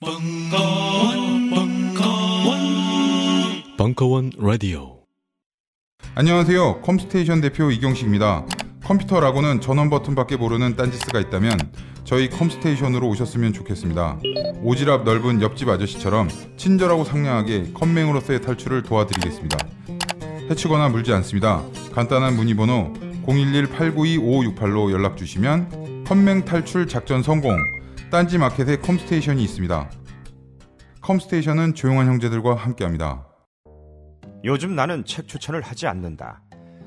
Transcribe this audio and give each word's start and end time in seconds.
벙커원, 0.00 1.50
벙커원, 1.50 2.60
벙커원 3.76 4.30
라디오. 4.38 5.00
안녕하세요. 6.14 6.82
컴스테이션 6.82 7.40
대표 7.40 7.68
이경식입니다. 7.72 8.46
컴퓨터라고는 8.84 9.60
전원 9.60 9.90
버튼밖에 9.90 10.36
모르는 10.36 10.76
딴지스가 10.76 11.18
있다면 11.18 11.58
저희 12.04 12.30
컴스테이션으로 12.30 13.08
오셨으면 13.08 13.52
좋겠습니다. 13.52 14.20
오지랖 14.62 15.02
넓은 15.02 15.42
옆집 15.42 15.68
아저씨처럼 15.68 16.28
친절하고 16.56 17.02
상냥하게 17.02 17.72
컴맹으로서의 17.74 18.40
탈출을 18.42 18.84
도와드리겠습니다. 18.84 19.58
해치거나 20.48 20.90
물지 20.90 21.12
않습니다. 21.14 21.64
간단한 21.92 22.36
문의번호 22.36 22.92
011-892-5568로 23.26 24.92
연락 24.92 25.16
주시면 25.16 26.04
컴맹 26.06 26.44
탈출 26.44 26.86
작전 26.86 27.24
성공 27.24 27.58
딴지 28.10 28.38
마켓에 28.38 28.76
컴스테이션이 28.78 29.42
있습니다. 29.44 29.90
컴스테이션은 31.02 31.74
조용한 31.74 32.06
형제들과 32.06 32.54
함께합니다. 32.54 33.26
요즘 34.44 34.74
나는 34.74 35.04
책 35.04 35.28
추천을 35.28 35.60
하지 35.60 35.86
않는다. 35.86 36.42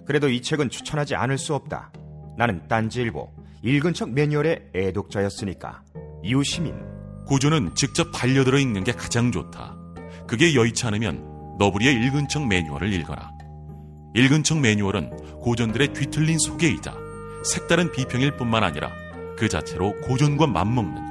그래도 0.06 0.30
이 0.30 0.42
책은 0.42 0.70
추천하지 0.70 1.16
않을 1.16 1.38
수 1.38 1.54
없다. 1.54 1.92
나는 2.38 2.68
딴지일보 2.68 3.32
읽은 3.62 3.94
척 3.94 4.10
매뉴얼의 4.10 4.72
애독자였으니까. 4.74 5.84
이웃시민 6.24 6.74
고전은 7.28 7.76
직접 7.76 8.12
반려들어 8.12 8.58
읽는 8.58 8.84
게 8.84 8.92
가장 8.92 9.32
좋다. 9.32 9.78
그게 10.28 10.56
여의치 10.56 10.88
않으면 10.88 11.58
너부리의 11.60 11.94
읽은 12.06 12.30
척 12.30 12.48
매뉴얼을 12.48 12.92
읽어라. 12.94 13.30
읽은 14.16 14.42
척 14.44 14.60
매뉴얼은 14.60 15.40
고전들의 15.40 15.94
뒤틀린 15.94 16.40
소개이자 16.40 16.96
색다른 17.44 17.92
비평일 17.92 18.38
뿐만 18.38 18.64
아니라 18.64 18.92
그 19.38 19.48
자체로 19.48 19.94
고전과 20.02 20.48
맞먹는 20.48 21.11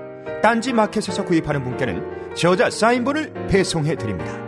딴지 0.41 0.73
마켓에서 0.73 1.23
구입하는 1.23 1.63
분께는 1.63 2.35
저자 2.35 2.69
사인본을 2.69 3.47
배송해 3.47 3.95
드립니다. 3.95 4.41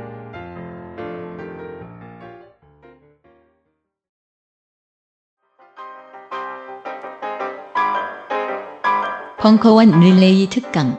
벙커원 9.37 9.99
릴레이 9.99 10.47
특강. 10.49 10.97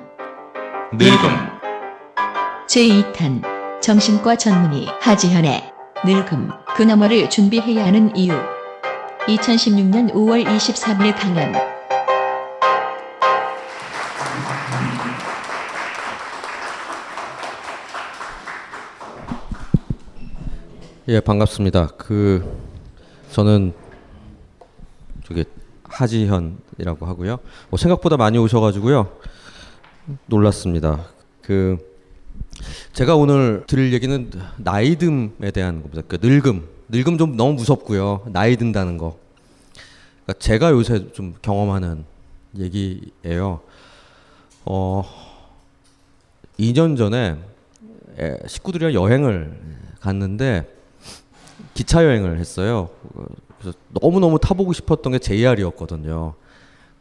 늙음, 0.92 1.16
제2탄 2.68 3.42
정신과 3.80 4.36
전문의 4.36 4.86
하지현의 5.00 5.72
늙음. 6.04 6.50
그 6.76 6.82
너머를 6.82 7.30
준비해야 7.30 7.86
하는 7.86 8.14
이유. 8.14 8.34
2016년 9.26 10.12
5월 10.12 10.44
23일 10.44 11.16
강연 11.16 11.73
예, 21.06 21.20
반갑습니다. 21.20 21.88
그 21.98 22.42
저는 23.30 23.74
저기 25.24 25.44
하지현이라고 25.82 27.04
하고요. 27.04 27.40
뭐 27.68 27.76
생각보다 27.76 28.16
많이 28.16 28.38
오셔가지고요. 28.38 29.14
놀랐습니다. 30.24 31.04
그 31.42 31.76
제가 32.94 33.16
오늘 33.16 33.64
드릴 33.66 33.92
얘기는 33.92 34.30
나이듦에 34.62 35.52
대한 35.52 35.82
겁니다. 35.82 36.00
그 36.08 36.16
늙음, 36.22 36.66
늙음 36.88 37.18
좀 37.18 37.36
너무 37.36 37.52
무섭고요. 37.52 38.22
나이 38.32 38.56
든다는 38.56 38.96
거. 38.96 39.18
그러니까 40.24 40.38
제가 40.38 40.70
요새 40.70 41.12
좀 41.12 41.34
경험하는 41.42 42.06
얘기예요. 42.56 43.60
어, 44.64 45.04
2년 46.58 46.96
전에 46.96 47.36
에, 48.18 48.38
식구들이랑 48.46 48.94
여행을 48.94 49.54
갔는데 50.00 50.72
기차 51.74 52.04
여행을 52.04 52.38
했어요. 52.38 52.90
그래서 53.60 53.76
너무 54.00 54.20
너무 54.20 54.38
타보고 54.38 54.72
싶었던 54.72 55.12
게 55.12 55.18
JR이었거든요. 55.18 56.34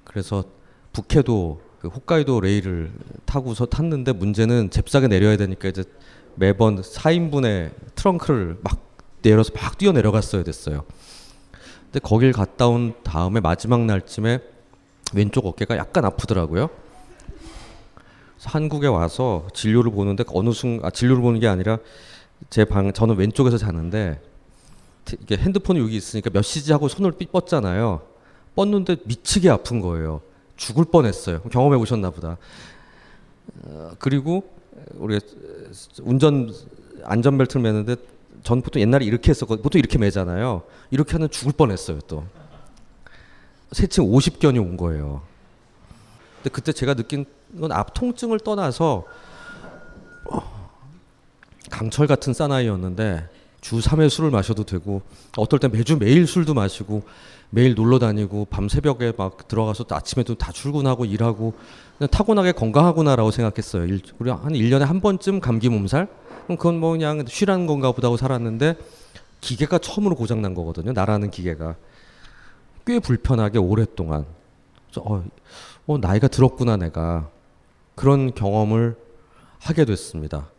그래서 0.04 0.44
북해도 0.92 1.62
그 1.80 1.88
홋카이도 1.90 2.42
레일을 2.42 2.92
타고서 3.26 3.66
탔는데 3.66 4.14
문제는 4.14 4.70
잽싸게 4.72 5.08
내려야 5.08 5.38
되니까 5.38 5.68
이제 5.68 5.84
매번 6.36 6.82
4인분의 6.82 7.72
트렁크를 7.96 8.58
막 8.64 8.80
내려서 9.22 9.52
막 9.54 9.78
뛰어 9.78 9.92
내려갔어야 9.92 10.44
됐어요. 10.44 10.84
근데 11.86 12.00
거길 12.00 12.32
갔다 12.34 12.68
온 12.68 12.94
다음에 13.04 13.40
마지막 13.40 13.82
날쯤에 13.82 14.40
왼쪽 15.14 15.46
어깨가 15.46 15.78
약간 15.78 16.06
아프더라고요. 16.06 16.70
한국에 18.44 18.88
와서 18.88 19.48
진료를 19.54 19.92
보는데 19.92 20.24
어느 20.34 20.52
순간 20.52 20.88
아, 20.88 20.90
진료를 20.90 21.22
보는 21.22 21.40
게 21.40 21.48
아니라 21.48 21.78
제 22.50 22.66
방 22.66 22.92
저는 22.92 23.16
왼쪽에서 23.16 23.58
자는데 23.58 24.20
이게 25.22 25.38
핸드폰이 25.38 25.80
여기 25.80 25.96
있으니까 25.98 26.30
몇 26.30 26.42
시지 26.42 26.72
하고 26.72 26.88
손을 26.88 27.12
삐 27.14 27.26
뻗잖아요. 27.26 28.02
뻗는데 28.56 28.98
미치게 29.06 29.50
아픈 29.50 29.82
거예요. 29.82 30.22
죽을 30.56 30.86
뻔했어요. 30.86 31.42
경험해 31.42 31.78
보셨나 31.78 32.10
보다. 32.12 32.38
어, 33.64 33.92
그리고 34.00 34.44
우리 34.96 35.20
운전 36.02 36.54
안전벨트를 37.04 37.62
매는데 37.62 37.96
전 38.44 38.62
보통 38.62 38.82
옛날에 38.82 39.06
이렇게 39.06 39.30
했었고 39.30 39.58
보통 39.62 39.80
이렇게 39.80 39.98
매잖아요. 39.98 40.64
이렇게 40.92 41.14
하면 41.14 41.30
죽을 41.30 41.54
뻔했어요 41.54 42.00
또. 42.02 42.24
세층 43.72 44.06
50견이 44.06 44.58
온 44.62 44.78
거예요. 44.78 45.22
근데 46.38 46.50
그때 46.50 46.72
제가 46.72 46.94
느낀 46.94 47.26
건 47.60 47.72
앞 47.72 47.94
통증을 47.94 48.40
떠나서 48.40 49.06
어, 50.26 50.70
강철 51.70 52.08
같은 52.08 52.34
사나이였는데 52.34 53.30
주 53.64 53.80
3회 53.80 54.10
술을 54.10 54.30
마셔도 54.30 54.66
되고 54.66 55.02
어떨 55.38 55.58
땐 55.58 55.72
매주 55.72 55.98
매일 55.98 56.28
술도 56.28 56.54
마시고 56.54 57.04
매일 57.50 57.76
놀러 57.76 57.98
다니고 57.98 58.46
밤 58.50 58.68
새벽에 58.68 59.14
막 59.18 59.48
들어가서 59.48 59.86
또 59.86 59.96
아침에도 59.96 60.36
다 60.36 60.52
출근하고 60.52 61.06
일하고 61.06 61.54
타고나게 62.12 62.52
건강하구나라고 62.52 63.32
생각했어요. 63.32 63.86
일, 63.86 64.02
우리 64.20 64.30
한 64.30 64.52
1년에 64.52 64.80
한 64.80 65.00
번쯤 65.00 65.40
감기 65.40 65.70
몸살? 65.70 66.10
그럼 66.44 66.58
그건 66.58 66.78
뭐 66.82 66.92
그냥 66.92 67.24
쉬라는 67.26 67.66
건가 67.66 67.94
보다 67.94 68.08
하고 68.08 68.18
살았는데 68.18 68.76
기계가 69.40 69.78
처음으로 69.78 70.16
고장 70.16 70.42
난 70.42 70.54
거거든요. 70.56 70.92
나라는 70.92 71.32
기계가. 71.32 71.78
꽤 72.86 73.00
불편하게 73.00 73.60
오랫동안. 73.60 74.26
어, 75.00 75.24
어, 75.88 75.98
나이가 75.98 76.28
들었구나 76.28 76.76
내가. 76.76 77.30
그런 77.96 78.34
경험을 78.34 78.98
하게 79.60 79.86
됐습니다. 79.86 80.50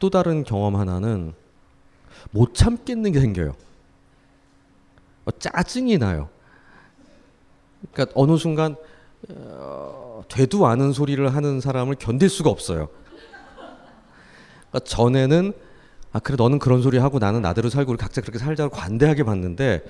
또 0.00 0.10
다른 0.10 0.42
경험 0.42 0.74
하나는 0.74 1.34
못 2.30 2.54
참겠는 2.54 3.12
게 3.12 3.20
생겨요. 3.20 3.54
어, 5.24 5.30
짜증이 5.38 5.98
나요. 5.98 6.28
그러니까 7.92 8.12
어느 8.14 8.36
순간 8.36 8.76
어, 9.28 10.22
되도 10.28 10.66
않은 10.66 10.92
소리를 10.92 11.34
하는 11.34 11.60
사람을 11.60 11.96
견딜 11.96 12.28
수가 12.28 12.50
없어요. 12.50 12.88
그러니까 14.70 14.80
전에는 14.84 15.52
아 16.12 16.18
그래 16.18 16.36
너는 16.36 16.58
그런 16.58 16.82
소리 16.82 16.98
하고 16.98 17.18
나는 17.18 17.42
나대로 17.42 17.70
살고 17.70 17.92
우리 17.92 17.98
각자 17.98 18.20
그렇게 18.20 18.38
살자고 18.38 18.74
관대하게 18.74 19.22
봤는데 19.22 19.84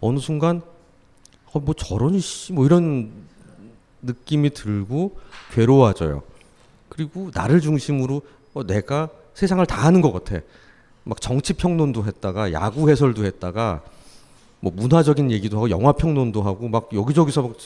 어느 0.00 0.18
순간 0.18 0.62
어, 1.52 1.60
뭐 1.60 1.74
저런 1.74 2.18
씨뭐 2.18 2.66
이런 2.66 3.10
느낌이 4.02 4.50
들고 4.50 5.18
괴로워져요. 5.52 6.22
그리고 6.88 7.30
나를 7.34 7.60
중심으로 7.60 8.22
어, 8.54 8.64
내가 8.64 9.08
세상을 9.34 9.64
다 9.66 9.84
하는 9.84 10.00
것 10.00 10.12
같아. 10.12 10.40
막 11.06 11.20
정치 11.20 11.52
평론도 11.52 12.04
했다가 12.04 12.52
야구 12.52 12.90
해설도 12.90 13.24
했다가 13.24 13.82
뭐 14.58 14.72
문화적인 14.74 15.30
얘기도 15.30 15.56
하고 15.56 15.70
영화 15.70 15.92
평론도 15.92 16.42
하고 16.42 16.68
막 16.68 16.88
여기저기서 16.92 17.42
막 17.42 17.56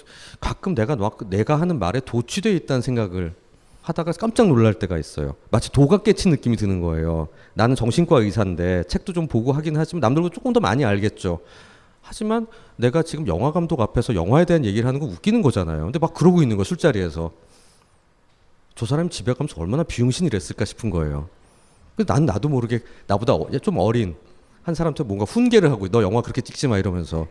가끔 0.40 0.74
내가 0.74 0.94
막 0.94 1.16
내가 1.30 1.58
하는 1.58 1.78
말에 1.78 2.00
도취돼 2.00 2.52
있다는 2.52 2.82
생각을 2.82 3.32
하다가 3.80 4.12
깜짝 4.12 4.48
놀랄 4.48 4.74
때가 4.74 4.98
있어요. 4.98 5.36
마치 5.50 5.72
도가 5.72 6.02
깨친 6.02 6.30
느낌이 6.32 6.56
드는 6.56 6.82
거예요. 6.82 7.28
나는 7.54 7.76
정신과 7.76 8.20
의사인데 8.20 8.84
책도 8.88 9.14
좀 9.14 9.26
보고 9.26 9.52
하긴 9.52 9.74
하지만 9.78 10.00
남들보다 10.00 10.34
조금 10.34 10.52
더 10.52 10.60
많이 10.60 10.84
알겠죠. 10.84 11.40
하지만 12.02 12.46
내가 12.76 13.02
지금 13.02 13.26
영화 13.26 13.52
감독 13.52 13.80
앞에서 13.80 14.14
영화에 14.14 14.44
대한 14.44 14.66
얘기를 14.66 14.86
하는 14.86 15.00
거 15.00 15.06
웃기는 15.06 15.40
거잖아요. 15.40 15.84
근데 15.84 15.98
막 15.98 16.12
그러고 16.12 16.42
있는 16.42 16.58
거 16.58 16.64
술자리에서 16.64 17.30
저 18.74 18.84
사람이 18.84 19.08
집에 19.08 19.32
가면서 19.32 19.58
얼마나 19.58 19.82
비용신이랬을까 19.82 20.66
싶은 20.66 20.90
거예요. 20.90 21.28
난 22.04 22.26
나도 22.26 22.48
모르게 22.48 22.80
나보다 23.06 23.34
어- 23.34 23.48
좀 23.62 23.78
어린 23.78 24.14
한 24.62 24.74
사람한테 24.74 25.04
뭔가 25.04 25.24
훈계를 25.24 25.70
하고 25.70 25.88
너 25.88 26.02
영화 26.02 26.20
그렇게 26.22 26.40
찍지 26.40 26.68
마 26.68 26.78
이러면서 26.78 27.26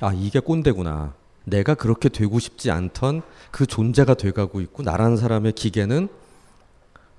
아 0.00 0.12
이게 0.12 0.40
꼰대구나. 0.40 1.14
내가 1.44 1.74
그렇게 1.74 2.08
되고 2.08 2.38
싶지 2.38 2.70
않던 2.70 3.22
그 3.50 3.66
존재가 3.66 4.14
돼가고 4.14 4.60
있고 4.60 4.82
나라는 4.84 5.16
사람의 5.16 5.52
기계는 5.52 6.08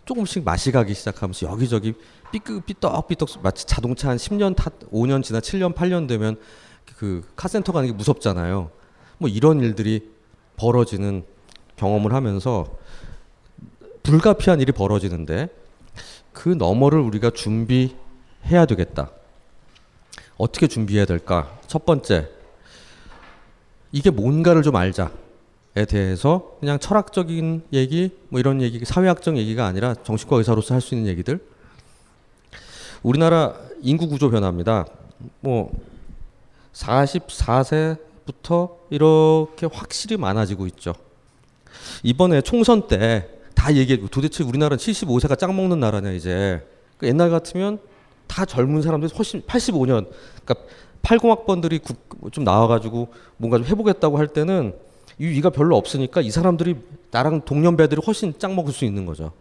조금씩 0.05 0.43
맛이 0.45 0.71
가기 0.71 0.93
시작하면서 0.93 1.47
여기저기 1.47 1.93
삐끗 2.31 2.65
삐떡삐떡 2.65 3.41
마치 3.41 3.65
자동차 3.65 4.09
한 4.09 4.17
10년 4.17 4.55
타 4.55 4.69
5년 4.91 5.23
지나 5.23 5.39
7년 5.39 5.75
8년 5.75 6.07
되면 6.07 6.37
그 6.97 7.21
카센터 7.35 7.71
가는 7.73 7.87
게 7.87 7.93
무섭잖아요. 7.93 8.71
뭐 9.17 9.29
이런 9.29 9.59
일들이 9.59 10.09
벌어지는 10.55 11.23
경험을 11.75 12.13
하면서 12.13 12.65
불가피한 14.03 14.61
일이 14.61 14.71
벌어지는데 14.71 15.49
그 16.33 16.49
너머를 16.49 16.99
우리가 16.99 17.29
준비해야 17.29 18.65
되겠다. 18.67 19.11
어떻게 20.37 20.67
준비해야 20.67 21.05
될까? 21.05 21.57
첫 21.67 21.85
번째, 21.85 22.29
이게 23.91 24.09
뭔가를 24.09 24.63
좀 24.63 24.75
알자에 24.75 25.85
대해서 25.87 26.57
그냥 26.59 26.79
철학적인 26.79 27.63
얘기, 27.73 28.17
뭐 28.29 28.39
이런 28.39 28.61
얘기, 28.61 28.83
사회학적 28.83 29.37
얘기가 29.37 29.65
아니라 29.65 29.93
정신과 29.93 30.37
의사로서 30.37 30.73
할 30.73 30.81
수 30.81 30.95
있는 30.95 31.09
얘기들. 31.11 31.39
우리나라 33.03 33.53
인구 33.81 34.07
구조 34.07 34.31
변화입니다. 34.31 34.85
뭐 35.41 35.71
44세부터 36.73 38.71
이렇게 38.89 39.67
확실히 39.71 40.17
많아지고 40.17 40.65
있죠. 40.67 40.95
이번에 42.01 42.41
총선 42.41 42.87
때 42.87 43.29
다 43.63 43.73
얘기해 43.73 44.09
도대체 44.11 44.43
우리나라는 44.43 44.75
75세가 44.75 45.39
짱 45.39 45.55
먹는 45.55 45.79
나라냐 45.79 46.11
이제 46.11 46.61
그 46.97 47.07
옛날 47.07 47.29
같으면 47.29 47.79
다 48.27 48.43
젊은 48.43 48.81
사람들이 48.81 49.09
훨씬 49.15 49.41
85년 49.43 50.09
그러니까 50.43 50.55
80학번들이 51.01 51.81
좀 52.33 52.43
나와가지고 52.43 53.13
뭔가 53.37 53.57
좀 53.59 53.65
해보겠다고 53.65 54.17
할 54.17 54.27
때는 54.27 54.75
이 55.17 55.27
위가 55.27 55.49
별로 55.49 55.77
없으니까 55.77 56.19
이 56.19 56.29
사람들이 56.29 56.75
나랑 57.11 57.45
동년배들이 57.45 58.01
훨씬 58.05 58.37
짱 58.37 58.53
먹을 58.53 58.73
수 58.73 58.83
있는 58.83 59.05
거죠. 59.05 59.31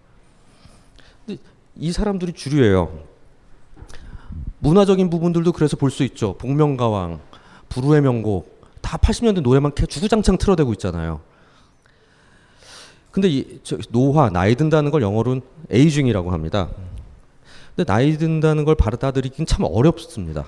근데 1.27 1.43
이 1.75 1.91
사람들이 1.91 2.33
주류예요. 2.33 3.01
문화적인 4.61 5.11
부분들도 5.11 5.51
그래서 5.51 5.77
볼 5.77 5.91
수 5.91 6.05
있죠. 6.05 6.35
복면가왕, 6.39 7.19
불후의 7.71 8.03
명곡 8.03 8.63
다 8.81 8.99
80년대 8.99 9.41
노래만 9.41 9.75
개 9.75 9.85
주구장창 9.85 10.39
틀어대고 10.39 10.73
있잖아요. 10.75 11.32
근데 13.13 13.29
이 13.29 13.61
저, 13.63 13.77
노화 13.91 14.31
나이 14.31 14.55
든다는 14.57 14.91
걸 14.91 15.03
영어로는 15.03 15.43
에이징이라고 15.71 16.33
합니다. 16.33 16.69
근데 17.77 17.85
나이 17.91 18.17
든다는 18.19 18.65
걸 18.65 18.75
받아들이긴 18.75 19.47
참 19.47 19.65
어렵습니다. 19.65 20.47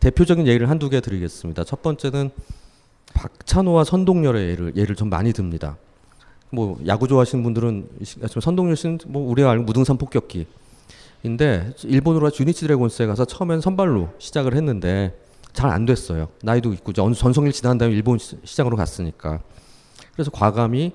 대표적인 0.00 0.46
예를 0.46 0.70
한두 0.70 0.88
개 0.88 1.00
드리겠습니다. 1.00 1.64
첫 1.64 1.82
번째는 1.82 2.30
박찬호와 3.14 3.84
선동열의 3.84 4.50
예를 4.50 4.72
예를 4.76 4.94
좀 4.94 5.08
많이 5.10 5.32
듭니다. 5.32 5.76
뭐 6.50 6.78
야구 6.86 7.08
좋아하시는 7.08 7.42
분들은 7.42 7.88
선동열 8.40 8.76
씨는 8.76 8.98
뭐 9.08 9.28
우리가 9.30 9.50
알는 9.50 9.66
무등산 9.66 9.98
폭격기. 9.98 10.46
인데 11.24 11.72
일본으로 11.82 12.30
유니치 12.38 12.60
드래곤스에 12.60 13.06
가서 13.06 13.24
처음엔 13.24 13.60
선발로 13.60 14.10
시작을 14.18 14.54
했는데 14.54 15.18
잘 15.52 15.70
안 15.70 15.86
됐어요. 15.86 16.28
나이도 16.42 16.72
있고 16.74 16.92
전, 16.92 17.14
전성일 17.14 17.50
지난 17.50 17.78
다음에 17.78 17.94
일본 17.94 18.18
시- 18.18 18.36
시장으로 18.44 18.76
갔으니까. 18.76 19.40
그래서 20.12 20.30
과감히 20.30 20.92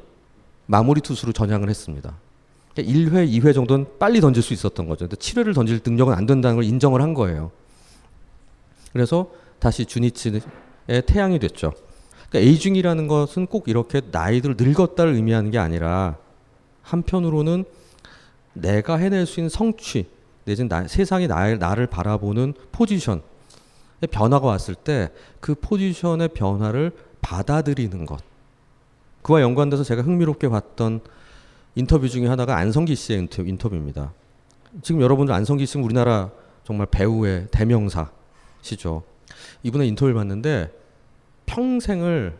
마무리 0.71 1.01
투수로 1.01 1.33
전향을 1.33 1.69
했습니다. 1.69 2.15
1회, 2.77 3.29
2회 3.29 3.53
정도는 3.53 3.85
빨리 3.99 4.21
던질 4.21 4.41
수 4.41 4.53
있었던 4.53 4.87
거죠. 4.87 5.05
근데 5.09 5.17
7회를 5.17 5.53
던질 5.53 5.81
능력은 5.85 6.13
안 6.13 6.25
된다는 6.25 6.55
걸 6.55 6.63
인정을 6.63 7.01
한 7.01 7.13
거예요. 7.13 7.51
그래서 8.93 9.29
다시 9.59 9.85
주니치의 9.85 10.41
태양이 11.05 11.39
됐죠. 11.39 11.73
그러니까 12.29 12.49
에이징이라는 12.49 13.07
것은 13.07 13.47
꼭 13.47 13.67
이렇게 13.67 14.01
나이들 14.11 14.55
늙었다를 14.57 15.13
의미하는 15.13 15.51
게 15.51 15.57
아니라 15.57 16.15
한편으로는 16.83 17.65
내가 18.53 18.95
해낼 18.95 19.25
수 19.25 19.41
있는 19.41 19.49
성취 19.49 20.07
내지는 20.45 20.69
나, 20.69 20.87
세상이 20.87 21.27
나, 21.27 21.53
나를 21.55 21.87
바라보는 21.87 22.53
포지션의 22.71 23.21
변화가 24.09 24.47
왔을 24.47 24.75
때 24.75 25.09
그 25.41 25.53
포지션의 25.55 26.29
변화를 26.29 26.91
받아들이는 27.21 28.05
것 28.05 28.30
그와 29.21 29.41
연관돼서 29.41 29.83
제가 29.83 30.01
흥미롭게 30.01 30.49
봤던 30.49 31.01
인터뷰 31.75 32.09
중에 32.09 32.27
하나가 32.27 32.57
안성기 32.57 32.95
씨의 32.95 33.19
인터, 33.19 33.43
인터뷰입니다. 33.43 34.13
지금 34.81 35.01
여러분들 35.01 35.33
안성기 35.33 35.65
씨는 35.65 35.85
우리나라 35.85 36.31
정말 36.63 36.87
배우의 36.89 37.47
대명사시죠. 37.51 39.03
이분의 39.63 39.87
인터뷰를 39.89 40.15
봤는데 40.15 40.71
평생을 41.45 42.37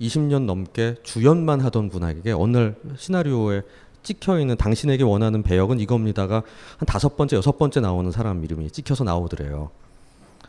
20년 0.00 0.44
넘게 0.44 0.96
주연만 1.02 1.60
하던 1.60 1.90
분에게 1.90 2.32
어느 2.32 2.56
날 2.56 2.76
시나리오에 2.96 3.62
찍혀 4.02 4.40
있는 4.40 4.56
당신에게 4.56 5.04
원하는 5.04 5.42
배역은 5.42 5.78
이겁니다가 5.80 6.42
한 6.76 6.86
다섯 6.86 7.16
번째 7.16 7.36
여섯 7.36 7.58
번째 7.58 7.80
나오는 7.80 8.10
사람 8.10 8.42
이름이 8.42 8.70
찍혀서 8.70 9.04
나오더래요. 9.04 9.70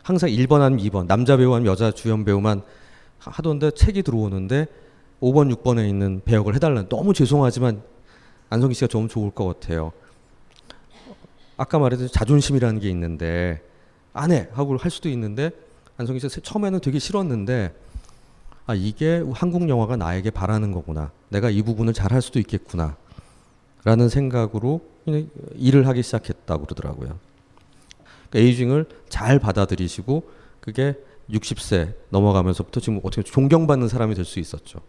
항상 0.02 0.28
1번 0.30 0.60
아니면 0.60 0.84
2번 0.84 1.06
남자 1.06 1.36
배우 1.36 1.52
아니면 1.54 1.70
여자 1.70 1.90
주연 1.90 2.24
배우만 2.24 2.62
하던데 3.18 3.70
책이 3.70 4.02
들어오는데 4.02 4.66
5번 5.24 5.54
6번에 5.56 5.88
있는 5.88 6.20
배역을 6.24 6.54
해달라는 6.54 6.88
너무 6.90 7.14
죄송하지만 7.14 7.82
안성기 8.50 8.74
씨가 8.74 8.88
좀 8.88 9.08
좋을 9.08 9.30
것 9.30 9.46
같아요. 9.46 9.92
아까 11.56 11.78
말했듯이 11.78 12.12
자존심이라는 12.12 12.80
게 12.80 12.90
있는데 12.90 13.62
안 14.12 14.32
해 14.32 14.48
하고 14.52 14.76
할 14.76 14.90
수도 14.90 15.08
있는데 15.08 15.50
안성기 15.96 16.20
씨가 16.20 16.42
처음에는 16.42 16.80
되게 16.80 16.98
싫었는데 16.98 17.74
아 18.66 18.74
이게 18.74 19.24
한국 19.32 19.66
영화가 19.68 19.96
나에게 19.96 20.30
바라는 20.30 20.72
거구나. 20.72 21.10
내가 21.30 21.48
이 21.48 21.62
부분을 21.62 21.94
잘 21.94 22.12
할 22.12 22.20
수도 22.20 22.38
있겠구나. 22.38 22.96
라는 23.84 24.08
생각으로 24.08 24.80
일을 25.54 25.86
하기 25.88 26.02
시작했다고 26.02 26.64
그러더라고요. 26.64 27.18
그러니까 28.30 28.38
에이징을 28.38 28.86
잘 29.08 29.38
받아들이시고 29.38 30.22
그게 30.60 30.94
60세 31.30 31.94
넘어가면서부터 32.10 32.80
지금 32.80 33.00
어떻게 33.02 33.22
존경받는 33.22 33.88
사람이 33.88 34.14
될 34.14 34.24
수 34.24 34.38
있었죠. 34.38 34.80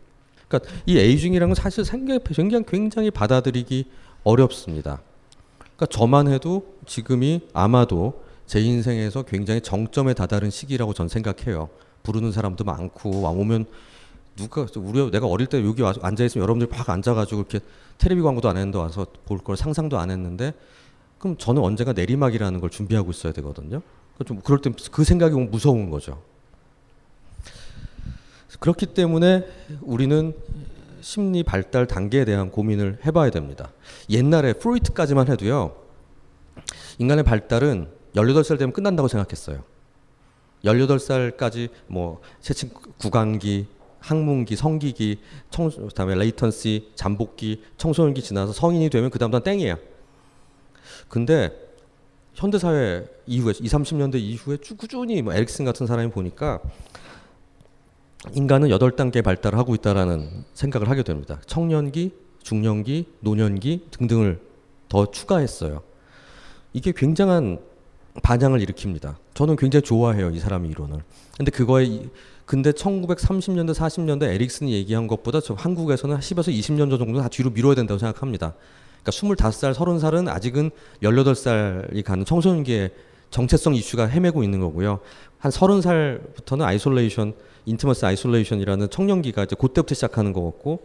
그러니까 0.47 0.71
이 0.86 0.97
에이징이라는 0.97 1.53
건 1.53 1.56
사실 1.56 1.83
굉장히, 1.83 2.63
굉장히 2.68 3.12
받아들이기 3.12 3.86
어렵습니다. 4.24 5.01
그러니까 5.59 5.86
저만 5.88 6.27
해도 6.27 6.75
지금이 6.86 7.41
아마도 7.53 8.24
제 8.46 8.62
인생에서 8.62 9.24
굉장히 9.24 9.62
정점에 9.62 10.13
다다른 10.13 10.50
시기라고 10.50 10.93
전 10.93 11.08
생각해요. 11.08 11.69
부르는 12.03 12.31
사람도 12.31 12.63
많고 12.63 13.22
와 13.22 13.31
오면 13.31 13.65
누가 14.36 14.67
우리 14.75 15.10
내가 15.12 15.27
어릴 15.27 15.48
때 15.48 15.63
여기 15.65 15.81
와서 15.81 16.00
앉아 16.03 16.24
있으면 16.25 16.43
여러분들 16.43 16.67
막 16.67 16.88
앉아가지고 16.89 17.41
이렇게 17.41 17.60
테레비 17.98 18.22
광고도 18.22 18.50
안 18.50 18.58
했는데 18.58 18.77
와서 18.77 19.08
볼 19.25 19.39
걸 19.39 19.58
상상도 19.58 19.98
안 19.98 20.12
했는데 20.12 20.53
그럼 21.17 21.38
저는 21.38 21.62
언젠가 21.63 21.93
내리막이라는 21.93 22.60
걸 22.60 22.69
준비하고 22.69 23.12
있어야 23.12 23.34
되거든요. 23.34 23.81
그좀 24.17 24.41
그럴 24.43 24.62
때 24.62 24.72
그 24.91 25.03
생각이 25.03 25.36
무서운 25.36 25.89
거죠. 25.89 26.22
그렇기 28.59 28.88
때문에 28.88 29.45
우리는 29.81 30.33
심리 31.01 31.43
발달 31.43 31.85
단계에 31.85 32.25
대한 32.25 32.51
고민을 32.51 33.00
해봐야 33.05 33.29
됩니다. 33.29 33.71
옛날에 34.09 34.53
프로이트까지만 34.53 35.27
해도요. 35.29 35.75
인간의 36.97 37.24
발달은 37.24 37.88
18살 38.15 38.57
되면 38.57 38.74
끝난다고 38.74 39.07
생각했어요. 39.07 39.63
18살까지 40.63 41.69
뭐 41.88 42.21
세층 42.39 42.69
구강기, 42.97 43.67
항문기, 44.00 44.55
성기기, 44.55 45.19
청, 45.50 45.69
그다음에 45.69 46.15
레이턴시, 46.15 46.91
잠복기, 46.95 47.63
청소년기 47.77 48.21
지나서 48.21 48.53
성인이 48.53 48.89
되면 48.89 49.09
그다음부터 49.09 49.43
땡이에요. 49.43 49.77
근데 51.07 51.51
현대 52.33 52.59
사회 52.59 53.05
이후에 53.25 53.53
2, 53.59 53.67
30년대 53.67 54.15
이후에 54.15 54.57
쭉 54.57 54.77
꾸준히 54.77 55.21
뭐 55.21 55.33
에릭슨 55.33 55.65
같은 55.65 55.88
사람이 55.88 56.12
보니까 56.12 56.62
인간은 58.34 58.70
여덟 58.70 58.96
단계 58.96 59.22
발달을 59.22 59.58
하고 59.58 59.75
있다라는 59.75 60.46
생각을 60.53 60.89
하게 60.89 61.03
됩니다. 61.03 61.39
청년기, 61.46 62.12
중년기, 62.44 63.05
노년기 63.22 63.88
등등을 63.91 64.39
더 64.89 65.10
추가했어요. 65.12 65.82
이게 66.74 66.91
굉장한 66.96 67.60
반향을 68.24 68.60
일으킵니다. 68.60 69.15
저는 69.34 69.55
굉장히 69.58 69.84
좋아해요, 69.84 70.29
이 70.29 70.39
사람의 70.39 70.72
이론을. 70.72 71.00
근데 71.38 71.51
그거에 71.51 71.84
이- 71.86 72.10
근데 72.46 72.72
1930년대, 72.72 73.74
40년대 73.74 74.24
에릭슨이 74.24 74.72
얘기한 74.74 75.08
것보다 75.08 75.41
저 75.41 75.53
한국에서는 75.55 76.17
10에서 76.20 76.53
20년 76.53 76.89
정도 76.98 77.20
다 77.22 77.27
뒤로 77.27 77.50
미뤄야 77.50 77.75
된다고 77.75 77.98
생각합니다. 77.98 78.53
그러니까 79.03 79.12
25살, 79.12 79.74
30살은 79.74 80.29
아직은 80.29 80.72
18살이 81.01 82.03
가는 82.03 82.24
청소년기의 82.24 82.91
정체성 83.32 83.75
이슈가 83.75 84.05
헤매고 84.08 84.44
있는 84.44 84.60
거고요. 84.60 85.00
한 85.39 85.51
30살부터는 85.51 86.62
isolation, 86.62 87.34
intimacy 87.65 88.05
isolation이라는 88.05 88.89
청년기가 88.89 89.43
이제 89.43 89.55
그때부터 89.55 89.95
시작하는 89.95 90.34
거 90.34 90.43
같고 90.43 90.79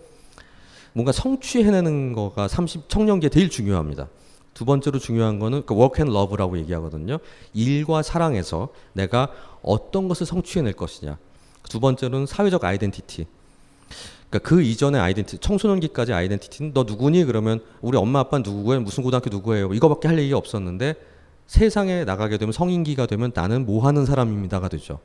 뭔가 0.92 1.12
성취해내는 1.12 2.12
거가 2.12 2.48
30 2.48 2.88
청년기에 2.88 3.28
제일 3.30 3.50
중요합니다. 3.50 4.08
두 4.54 4.64
번째로 4.64 4.98
중요한 4.98 5.38
거는 5.38 5.64
그 5.64 5.74
work 5.74 6.02
and 6.02 6.14
love라고 6.14 6.58
얘기하거든요. 6.58 7.18
일과 7.54 8.02
사랑에서 8.02 8.70
내가 8.92 9.28
어떤 9.62 10.08
것을 10.08 10.26
성취해낼 10.26 10.72
것이냐. 10.72 11.18
두 11.68 11.80
번째로는 11.80 12.26
사회적 12.26 12.64
identity. 12.64 13.26
그러니까 14.30 14.48
그 14.48 14.62
이전의 14.62 15.00
identi 15.00 15.38
청소년기까지 15.38 16.12
identity는 16.12 16.72
너 16.72 16.84
누구니 16.84 17.24
그러면 17.24 17.60
우리 17.80 17.98
엄마 17.98 18.20
아빠 18.20 18.38
누구예요 18.38 18.80
무슨 18.80 19.02
고등학교 19.02 19.28
누구예요 19.28 19.74
이거밖에 19.74 20.06
할 20.06 20.18
얘기가 20.20 20.38
없었는데 20.38 20.94
세상에 21.48 22.04
나가게 22.04 22.38
되면 22.38 22.52
성인기가 22.52 23.06
되면 23.06 23.32
나는 23.34 23.66
뭐 23.66 23.84
하는 23.84 24.06
사람입니다가 24.06 24.68
되죠 24.68 25.00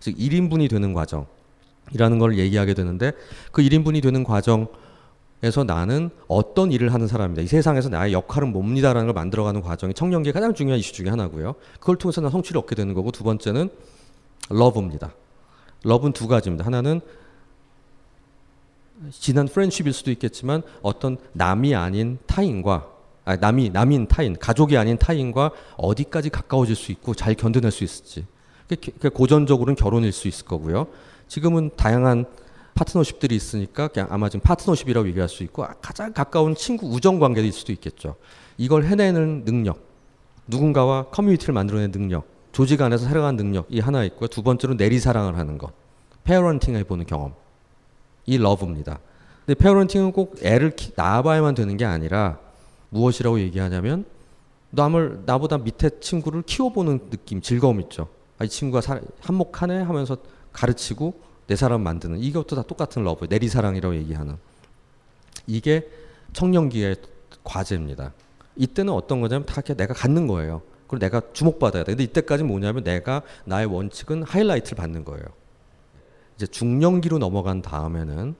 즉 0.00 0.16
1인분이 0.16 0.68
되는 0.70 0.92
과정이라는 0.92 2.18
걸 2.18 2.38
얘기하게 2.38 2.74
되는데 2.74 3.12
그 3.52 3.62
1인분이 3.62 4.02
되는 4.02 4.24
과정에서 4.24 5.64
나는 5.66 6.10
어떤 6.28 6.72
일을 6.72 6.92
하는 6.92 7.06
사람입니다. 7.06 7.42
이 7.42 7.46
세상에서 7.46 7.88
나의 7.88 8.12
역할은 8.12 8.52
뭡니다라는 8.52 9.06
걸 9.06 9.14
만들어가는 9.14 9.60
과정이 9.60 9.94
청년기의 9.94 10.32
가장 10.32 10.54
중요한 10.54 10.78
이슈 10.78 10.92
중에 10.92 11.08
하나고요. 11.08 11.54
그걸 11.80 11.96
통해서 11.96 12.20
나 12.20 12.30
성취를 12.30 12.58
얻게 12.60 12.74
되는 12.74 12.94
거고 12.94 13.10
두 13.10 13.24
번째는 13.24 13.70
러브입니다. 14.50 15.12
러브는 15.84 16.12
두 16.12 16.28
가지입니다. 16.28 16.64
하나는 16.64 17.00
지난 19.10 19.46
프렌십일 19.46 19.92
수도 19.92 20.10
있겠지만 20.10 20.62
어떤 20.82 21.18
남이 21.32 21.74
아닌 21.74 22.18
타인과 22.26 22.88
아, 23.24 23.36
남이 23.36 23.70
남인 23.70 24.06
타인 24.06 24.36
가족이 24.38 24.76
아닌 24.76 24.96
타인과 24.98 25.50
어디까지 25.76 26.30
가까워질 26.30 26.76
수 26.76 26.92
있고 26.92 27.12
잘 27.12 27.34
견뎌낼 27.34 27.72
수 27.72 27.82
있을지 27.82 28.24
그게 28.68 29.08
고전적으로는 29.08 29.76
결혼일 29.76 30.12
수 30.12 30.28
있을 30.28 30.44
거고요. 30.46 30.88
지금은 31.28 31.70
다양한 31.76 32.26
파트너십들이 32.74 33.34
있으니까 33.34 33.88
그냥 33.88 34.08
아마 34.10 34.28
지금 34.28 34.42
파트너십이라고 34.42 35.08
얘기할 35.08 35.28
수 35.28 35.42
있고 35.44 35.64
가장 35.80 36.12
가까운 36.12 36.54
친구 36.54 36.86
우정 36.88 37.18
관계일 37.18 37.52
수도 37.52 37.72
있겠죠. 37.72 38.16
이걸 38.58 38.84
해내는 38.84 39.44
능력 39.44 39.80
누군가와 40.46 41.06
커뮤니티를 41.06 41.54
만들어내는 41.54 41.92
능력 41.92 42.26
조직 42.52 42.80
안에서 42.82 43.06
살아가는 43.06 43.36
능력이 43.36 43.80
하나 43.80 44.04
있고요. 44.04 44.28
두 44.28 44.42
번째로 44.42 44.74
내리사랑을 44.74 45.36
하는 45.36 45.58
것 45.58 45.72
페어런팅 46.24 46.74
해보는 46.76 47.06
경험. 47.06 47.34
이 48.26 48.36
love입니다. 48.38 48.98
근데 49.46 49.58
parenting은 49.58 50.12
꼭 50.12 50.36
애를 50.42 50.74
키, 50.74 50.92
낳아봐야만 50.96 51.54
되는 51.54 51.76
게 51.76 51.84
아니라 51.84 52.38
무엇이라고 52.90 53.38
얘기하냐면 53.40 54.04
남을 54.70 55.22
나보다 55.24 55.58
밑에 55.58 56.00
친구를 56.00 56.42
키워보는 56.42 57.10
느낌, 57.10 57.40
즐거움 57.40 57.80
있죠. 57.82 58.08
아, 58.38 58.44
이 58.44 58.48
친구가 58.48 58.80
사, 58.80 59.00
한몫하네 59.20 59.82
하면서 59.82 60.16
가르치고 60.52 61.20
내 61.46 61.56
사람 61.56 61.82
만드는 61.82 62.18
이것도 62.18 62.56
다 62.56 62.62
똑같은 62.62 63.04
love, 63.04 63.26
내리사랑이라고 63.28 63.94
얘기하는 63.96 64.36
이게 65.46 65.88
청년기의 66.32 66.96
과제입니다. 67.44 68.12
이때는 68.56 68.92
어떤 68.92 69.20
거냐면 69.20 69.46
다 69.46 69.60
내가 69.62 69.94
갖는 69.94 70.26
거예요. 70.26 70.62
그리고 70.88 70.98
내가 71.04 71.22
주목받아야 71.32 71.84
돼. 71.84 71.92
근데 71.92 72.04
이때까지 72.04 72.44
뭐냐면 72.44 72.84
내가 72.84 73.22
나의 73.44 73.66
원칙은 73.66 74.22
하이라이트를 74.22 74.76
받는 74.76 75.04
거예요. 75.04 75.24
이제 76.36 76.46
중년기로 76.46 77.18
넘어간 77.18 77.62
다음에는 77.62 78.34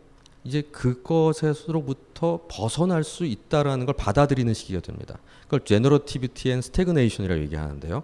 이제 0.44 0.62
그것에서부터 0.62 2.46
벗어날 2.48 3.02
수 3.02 3.24
있다라는 3.24 3.86
걸 3.86 3.94
받아들이는 3.96 4.54
시기가 4.54 4.80
됩니다. 4.80 5.18
그걸 5.44 5.64
generativity 5.64 6.50
and 6.50 6.60
stagnation이라고 6.60 7.40
얘기하는데요. 7.42 8.02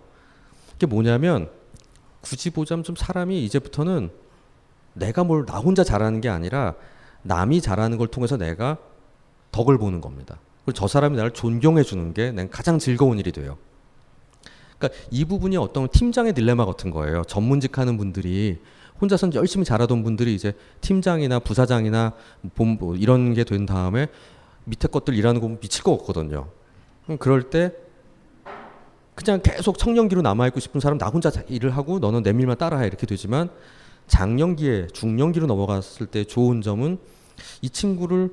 이게 0.77 0.87
뭐냐면 0.87 1.51
굳이 2.23 2.51
보자면 2.51 2.83
좀 2.85 2.97
사람이 2.97 3.45
이제부터는 3.45 4.11
내가 4.95 5.25
뭘 5.25 5.45
나 5.47 5.59
혼자 5.59 5.85
잘하는 5.85 6.21
게 6.21 6.29
아니라 6.29 6.75
남이 7.23 7.61
잘하는 7.61 7.99
걸 7.99 8.09
통해서 8.09 8.37
내가 8.37 8.79
덕을 9.53 9.79
보는 9.79 10.01
겁니다. 10.01 10.39
그리고 10.65 10.73
저 10.73 10.87
사람이 10.89 11.17
나를 11.17 11.33
존경해 11.33 11.83
주는 11.83 12.15
게 12.15 12.33
가장 12.51 12.79
즐거운 12.79 13.19
일이 13.19 13.33
돼요. 13.33 13.59
그러니까 14.79 15.01
이 15.11 15.25
부분이 15.25 15.57
어떤 15.57 15.89
팀장의 15.89 16.35
딜레마 16.35 16.65
같은 16.65 16.91
거예요. 16.91 17.23
전문직 17.25 17.79
하는 17.79 17.97
분들이 17.97 18.59
혼자서 19.01 19.35
열심히 19.35 19.65
잘하던 19.65 20.03
분들이 20.05 20.35
이제 20.35 20.53
팀장이나 20.81 21.39
부사장이나 21.41 22.13
본부 22.55 22.97
이런 22.97 23.35
게 23.35 23.45
된 23.45 23.67
다음에 23.67 24.07
밑에 24.65 24.89
것들 24.89 25.15
일하는 25.15 25.41
거 25.41 25.49
미칠 25.61 25.83
것 25.83 25.99
같거든요. 25.99 26.49
그럴 27.19 27.51
때 27.51 27.73
그냥 29.25 29.41
계속 29.43 29.79
청년기로 29.79 30.23
남아있고 30.23 30.61
싶은 30.61 30.81
사람 30.81 30.99
나 30.99 31.07
혼자 31.07 31.31
일을 31.49 31.71
하고 31.77 31.99
너는 31.99 32.23
내 32.23 32.33
밀만 32.33 32.59
따라해 32.59 32.87
이렇게 32.87 33.07
되지만 33.07 33.49
장년기에 34.09 34.89
중년기로 34.89 35.47
넘어갔을 35.47 36.07
때 36.07 36.25
좋은 36.25 36.61
점은 36.61 36.99
이 37.63 37.71
친구를 37.71 38.31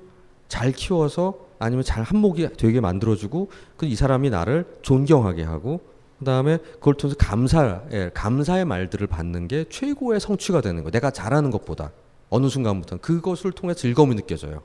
잘 0.48 0.72
키워서 0.72 1.48
아니면 1.60 1.84
잘 1.84 2.04
한몫이 2.04 2.50
되게 2.58 2.80
만들어주고 2.82 3.52
그 3.78 3.86
이 3.86 3.96
사람이 3.96 4.30
나를 4.30 4.66
존경하게 4.82 5.44
하고 5.44 5.82
그다음에 6.20 6.58
그걸 6.58 6.96
통해서 6.96 7.16
감사, 7.18 7.82
예, 7.94 8.12
감사의 8.14 8.66
말들을 8.66 9.08
받는 9.08 9.48
게 9.48 9.66
최고의 9.70 10.20
성취가 10.20 10.60
되는 10.62 10.84
거. 10.84 10.92
내가 10.92 11.12
잘하는 11.12 11.50
것보다 11.50 11.92
어느 12.30 12.50
순간부터 12.50 12.98
그것을 12.98 13.52
통해 13.54 13.74
즐거움이 13.74 14.16
느껴져요. 14.16 14.62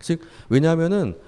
즉 0.00 0.20
왜냐하면은 0.48 1.18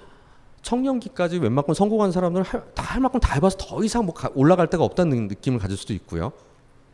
청년기까지 0.61 1.37
웬만큼 1.39 1.73
성공한 1.73 2.11
사람들 2.11 2.43
다할 2.75 3.01
만큼 3.01 3.19
다 3.19 3.33
해봐서 3.35 3.57
더 3.57 3.83
이상 3.83 4.05
뭐 4.05 4.13
올라갈 4.35 4.67
데가 4.69 4.83
없다는 4.83 5.27
느낌을 5.27 5.59
가질 5.59 5.77
수도 5.77 5.93
있고요. 5.93 6.31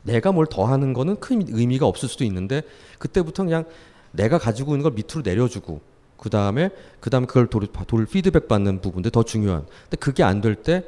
내가 0.03 0.31
뭘 0.31 0.45
더 0.45 0.65
하는 0.65 0.93
거는 0.93 1.19
큰 1.19 1.43
의미가 1.47 1.85
없을 1.87 2.07
수도 2.07 2.23
있는데 2.25 2.61
그때부터 2.99 3.43
그냥 3.43 3.65
내가 4.11 4.37
가지고 4.37 4.73
있는 4.73 4.83
걸 4.83 4.91
밑으로 4.93 5.21
내려주고 5.23 5.81
그 6.17 6.29
다음에 6.29 6.69
그 6.99 7.09
다음에 7.09 7.25
그걸 7.25 7.47
돌, 7.47 7.67
돌 7.67 8.05
피드백 8.05 8.47
받는 8.47 8.81
부분들 8.81 9.11
더 9.11 9.23
중요한. 9.23 9.65
근데 9.83 9.97
그게 9.97 10.23
안 10.23 10.41
될 10.41 10.55
때 10.55 10.83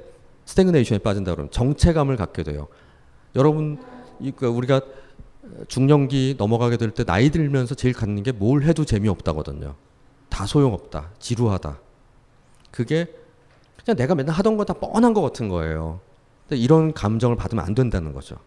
스태그네이션에 0.46 1.00
빠진다 1.00 1.32
그러면 1.32 1.52
정체감을 1.52 2.16
갖게 2.16 2.44
돼요. 2.44 2.68
여러분 3.36 3.78
그러니까 4.20 4.50
우리가 4.50 4.82
중년기 5.68 6.36
넘어가게 6.38 6.78
될 6.78 6.92
때 6.92 7.04
나이 7.04 7.30
들면서 7.30 7.76
제일 7.76 7.94
갖는 7.94 8.24
게 8.24 8.32
뭘 8.32 8.64
해도 8.64 8.86
재미없다거든요. 8.86 9.76
다 10.30 10.46
소용없다. 10.46 11.12
지루하다. 11.20 11.80
그게 12.72 13.08
그냥 13.84 13.98
내가 13.98 14.16
맨날 14.16 14.36
하던 14.36 14.58
거다 14.58 14.74
뻔한 14.74 15.14
것 15.14 15.22
같은 15.22 15.50
거예요. 15.50 16.00
이런 16.52 16.94
감정을 16.94 17.36
받으면 17.36 17.64
안 17.66 17.76
된다는 17.76 18.14
거죠. 18.14 18.38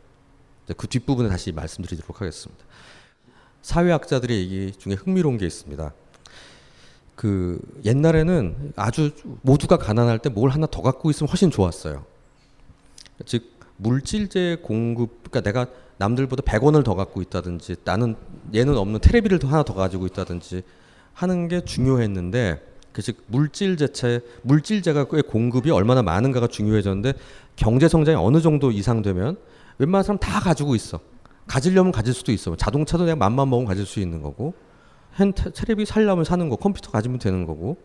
그 0.76 0.86
뒷부분에 0.86 1.28
다시 1.28 1.52
말씀드리도록 1.52 2.20
하겠습니다. 2.20 2.64
사회학자들의 3.62 4.38
얘기 4.38 4.72
중에 4.72 4.94
흥미로운 4.94 5.36
게 5.38 5.46
있습니다. 5.46 5.92
그 7.14 7.60
옛날에는 7.84 8.72
아주 8.76 9.10
모두가 9.42 9.76
가난할 9.76 10.18
때 10.18 10.30
뭘 10.30 10.50
하나 10.50 10.66
더 10.66 10.80
갖고 10.80 11.10
있으면 11.10 11.28
훨씬 11.28 11.50
좋았어요. 11.50 12.04
즉 13.26 13.52
물질재 13.76 14.58
공급 14.62 15.30
그러니까 15.30 15.40
내가 15.40 15.66
남들보다 15.98 16.42
100원을 16.42 16.82
더 16.84 16.94
갖고 16.94 17.20
있다든지 17.20 17.76
나는 17.84 18.16
얘는 18.54 18.76
없는 18.76 19.00
테레비를 19.00 19.38
더 19.38 19.48
하나 19.48 19.62
더 19.62 19.74
가지고 19.74 20.06
있다든지 20.06 20.62
하는 21.12 21.48
게 21.48 21.62
중요했는데 21.62 22.62
그 22.62 22.79
즉 22.94 23.22
물질재체 23.26 24.20
물질재가의 24.42 25.22
공급이 25.28 25.70
얼마나 25.70 26.02
많은가가 26.02 26.48
중요해졌는데 26.48 27.14
경제 27.56 27.88
성장이 27.88 28.16
어느 28.16 28.40
정도 28.40 28.70
이상 28.70 29.02
되면 29.02 29.36
웬만한 29.78 30.02
사람 30.02 30.18
다 30.18 30.40
가지고 30.40 30.74
있어. 30.74 31.00
가지려면 31.46 31.92
가질 31.92 32.12
수도 32.14 32.32
있어. 32.32 32.56
자동차도 32.56 33.04
내가 33.04 33.16
맘만 33.16 33.48
먹으면 33.48 33.66
가질 33.66 33.86
수 33.86 34.00
있는 34.00 34.22
거고 34.22 34.54
핸 35.18 35.32
테레비 35.32 35.84
살려면 35.84 36.24
사는 36.24 36.48
거, 36.48 36.56
컴퓨터 36.56 36.90
가지면 36.90 37.18
되는 37.18 37.46
거고. 37.46 37.76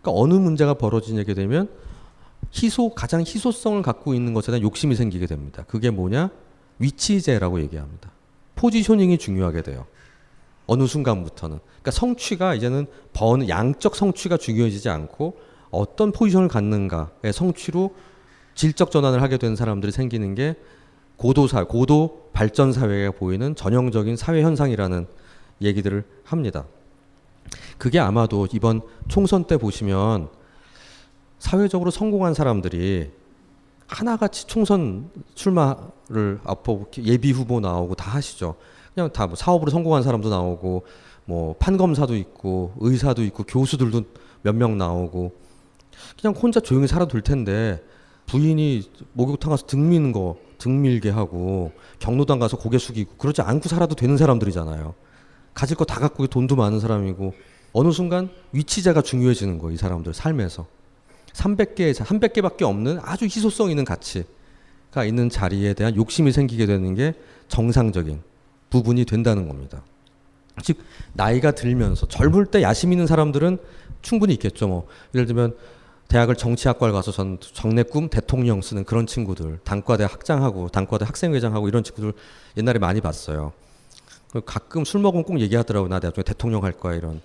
그러니까 0.00 0.20
어느 0.20 0.34
문제가 0.34 0.74
벌어지게 0.74 1.34
되면 1.34 1.68
희소 2.52 2.90
가장 2.94 3.20
희소성을 3.20 3.80
갖고 3.82 4.14
있는 4.14 4.34
것에 4.34 4.50
대한 4.50 4.62
욕심이 4.62 4.94
생기게 4.94 5.26
됩니다. 5.26 5.64
그게 5.68 5.90
뭐냐? 5.90 6.30
위치제라고 6.78 7.60
얘기합니다. 7.60 8.10
포지셔닝이 8.56 9.18
중요하게 9.18 9.62
돼요. 9.62 9.86
어느 10.72 10.86
순간부터는. 10.86 11.58
그러니까 11.58 11.90
성취가 11.90 12.54
이제는 12.54 12.86
번 13.12 13.48
양적 13.48 13.94
성취가 13.94 14.38
중요해지지 14.38 14.88
않고 14.88 15.36
어떤 15.70 16.12
포지션을 16.12 16.48
갖는가의 16.48 17.32
성취로 17.32 17.94
질적 18.54 18.90
전환을 18.90 19.22
하게 19.22 19.36
되는 19.36 19.54
사람들이 19.54 19.92
생기는 19.92 20.34
게 20.34 20.56
고도 21.16 21.46
사 21.46 21.64
고도 21.64 22.30
발전 22.32 22.72
사회에 22.72 23.10
보이는 23.10 23.54
전형적인 23.54 24.16
사회 24.16 24.42
현상이라는 24.42 25.06
얘기들을 25.60 26.04
합니다. 26.24 26.64
그게 27.76 27.98
아마도 27.98 28.48
이번 28.52 28.80
총선 29.08 29.44
때 29.44 29.56
보시면 29.58 30.28
사회적으로 31.38 31.90
성공한 31.90 32.34
사람들이 32.34 33.10
하나같이 33.86 34.46
총선 34.46 35.10
출마를 35.34 36.40
앞으로 36.44 36.86
예비 36.98 37.30
후보 37.30 37.60
나오고 37.60 37.94
다 37.94 38.10
하시죠. 38.12 38.56
그냥 38.94 39.10
다 39.12 39.26
뭐 39.26 39.36
사업으로 39.36 39.70
성공한 39.70 40.02
사람도 40.02 40.28
나오고 40.28 40.84
뭐 41.24 41.54
판검사도 41.58 42.16
있고 42.16 42.72
의사도 42.80 43.22
있고 43.24 43.44
교수들도 43.44 44.02
몇 44.42 44.54
명 44.54 44.76
나오고 44.78 45.32
그냥 46.20 46.34
혼자 46.34 46.60
조용히 46.60 46.86
살아도 46.88 47.12
될 47.12 47.22
텐데 47.22 47.82
부인이 48.26 48.90
목욕탕 49.12 49.50
가서 49.50 49.66
등 49.66 49.88
미는 49.88 50.12
거 50.12 50.36
등 50.58 50.80
밀게 50.80 51.10
하고 51.10 51.72
경로당 51.98 52.38
가서 52.38 52.56
고개 52.56 52.78
숙이고 52.78 53.16
그러지 53.16 53.42
않고 53.42 53.68
살아도 53.68 53.96
되는 53.96 54.16
사람들이잖아요. 54.16 54.94
가질 55.54 55.76
거 55.76 55.84
다 55.84 55.98
갖고 55.98 56.24
돈도 56.28 56.54
많은 56.54 56.78
사람이고 56.78 57.34
어느 57.72 57.90
순간 57.90 58.30
위치자가 58.52 59.02
중요해지는 59.02 59.58
거예요. 59.58 59.74
이 59.74 59.76
사람들 59.76 60.14
삶에서. 60.14 60.66
300개, 61.32 61.92
300개밖에 61.94 62.62
없는 62.62 63.00
아주 63.02 63.24
희소성 63.24 63.70
있는 63.70 63.84
가치가 63.84 65.04
있는 65.04 65.28
자리에 65.28 65.74
대한 65.74 65.96
욕심이 65.96 66.30
생기게 66.30 66.66
되는 66.66 66.94
게 66.94 67.14
정상적인 67.48 68.22
부분이 68.72 69.04
된다는 69.04 69.48
겁니다. 69.48 69.82
즉 70.62 70.78
나이가 71.12 71.50
들면서 71.50 72.06
젊을 72.08 72.46
때 72.46 72.62
야심 72.62 72.92
있는 72.92 73.06
사람들은 73.06 73.58
충분히 74.00 74.32
있겠죠. 74.34 74.66
뭐 74.66 74.88
예를 75.14 75.26
들면 75.26 75.54
대학을 76.08 76.36
정치학과를 76.36 76.92
가서 76.92 77.12
전 77.12 77.38
정내 77.40 77.84
꿈 77.84 78.08
대통령 78.08 78.62
쓰는 78.62 78.84
그런 78.84 79.06
친구들, 79.06 79.60
단과대 79.64 80.04
학장하고 80.04 80.68
단과대 80.68 81.04
학생회장하고 81.04 81.68
이런 81.68 81.84
친구들 81.84 82.14
옛날에 82.56 82.78
많이 82.78 83.00
봤어요. 83.00 83.52
가끔 84.46 84.84
술 84.84 85.00
먹으면 85.02 85.24
꼭 85.24 85.40
얘기하더라고 85.40 85.88
나 85.88 85.98
나중에 85.98 86.22
대통령 86.24 86.64
할 86.64 86.72
거야 86.72 86.94
이런 86.94 87.20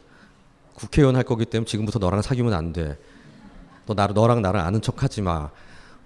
국회의원 0.75 1.15
할 1.15 1.23
거기 1.23 1.45
때문에 1.45 1.65
지금부터 1.65 1.99
너랑 1.99 2.21
사귀면 2.21 2.53
안 2.53 2.73
돼. 2.73 2.97
너 3.85 3.93
나, 3.93 4.07
너랑 4.07 4.41
나를 4.41 4.59
아는 4.59 4.81
척 4.81 5.01
하지 5.01 5.21
마. 5.21 5.49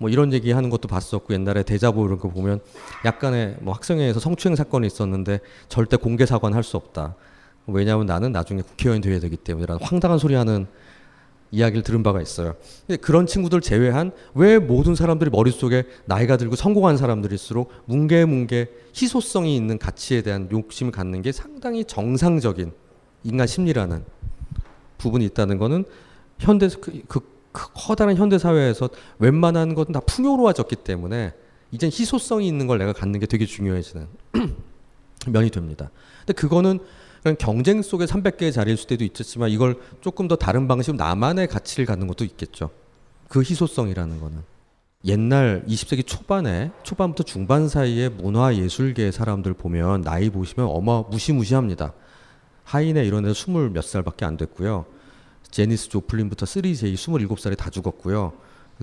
뭐 0.02 0.10
이런 0.10 0.34
얘기 0.34 0.52
하는 0.52 0.72
것도 0.72 0.88
봤었고 0.88 1.32
옛날에 1.36 1.62
대자보 1.62 2.04
이런 2.08 2.18
거 2.18 2.28
보면 2.28 2.60
약간의 3.06 3.58
뭐 3.62 3.76
학생회에서 3.76 4.20
성추행 4.20 4.56
사건이 4.56 4.88
있었는데 4.88 5.42
절대 5.70 5.96
공개 5.96 6.26
사과는 6.26 6.56
할 6.56 6.64
수 6.64 6.76
없다. 6.78 7.16
왜냐하면 7.68 8.08
나는 8.08 8.32
나중에 8.32 8.64
국회의원이 8.64 9.02
돼야 9.02 9.20
되기 9.20 9.38
때문에 9.38 9.68
라는 9.68 9.84
황당한 9.84 10.18
소리 10.18 10.34
하는 10.34 10.66
이야기를 11.52 11.84
들은 11.84 12.02
바가 12.02 12.20
있어요. 12.22 12.56
근데 12.88 12.98
그런 12.98 13.28
친구들 13.28 13.62
제외한 13.62 14.12
왜 14.34 14.58
모든 14.58 14.96
사람들이 14.96 15.30
머릿속에 15.30 15.84
나이가 16.06 16.38
들고 16.38 16.56
성공한 16.56 16.98
사람들일수록 16.98 17.72
뭉게뭉게 17.86 18.72
희소성이 18.96 19.56
있는 19.56 19.78
가치에 19.78 20.22
대한 20.24 20.50
욕심을 20.52 20.92
갖는 20.92 21.22
게 21.22 21.32
상당히 21.32 21.86
정상적인 21.86 22.72
인간 23.24 23.46
심리라는 23.46 24.04
부분이 24.98 25.26
있다는 25.26 25.60
거는 25.60 25.86
현대 26.40 26.68
그, 26.70 26.80
그, 26.80 27.02
그 27.08 27.31
커다란 27.52 28.16
현대 28.16 28.38
사회에서 28.38 28.90
웬만한 29.20 29.76
것은 29.76 29.94
다 29.94 30.00
풍요로워졌기 30.00 30.78
때문에 30.78 31.34
이젠 31.72 31.90
희소성이 31.90 32.48
있는 32.48 32.68
걸 32.68 32.78
내가 32.78 32.94
갖는 32.94 33.20
게 33.20 33.26
되게 33.26 33.46
중요해지는 33.46 34.08
면이 35.28 35.50
됩니다. 35.50 35.90
근데 36.20 36.34
그거는 36.34 36.80
그런 37.22 37.38
경쟁 37.38 37.82
속에 37.82 38.06
300개의 38.06 38.52
자리일 38.52 38.78
수도 38.78 38.96
있겠지만 38.96 39.50
이걸 39.50 39.80
조금 40.02 40.28
더 40.28 40.36
다른 40.36 40.68
방식으로 40.68 40.98
나만의 40.98 41.48
가치를 41.48 41.86
갖는 41.86 42.08
것도 42.08 42.24
있겠죠. 42.26 42.72
그 43.28 43.42
희소성이라는 43.42 44.20
거는 44.20 44.44
옛날 45.06 45.64
20세기 45.68 46.06
초반에 46.06 46.72
초반부터 46.84 47.24
중반 47.24 47.68
사이에 47.68 48.10
문화 48.10 48.56
예술계 48.56 49.12
사람들 49.12 49.54
보면 49.54 50.02
나이 50.02 50.30
보시면 50.30 50.68
어마 50.70 51.04
무시무시합니다. 51.10 51.94
하인에 52.64 53.04
이런 53.04 53.24
애들 53.24 53.34
스물 53.34 53.70
몇 53.70 53.84
살밖에 53.84 54.26
안 54.26 54.38
됐고요. 54.38 54.86
제니스 55.52 55.90
조플린부터 55.90 56.46
3제이 56.46 56.94
27살에 56.96 57.58
다 57.58 57.70
죽었고요. 57.70 58.34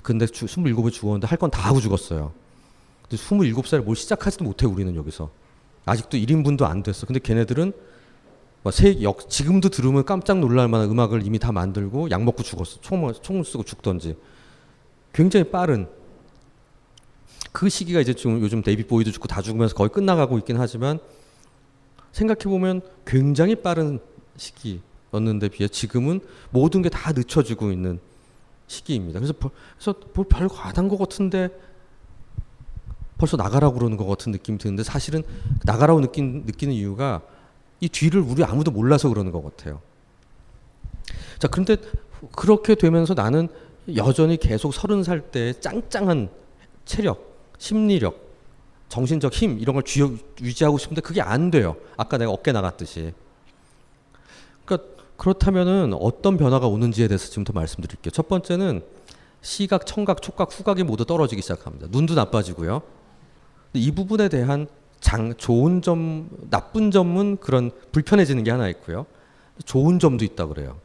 근데 0.03 0.25
주, 0.27 0.45
27에 0.45 0.91
죽었는데 0.91 1.27
할 1.27 1.37
건 1.37 1.49
다 1.51 1.61
하고 1.67 1.79
죽었어요. 1.81 2.31
근데 3.09 3.21
27살에 3.21 3.83
뭘 3.83 3.95
시작하지도 3.95 4.45
못해 4.45 4.65
우리는 4.65 4.95
여기서. 4.95 5.29
아직도 5.85 6.17
1인분도 6.17 6.63
안 6.63 6.83
됐어. 6.83 7.05
근데 7.07 7.19
걔네들은 7.19 7.73
뭐 8.61 8.71
세, 8.71 9.01
역, 9.01 9.29
지금도 9.29 9.69
들으면 9.69 10.05
깜짝 10.05 10.39
놀랄 10.39 10.67
만한 10.67 10.89
음악을 10.89 11.25
이미 11.25 11.39
다 11.39 11.51
만들고 11.51 12.11
약 12.11 12.23
먹고 12.23 12.43
죽었어. 12.43 12.79
총, 12.81 13.11
총을 13.13 13.43
쓰고 13.43 13.63
죽던지. 13.63 14.15
굉장히 15.13 15.49
빠른 15.49 15.87
그 17.51 17.67
시기가 17.67 17.99
이제 17.99 18.13
지금 18.13 18.39
요즘 18.41 18.61
데이비 18.61 18.85
보이도 18.85 19.11
죽고 19.11 19.27
다 19.27 19.41
죽으면서 19.41 19.73
거의 19.73 19.89
끝나가고 19.89 20.37
있긴 20.37 20.57
하지만 20.59 20.99
생각해 22.11 22.43
보면 22.43 22.81
굉장히 23.05 23.55
빠른 23.55 23.99
시기 24.37 24.81
였는데 25.13 25.49
비해 25.49 25.67
지금은 25.67 26.21
모든 26.51 26.81
게 26.81 26.89
다 26.89 27.11
늦춰지고 27.11 27.71
있는 27.71 27.99
시기입니다. 28.67 29.19
그래서 29.19 29.33
그래서 29.77 29.95
뭐별 30.13 30.47
과한 30.47 30.87
것 30.87 30.97
같은데 30.97 31.49
벌써 33.17 33.35
나가라고 33.35 33.75
그러는 33.75 33.97
것 33.97 34.05
같은 34.05 34.31
느낌이 34.31 34.57
드는데 34.57 34.83
사실은 34.83 35.23
나가라고 35.65 35.99
느낀, 36.01 36.43
느끼는 36.45 36.73
이유가 36.73 37.21
이 37.81 37.89
뒤를 37.89 38.21
우리 38.21 38.43
아무도 38.43 38.71
몰라서 38.71 39.09
그러는 39.09 39.31
것 39.31 39.43
같아요. 39.43 39.81
자, 41.39 41.47
그런데 41.47 41.77
그렇게 42.35 42.75
되면서 42.75 43.13
나는 43.13 43.49
여전히 43.95 44.37
계속 44.37 44.73
서른 44.73 45.03
살 45.03 45.31
때 45.31 45.53
짱짱한 45.59 46.29
체력, 46.85 47.37
심리력, 47.57 48.29
정신적 48.89 49.33
힘 49.33 49.59
이런 49.59 49.75
걸 49.75 49.83
유지하고 50.41 50.77
싶은데 50.77 51.01
그게 51.01 51.21
안 51.21 51.51
돼요. 51.51 51.75
아까 51.97 52.17
내가 52.17 52.31
어깨 52.31 52.51
나갔듯이. 52.51 53.13
그러니까 54.65 54.89
그렇다면은 55.19 55.93
어떤 55.93 56.37
변화가 56.37 56.67
오는지에 56.67 57.07
대해서 57.09 57.27
지금부터 57.27 57.53
말씀드릴게요. 57.53 58.11
첫 58.11 58.27
번째는 58.29 58.81
시각, 59.41 59.85
청각, 59.85 60.21
촉각, 60.21 60.57
후각이 60.57 60.83
모두 60.83 61.05
떨어지기 61.05 61.41
시작합니다. 61.41 61.87
눈도 61.91 62.15
나빠지고요. 62.15 62.81
이 63.73 63.91
부분에 63.91 64.29
대한 64.29 64.67
장, 65.01 65.35
좋은 65.35 65.81
점, 65.81 66.29
나쁜 66.49 66.89
점은 66.89 67.37
그런 67.37 67.71
불편해지는 67.91 68.43
게 68.45 68.51
하나 68.51 68.69
있고요. 68.69 69.05
좋은 69.65 69.99
점도 69.99 70.23
있다 70.23 70.47
그래요. 70.47 70.77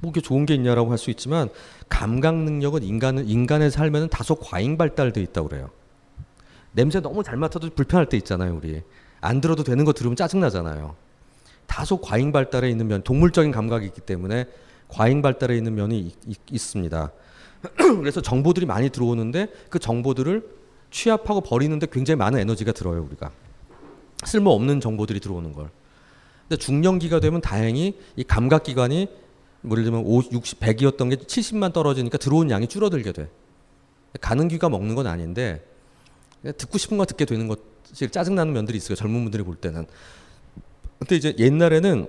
뭐 0.00 0.10
이게 0.10 0.20
좋은 0.20 0.44
게 0.46 0.54
있냐라고 0.54 0.90
할 0.90 0.98
수 0.98 1.10
있지만 1.10 1.48
감각 1.88 2.36
능력은 2.36 2.82
인간은 2.82 3.28
인간의 3.28 3.70
삶에는 3.70 4.08
다소 4.08 4.36
과잉 4.36 4.76
발달돼 4.76 5.22
있다 5.22 5.42
그래요. 5.42 5.70
냄새 6.72 7.00
너무 7.00 7.22
잘 7.22 7.36
맡아도 7.36 7.70
불편할 7.70 8.08
때 8.10 8.16
있잖아요, 8.18 8.56
우리. 8.56 8.82
안 9.22 9.40
들어도 9.40 9.64
되는 9.64 9.84
거 9.86 9.92
들으면 9.92 10.16
짜증 10.16 10.40
나잖아요. 10.40 10.94
다소 11.70 12.00
과잉 12.00 12.32
발달해 12.32 12.68
있는 12.68 12.88
면, 12.88 13.00
동물적인 13.02 13.52
감각이 13.52 13.86
있기 13.86 14.00
때문에 14.00 14.46
과잉 14.88 15.22
발달해 15.22 15.56
있는 15.56 15.76
면이 15.76 16.12
있, 16.26 16.38
있습니다. 16.50 17.12
그래서 18.00 18.20
정보들이 18.20 18.66
많이 18.66 18.90
들어오는데 18.90 19.46
그 19.68 19.78
정보들을 19.78 20.42
취합하고 20.90 21.40
버리는데 21.42 21.86
굉장히 21.92 22.18
많은 22.18 22.40
에너지가 22.40 22.72
들어요, 22.72 23.04
우리가. 23.04 23.30
쓸모없는 24.24 24.80
정보들이 24.80 25.20
들어오는 25.20 25.52
걸. 25.52 25.70
근데 26.48 26.58
중년기가 26.60 27.20
되면 27.20 27.40
다행히 27.40 27.96
이 28.16 28.24
감각 28.24 28.64
기관이 28.64 29.08
뭐 29.60 29.76
예를 29.76 29.84
들면 29.84 30.02
50, 30.04 30.32
60, 30.32 30.58
100이었던 30.58 31.10
게 31.10 31.16
70만 31.16 31.72
떨어지니까 31.72 32.18
들어온 32.18 32.50
양이 32.50 32.66
줄어들게 32.66 33.12
돼. 33.12 33.30
가는 34.20 34.48
귀가 34.48 34.68
먹는 34.68 34.96
건 34.96 35.06
아닌데 35.06 35.64
듣고 36.42 36.78
싶은 36.78 36.98
거 36.98 37.04
듣게 37.04 37.26
되는 37.26 37.46
것이 37.46 38.10
짜증나는 38.10 38.52
면들이 38.52 38.76
있어요. 38.76 38.96
젊은 38.96 39.22
분들이 39.22 39.44
볼 39.44 39.54
때는. 39.54 39.86
근데 41.00 41.16
이제 41.16 41.34
옛날에는 41.38 42.06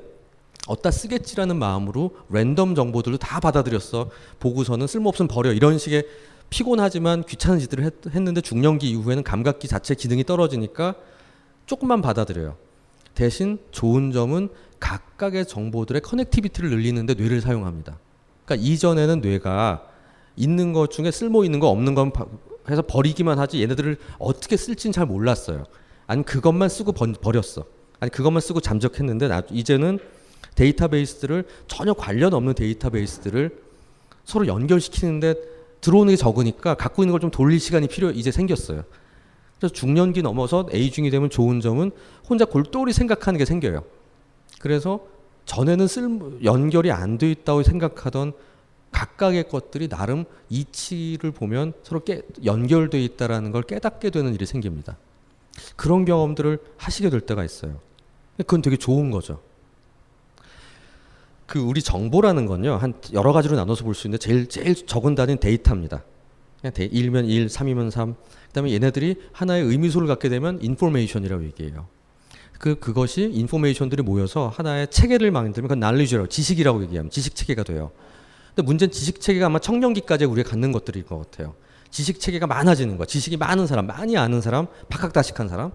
어디다 0.68 0.92
쓰겠지라는 0.92 1.58
마음으로 1.58 2.12
랜덤 2.30 2.76
정보들도 2.76 3.18
다 3.18 3.40
받아들였어. 3.40 4.10
보고서는 4.40 4.86
쓸모없으면 4.86 5.28
버려. 5.28 5.54
이런 5.54 5.78
식의 5.78 6.06
피곤하지만 6.50 7.24
귀찮은 7.24 7.60
짓들을 7.60 7.86
했, 7.86 7.94
했는데 8.14 8.42
중년기 8.42 8.90
이후에는 8.92 9.24
감각기 9.24 9.68
자체 9.70 9.96
기능이 9.96 10.26
떨어지니까 10.26 10.96
조금만 11.66 12.02
받아들여요. 12.02 12.58
대신 13.16 13.60
좋은 13.72 14.12
점은 14.12 14.50
각각의 14.80 15.46
정보들의 15.48 16.02
connectivity를 16.02 16.70
늘리는데 16.70 17.14
뇌를 17.14 17.40
사용합니다. 17.40 17.98
그러니까 18.46 18.68
이전에는 18.68 19.22
뇌가 19.22 19.88
있는 20.36 20.74
것 20.74 20.92
중에 20.92 21.12
쓸모 21.12 21.46
있는 21.46 21.60
거 21.60 21.70
없는 21.70 21.96
건 21.96 22.12
해서 22.70 22.82
버리기만 22.82 23.40
하지 23.40 23.62
얘네들을 23.62 23.98
어떻게 24.20 24.58
쓸지는 24.58 24.92
잘 24.92 25.06
몰랐어요. 25.06 25.64
아니 26.08 26.24
그것만 26.24 26.68
쓰고 26.68 26.92
버렸어. 26.92 27.66
아니 28.02 28.12
그것만 28.12 28.42
쓰고 28.42 28.60
잠적했는데 28.60 29.28
나, 29.30 29.44
이제는 29.50 30.00
데이터베이스들을 30.56 31.46
전혀 31.68 31.94
관련 31.94 32.34
없는 32.34 32.56
데이터베이스들을 32.56 33.62
서로 34.26 34.48
연결시키는데 34.48 35.36
들어오는 35.82 36.12
게 36.12 36.18
적으니까 36.18 36.74
갖고 36.76 37.04
있는 37.04 37.12
걸 37.14 37.20
좀 37.22 37.32
돌릴 37.32 37.60
시간이 37.60 37.88
필요 37.88 38.10
이제 38.12 38.32
생겼어요. 38.32 38.84
그래서 39.60 39.74
중년기 39.74 40.24
넘어서 40.24 40.68
에이중이 40.72 41.12
되면 41.12 41.30
좋은 41.30 41.62
점은 41.62 41.92
혼자 42.28 42.46
골똘히 42.46 42.92
생각하는 42.92 43.38
게 43.38 43.46
생겨요. 43.46 43.84
그래서 44.60 45.06
전에는 45.46 45.88
쓸 45.88 46.20
연결이 46.44 46.92
안 46.92 47.18
돼 47.18 47.30
있다고 47.32 47.62
생각하던 47.64 48.34
각각의 48.92 49.48
것들이 49.48 49.88
나름 49.88 50.26
이치를 50.50 51.32
보면 51.32 51.74
서로 51.84 52.04
깨, 52.04 52.24
연결돼 52.44 53.02
있다라는 53.04 53.52
걸 53.52 53.62
깨닫게 53.64 54.10
되는 54.10 54.34
일이 54.34 54.46
생깁니다. 54.46 54.98
그런 55.76 56.06
경험들을 56.06 56.58
하시게 56.78 57.10
될 57.10 57.22
때가 57.22 57.44
있어요. 57.44 57.80
그건 58.38 58.62
되게 58.62 58.78
좋은 58.78 59.12
거죠. 59.12 59.42
그 61.46 61.60
우리 61.60 61.82
정보라는 61.82 62.46
건요 62.46 62.76
한 62.78 62.94
여러 63.14 63.34
가지로 63.34 63.56
나눠서 63.58 63.84
볼 63.84 63.94
수 63.94 64.08
있는데 64.08 64.20
제일 64.24 64.48
제일 64.48 64.74
적은 64.74 65.16
단위는 65.16 65.40
데이터입니다. 65.40 66.04
그냥 66.62 66.74
데, 66.74 66.88
1면 66.90 67.28
1, 67.28 67.48
3이면 67.48 67.92
3. 67.92 68.16
그다음에 68.48 68.72
얘네들이 68.74 69.16
하나의 69.34 69.64
의미소를 69.64 70.08
갖게 70.08 70.30
되면 70.30 70.60
인포메이션이라고 70.62 71.44
얘기해요. 71.46 71.88
그 72.60 72.76
그것이 72.76 73.24
information들이 73.34 74.04
모여서 74.04 74.48
하나의 74.50 74.88
체계를 74.90 75.32
만들면 75.32 75.68
그건 75.68 75.80
날리지라고 75.80 76.28
지식이라고 76.30 76.84
얘기하면 76.84 77.10
지식 77.10 77.36
체계가 77.36 77.64
돼요. 77.64 77.92
근데 78.50 78.62
문제는 78.62 78.92
지식 78.92 79.20
체계가 79.20 79.48
아마 79.48 79.58
청년기까지 79.60 80.26
우리가 80.26 80.52
갖는 80.52 80.72
것들일 80.72 81.04
것 81.06 81.18
같아요. 81.18 81.56
지식 81.90 82.20
체계가 82.20 82.48
많아지는 82.48 82.98
거, 82.98 83.06
지식이 83.06 83.38
많은 83.38 83.66
사람, 83.68 83.88
많이 83.88 84.16
아는 84.18 84.40
사람, 84.42 84.68
박학다식한 84.90 85.50
사람. 85.50 85.72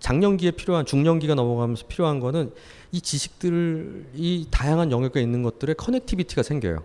장년기에 0.00 0.52
필요한 0.52 0.84
중년기가 0.86 1.34
넘어가면서 1.34 1.86
필요한 1.86 2.20
거는 2.20 2.52
이 2.92 3.00
지식들이 3.00 4.46
다양한 4.50 4.90
영역에 4.90 5.20
있는 5.20 5.42
것들의 5.42 5.76
connectivity가 5.76 6.42
생겨요. 6.42 6.82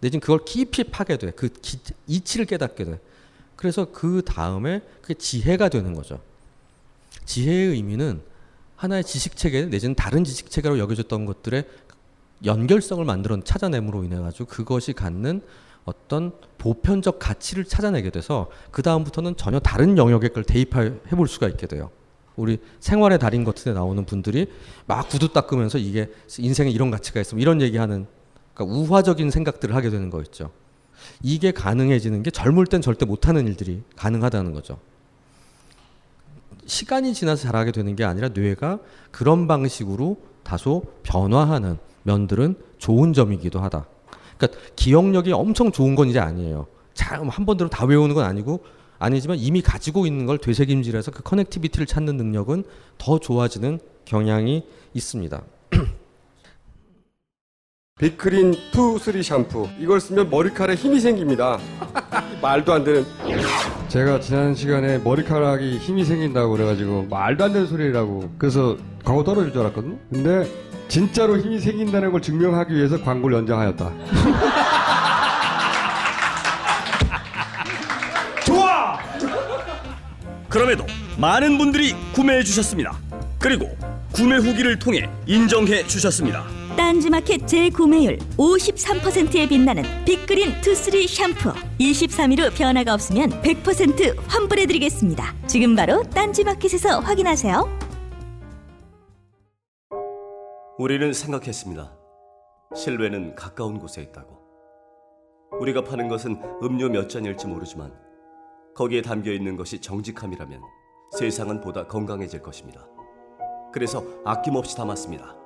내지는 0.00 0.20
그걸 0.20 0.44
깊이 0.44 0.84
파괴돼. 0.84 1.32
그 1.32 1.48
기, 1.48 1.78
이치를 2.06 2.46
깨닫게 2.46 2.84
돼. 2.84 3.00
그래서 3.56 3.86
그 3.92 4.22
다음에 4.22 4.82
그게 5.00 5.14
지혜가 5.14 5.68
되는 5.68 5.94
거죠. 5.94 6.20
지혜의 7.24 7.68
의미는 7.70 8.20
하나의 8.76 9.04
지식 9.04 9.36
체계 9.36 9.64
내지는 9.66 9.94
다른 9.94 10.24
지식 10.24 10.50
체계로 10.50 10.78
여겨졌던 10.78 11.24
것들의 11.26 11.64
연결성을 12.44 13.02
만들어 13.04 13.40
찾아냄으로 13.40 14.04
인해 14.04 14.18
가지고 14.18 14.46
그것이 14.46 14.92
갖는 14.92 15.40
어떤 15.84 16.32
보편적 16.58 17.18
가치를 17.18 17.64
찾아내게 17.64 18.10
돼서 18.10 18.50
그 18.70 18.82
다음부터는 18.82 19.36
전혀 19.36 19.60
다른 19.60 19.96
영역에 19.96 20.28
걸 20.28 20.44
대입해 20.44 20.98
볼 21.10 21.28
수가 21.28 21.48
있게 21.48 21.66
돼요. 21.66 21.90
우리 22.36 22.58
생활의 22.80 23.18
달인 23.18 23.44
같은 23.44 23.64
데 23.64 23.72
나오는 23.72 24.04
분들이 24.04 24.46
막 24.86 25.08
구두 25.08 25.32
닦으면서 25.32 25.78
이게 25.78 26.10
인생에 26.38 26.70
이런 26.70 26.90
가치가 26.90 27.20
있으면 27.20 27.40
이런 27.40 27.60
얘기하는 27.62 28.06
그러니까 28.54 28.76
우화적인 28.76 29.30
생각들을 29.30 29.74
하게 29.74 29.90
되는 29.90 30.10
거 30.10 30.20
있죠. 30.22 30.50
이게 31.22 31.52
가능해지는 31.52 32.22
게 32.22 32.30
젊을 32.30 32.66
땐 32.66 32.80
절대 32.80 33.04
못하는 33.04 33.46
일들이 33.46 33.82
가능하다는 33.96 34.52
거죠. 34.52 34.78
시간이 36.66 37.14
지나서 37.14 37.42
잘하게 37.42 37.72
되는 37.72 37.94
게 37.94 38.04
아니라 38.04 38.28
뇌가 38.28 38.78
그런 39.10 39.46
방식으로 39.46 40.16
다소 40.42 40.82
변화하는 41.02 41.78
면들은 42.04 42.56
좋은 42.78 43.12
점이기도 43.12 43.60
하다. 43.60 43.86
그러니까 44.36 44.60
기억력이 44.76 45.32
엄청 45.32 45.72
좋은 45.72 45.94
건 45.94 46.08
이제 46.08 46.18
아니에요. 46.20 46.66
잘한 46.94 47.44
번대로 47.44 47.68
다 47.68 47.84
외우는 47.84 48.14
건 48.14 48.24
아니고 48.24 48.64
아니지만 48.98 49.38
이미 49.38 49.62
가지고 49.62 50.06
있는 50.06 50.26
걸 50.26 50.38
되새김질해서 50.38 51.10
그 51.10 51.22
connectivity를 51.22 51.86
찾는 51.86 52.16
능력은 52.16 52.64
더 52.98 53.18
좋아지는 53.18 53.80
경향이 54.04 54.64
있습니다. 54.94 55.42
빅크린 58.00 58.54
two 58.72 58.98
three 58.98 59.22
샴푸. 59.22 59.68
이걸 59.78 60.00
쓰면 60.00 60.30
머리카락에 60.30 60.74
힘이 60.74 61.00
생깁니다. 61.00 61.58
말도 62.42 62.72
안 62.72 62.84
되는. 62.84 63.04
제가 63.88 64.18
지난 64.20 64.54
시간에 64.54 64.98
머리카락이 64.98 65.78
힘이 65.78 66.04
생긴다고 66.04 66.52
그래가지고 66.52 67.04
말도 67.08 67.44
안 67.44 67.52
되는 67.52 67.66
소리라고. 67.66 68.30
그래서 68.36 68.76
광고 69.04 69.22
떨어질 69.22 69.52
줄 69.52 69.60
알았거든요 69.60 69.96
근데 70.10 70.50
진짜로 70.88 71.38
힘이 71.38 71.60
생긴다는 71.60 72.10
걸 72.10 72.22
증명하기 72.22 72.74
위해서 72.74 73.00
광고를 73.02 73.36
연장하였다 73.38 73.92
그럼에도 80.54 80.86
많은 81.18 81.58
분들이 81.58 81.94
구매해 82.14 82.44
주셨습니다. 82.44 82.96
그리고 83.40 83.66
구매 84.14 84.36
후기를 84.36 84.78
통해 84.78 85.10
인정해 85.26 85.84
주셨습니다. 85.84 86.44
딴지마켓 86.76 87.48
재구매율 87.48 88.18
53%에 88.36 89.48
빛나는 89.48 89.82
빅그린 90.04 90.60
투쓰리 90.60 91.08
샴푸 91.08 91.52
23일 91.80 92.38
후 92.38 92.54
변화가 92.56 92.94
없으면 92.94 93.30
100% 93.42 94.14
환불해드리겠습니다. 94.28 95.34
지금 95.48 95.74
바로 95.74 96.04
딴지마켓에서 96.04 97.00
확인하세요. 97.00 97.78
우리는 100.78 101.12
생각했습니다. 101.12 101.92
실외는 102.76 103.34
가까운 103.34 103.80
곳에 103.80 104.02
있다고. 104.02 104.38
우리가 105.58 105.82
파는 105.82 106.06
것은 106.06 106.40
음료 106.62 106.88
몇 106.88 107.08
잔일지 107.08 107.48
모르지만 107.48 108.03
거기에 108.74 109.02
담겨 109.02 109.30
있는 109.32 109.56
것이 109.56 109.80
정직함이라면 109.80 110.60
세상은 111.18 111.60
보다 111.60 111.86
건강해질 111.86 112.42
것입니다. 112.42 112.86
그래서 113.72 114.04
아낌없이 114.24 114.76
담았습니다. 114.76 115.36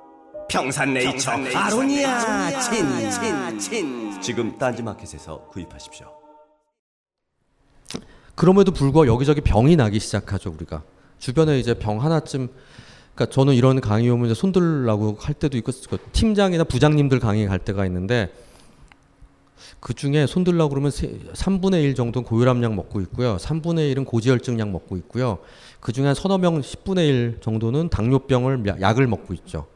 평산네이처. 0.49 1.31
아로니아 1.55 2.59
친친친. 2.59 4.21
지금 4.21 4.57
딴지마켓에서 4.57 5.47
구입하십시오. 5.49 6.07
그럼에도 8.33 8.71
불구하고 8.71 9.11
여기저기 9.11 9.41
병이 9.41 9.75
나기 9.75 9.99
시작하죠 9.99 10.51
우리가. 10.51 10.81
주변에 11.19 11.59
이제 11.59 11.73
병 11.75 12.01
하나쯤 12.01 12.49
그러니까 13.13 13.33
저는 13.33 13.53
이런 13.53 13.81
강의 13.81 14.09
오면 14.09 14.27
이제 14.27 14.33
손들라고 14.33 15.17
할 15.19 15.35
때도 15.35 15.57
있고 15.57 15.71
그 15.89 15.97
팀장이나 16.13 16.63
부장님들 16.63 17.19
강의 17.19 17.45
갈 17.47 17.59
때가 17.59 17.85
있는데 17.85 18.33
그 19.79 19.93
중에 19.93 20.25
손들라고 20.27 20.69
그러면 20.69 20.91
3분의 20.91 21.83
1 21.83 21.95
정도는 21.95 22.25
고혈압약 22.27 22.73
먹고 22.75 23.01
있고요. 23.01 23.37
3분의 23.37 23.93
1은 23.95 24.05
고지혈증 24.05 24.59
약 24.59 24.69
먹고 24.69 24.97
있고요. 24.97 25.39
그 25.79 25.91
중에 25.91 26.05
한 26.05 26.15
서너 26.15 26.37
명 26.37 26.59
10분의 26.61 27.07
1 27.07 27.37
정도는 27.41 27.89
당뇨병을 27.89 28.65
야- 28.67 28.75
약을 28.81 29.07
먹고 29.07 29.33
있죠. 29.35 29.67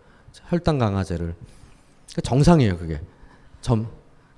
혈당 0.49 0.77
강화제를. 0.77 1.35
그러니까 1.35 2.21
정상이에요, 2.23 2.77
그게. 2.77 2.99
점. 3.61 3.87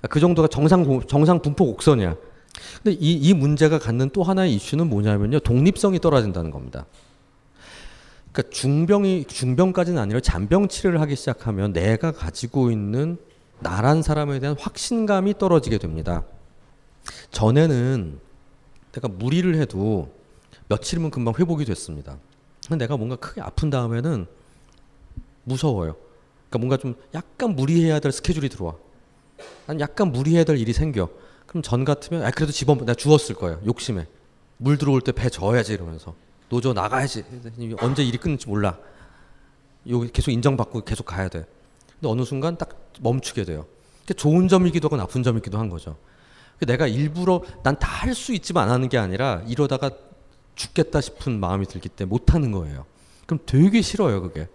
그 0.08 0.20
정도가 0.20 0.48
정상 0.48 0.84
고- 0.84 1.02
정상 1.06 1.40
분포 1.42 1.66
곡선이야. 1.66 2.14
근데 2.82 2.96
이, 3.00 3.12
이 3.14 3.34
문제가 3.34 3.78
갖는 3.78 4.10
또 4.10 4.22
하나의 4.22 4.54
이슈는 4.54 4.88
뭐냐면요. 4.88 5.40
독립성이 5.40 5.98
떨어진다는 5.98 6.50
겁니다. 6.50 6.86
그러니까 8.32 8.50
중병이 8.54 9.24
중병까지는 9.28 10.00
아니라 10.00 10.20
잔병 10.20 10.68
치료를 10.68 11.00
하기 11.02 11.16
시작하면 11.16 11.72
내가 11.72 12.12
가지고 12.12 12.70
있는 12.70 13.18
나란 13.60 14.02
사람에 14.02 14.38
대한 14.38 14.56
확신감이 14.58 15.38
떨어지게 15.38 15.78
됩니다. 15.78 16.24
전에는 17.30 18.20
내가 18.92 19.08
무리를 19.08 19.54
해도 19.56 20.12
며칠이면 20.68 21.10
금방 21.10 21.34
회복이 21.38 21.64
됐습니다. 21.64 22.18
근데 22.68 22.84
내가 22.84 22.96
뭔가 22.96 23.16
크게 23.16 23.40
아픈 23.40 23.70
다음에는 23.70 24.26
무서워요. 25.44 25.94
그러니까 26.48 26.58
뭔가 26.58 26.76
좀 26.76 26.94
약간 27.14 27.54
무리해야 27.54 28.00
될 28.00 28.12
스케줄이 28.12 28.48
들어와. 28.48 28.74
난 29.66 29.80
약간 29.80 30.10
무리해야 30.12 30.44
될 30.44 30.58
일이 30.58 30.72
생겨. 30.72 31.08
그럼 31.46 31.62
전 31.62 31.84
같으면 31.84 32.24
아 32.24 32.30
그래도 32.30 32.52
집어 32.52 32.74
내가 32.74 32.94
죽었을 32.94 33.34
거예요. 33.36 33.60
욕심에. 33.66 34.06
물 34.58 34.78
들어올 34.78 35.00
때 35.02 35.12
배 35.12 35.28
저어야지 35.28 35.74
이러면서 35.74 36.14
노조 36.48 36.72
나가야지. 36.72 37.24
언제 37.80 38.02
일이 38.02 38.18
끊을지 38.18 38.48
몰라. 38.48 38.78
여기 39.88 40.10
계속 40.10 40.30
인정받고 40.32 40.82
계속 40.84 41.04
가야 41.04 41.28
돼. 41.28 41.46
근데 42.00 42.10
어느 42.10 42.22
순간 42.24 42.56
딱 42.58 42.70
멈추게 43.00 43.44
돼요. 43.44 43.66
좋은 44.16 44.48
점이기도 44.48 44.86
하고 44.86 44.96
나쁜 44.96 45.22
점이기도 45.22 45.58
한 45.58 45.68
거죠. 45.68 45.96
내가 46.60 46.86
일부러 46.86 47.42
난 47.62 47.76
다 47.78 47.86
할 48.02 48.14
수 48.14 48.32
있지만 48.34 48.64
안 48.64 48.70
하는 48.70 48.88
게 48.88 48.98
아니라 48.98 49.42
이러다가 49.46 49.90
죽겠다 50.54 51.00
싶은 51.00 51.38
마음이 51.40 51.66
들기 51.66 51.88
때문에 51.88 52.10
못 52.10 52.34
하는 52.34 52.50
거예요. 52.52 52.86
그럼 53.26 53.40
되게 53.44 53.82
싫어요, 53.82 54.22
그게. 54.22 54.48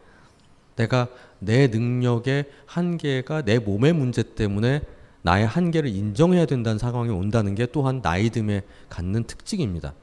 내가 0.75 1.07
내 1.39 1.67
능력의 1.67 2.45
한계가 2.65 3.43
내 3.43 3.59
몸의 3.59 3.93
문제 3.93 4.23
때문에 4.23 4.81
나의 5.21 5.45
한계를 5.45 5.89
인정해야 5.89 6.45
된다는 6.47 6.79
상황이 6.79 7.09
온다는 7.11 7.53
게 7.53 7.67
또한 7.67 8.01
나이 8.01 8.29
듦에 8.29 8.63
갖는 8.89 9.25
특징입니다. 9.25 9.93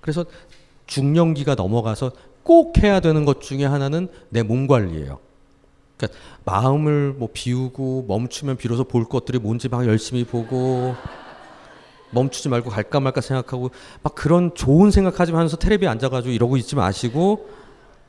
그래서 0.00 0.24
중년기가 0.86 1.56
넘어가서 1.56 2.12
꼭 2.44 2.78
해야 2.78 3.00
되는 3.00 3.24
것 3.24 3.40
중에 3.40 3.64
하나는 3.64 4.08
내 4.28 4.42
몸 4.44 4.68
관리예요. 4.68 5.18
그러니까 5.96 6.18
마음을 6.44 7.14
뭐 7.16 7.28
비우고 7.32 8.04
멈추면 8.08 8.56
비로소 8.56 8.84
볼 8.84 9.08
것들이 9.08 9.38
뭔지 9.38 9.68
막 9.68 9.86
열심히 9.86 10.24
보고 10.24 10.94
멈추지 12.10 12.48
말고 12.48 12.70
갈까 12.70 13.00
말까 13.00 13.20
생각하고 13.20 13.70
막 14.02 14.14
그런 14.14 14.54
좋은 14.54 14.90
생각하지 14.90 15.32
면서 15.32 15.56
테레비에 15.56 15.88
앉아가지고 15.88 16.32
이러고 16.32 16.56
있지 16.56 16.76
마시고 16.76 17.48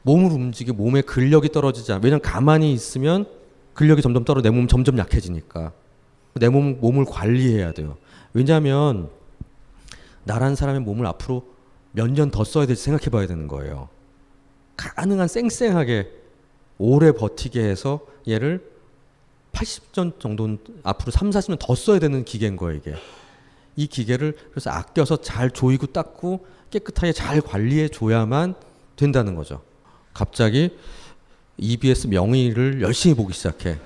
몸을 0.03 0.31
움직이 0.31 0.71
몸의 0.71 1.03
근력이 1.03 1.49
떨어지지 1.49 1.91
않. 1.93 2.01
왜냐면 2.03 2.21
가만히 2.21 2.71
있으면 2.73 3.25
근력이 3.73 4.01
점점 4.01 4.23
떨어 4.23 4.41
내 4.41 4.49
몸 4.49 4.67
점점 4.67 4.97
약해지니까 4.97 5.71
내 6.35 6.49
몸 6.49 6.79
몸을 6.79 7.05
관리해야 7.05 7.71
돼요. 7.73 7.97
왜냐하면 8.33 9.09
나란 10.23 10.55
사람의 10.55 10.81
몸을 10.81 11.05
앞으로 11.07 11.43
몇 11.91 12.07
년 12.11 12.29
더 12.31 12.43
써야 12.43 12.65
될지 12.65 12.83
생각해봐야 12.83 13.27
되는 13.27 13.47
거예요. 13.47 13.89
가능한 14.75 15.27
쌩쌩하게 15.27 16.11
오래 16.77 17.11
버티게 17.11 17.61
해서 17.61 18.01
얘를 18.27 18.71
80전 19.51 20.19
정도는 20.19 20.59
앞으로 20.83 21.11
3, 21.11 21.31
40년 21.31 21.57
더 21.59 21.73
써야 21.75 21.99
되는 21.99 22.23
기계인 22.23 22.55
거예요, 22.55 22.77
이게. 22.77 22.95
이 23.75 23.87
기계를 23.87 24.35
그래서 24.51 24.69
아껴서 24.71 25.17
잘 25.17 25.51
조이고 25.51 25.87
닦고 25.87 26.45
깨끗하게 26.69 27.13
잘 27.13 27.41
관리해 27.41 27.87
줘야만 27.87 28.55
된다는 28.95 29.35
거죠. 29.35 29.61
갑자기 30.13 30.75
EBS 31.57 32.07
명의를 32.07 32.81
열심히 32.81 33.15
보기 33.15 33.33
시작해. 33.33 33.79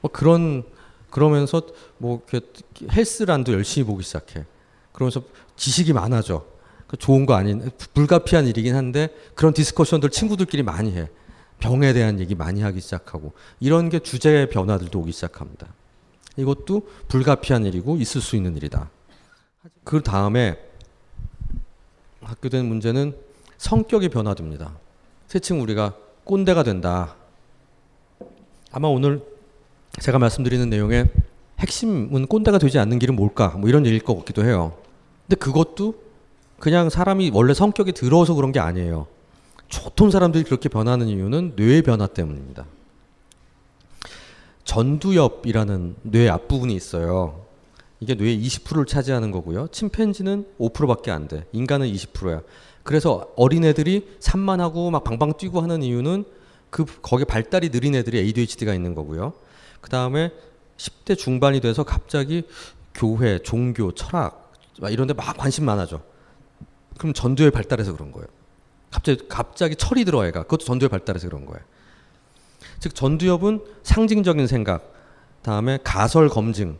뭐 0.00 0.10
그런 0.10 0.64
그러면서 1.10 1.62
뭐 1.98 2.22
헬스란도 2.90 3.52
열심히 3.52 3.86
보기 3.86 4.02
시작해. 4.02 4.44
그러면서 4.92 5.22
지식이 5.56 5.92
많아져. 5.92 6.44
그 6.94 6.98
좋은 6.98 7.26
거 7.26 7.34
아닌 7.34 7.70
불가피한 7.92 8.46
일이긴 8.46 8.76
한데 8.76 9.08
그런 9.34 9.52
디스커션들 9.52 10.10
친구들끼리 10.10 10.62
많이 10.62 10.96
해. 10.96 11.08
병에 11.58 11.92
대한 11.92 12.20
얘기 12.20 12.34
많이 12.34 12.62
하기 12.62 12.80
시작하고 12.80 13.32
이런 13.58 13.88
게 13.88 13.98
주제의 13.98 14.48
변화들도 14.48 14.98
오기 15.00 15.10
시작합니다. 15.10 15.66
이것도 16.36 16.86
불가피한 17.08 17.64
일이고 17.64 17.96
있을 17.96 18.20
수 18.20 18.36
있는 18.36 18.56
일이다. 18.56 18.90
그 19.82 20.02
다음에 20.02 20.56
갖게 22.22 22.48
된 22.48 22.66
문제는 22.66 23.16
성격이 23.58 24.08
변화됩니다. 24.10 24.76
세칭 25.26 25.62
우리가 25.62 25.96
꼰대가 26.24 26.62
된다. 26.62 27.16
아마 28.70 28.88
오늘 28.88 29.22
제가 30.00 30.18
말씀드리는 30.18 30.68
내용의 30.70 31.08
핵심은 31.58 32.26
꼰대가 32.26 32.58
되지 32.58 32.78
않는 32.78 32.98
길은 32.98 33.16
뭘까? 33.16 33.48
뭐 33.56 33.68
이런 33.68 33.84
얘기일 33.84 34.02
것 34.02 34.16
같기도 34.16 34.44
해요. 34.44 34.76
근데 35.26 35.36
그것도 35.36 36.03
그냥 36.64 36.88
사람이 36.88 37.30
원래 37.34 37.52
성격이 37.52 37.92
들어서 37.92 38.32
그런 38.32 38.50
게 38.50 38.58
아니에요. 38.58 39.06
좋던 39.68 40.10
사람들이 40.10 40.44
그렇게 40.44 40.70
변하는 40.70 41.08
이유는 41.08 41.52
뇌의 41.56 41.82
변화 41.82 42.06
때문입니다. 42.06 42.64
전두엽이라는 44.64 45.96
뇌 46.00 46.30
앞부분이 46.30 46.74
있어요. 46.74 47.44
이게 48.00 48.14
뇌의 48.14 48.42
20%를 48.42 48.86
차지하는 48.86 49.30
거고요. 49.30 49.68
침팬지는 49.72 50.46
5%밖에 50.58 51.10
안 51.10 51.28
돼. 51.28 51.44
인간은 51.52 51.86
20%야. 51.86 52.40
그래서 52.82 53.28
어린애들이 53.36 54.16
산만하고 54.20 54.90
막 54.90 55.04
방방 55.04 55.34
뛰고 55.36 55.60
하는 55.60 55.82
이유는 55.82 56.24
그 56.70 56.86
거기 57.02 57.26
발달이 57.26 57.72
느린 57.72 57.94
애들이 57.94 58.16
ADHD가 58.20 58.72
있는 58.72 58.94
거고요. 58.94 59.34
그 59.82 59.90
다음에 59.90 60.32
10대 60.78 61.18
중반이 61.18 61.60
돼서 61.60 61.82
갑자기 61.82 62.44
교회, 62.94 63.38
종교, 63.40 63.92
철학 63.92 64.50
이런 64.88 65.06
데 65.06 65.12
막 65.12 65.36
관심 65.36 65.66
많아져. 65.66 66.00
그럼 66.98 67.12
전두엽 67.12 67.52
발달해서 67.52 67.92
그런 67.92 68.12
거예요. 68.12 68.26
갑자기 68.90 69.28
갑자기 69.28 69.76
철이 69.76 70.04
들어 70.04 70.26
애가. 70.26 70.44
그것도 70.44 70.64
전두엽 70.64 70.90
발달해서 70.90 71.28
그런 71.28 71.46
거예요. 71.46 71.60
즉 72.78 72.94
전두엽은 72.94 73.64
상징적인 73.82 74.46
생각, 74.46 74.92
다음에 75.42 75.78
가설 75.82 76.28
검증, 76.28 76.78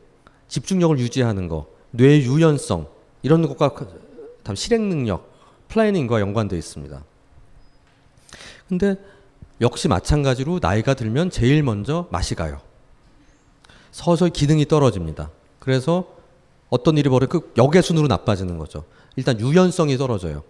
집중력을 0.49 0.99
유지하는 0.99 1.49
거, 1.49 1.67
뇌 1.91 2.19
유연성 2.19 2.89
이런 3.23 3.47
것과 3.47 3.75
다음 4.43 4.57
실행 4.57 4.89
능력, 4.89 5.33
플래닝과 5.69 6.21
연관되어 6.21 6.59
있습니다. 6.59 7.03
근데 8.69 8.97
역시 9.61 9.89
마찬가지로 9.89 10.59
나이가 10.61 10.95
들면 10.95 11.31
제일 11.31 11.63
먼저 11.63 12.09
맛이 12.11 12.35
가요. 12.35 12.61
서서히 13.93 14.31
기능이 14.31 14.67
떨어집니다. 14.67 15.31
그래서 15.59 16.07
어떤 16.69 16.99
일이 16.99 17.09
벌어 17.09 17.27
그 17.27 17.53
역외순으로 17.57 18.09
나빠지는 18.09 18.59
거죠. 18.59 18.85
일단 19.17 19.39
유연성이 19.41 19.97
떨어져요. 19.97 20.43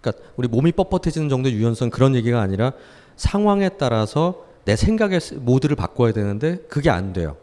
그러니까 0.00 0.24
우리 0.36 0.48
몸이 0.48 0.72
뻣뻣해지는 0.72 1.28
정도의 1.30 1.54
유연성 1.54 1.90
그런 1.90 2.14
얘기가 2.14 2.40
아니라 2.40 2.72
상황에 3.16 3.70
따라서 3.70 4.46
내 4.64 4.76
생각의 4.76 5.20
모드를 5.36 5.76
바꿔야 5.76 6.12
되는데 6.12 6.58
그게 6.68 6.90
안 6.90 7.12
돼요. 7.12 7.36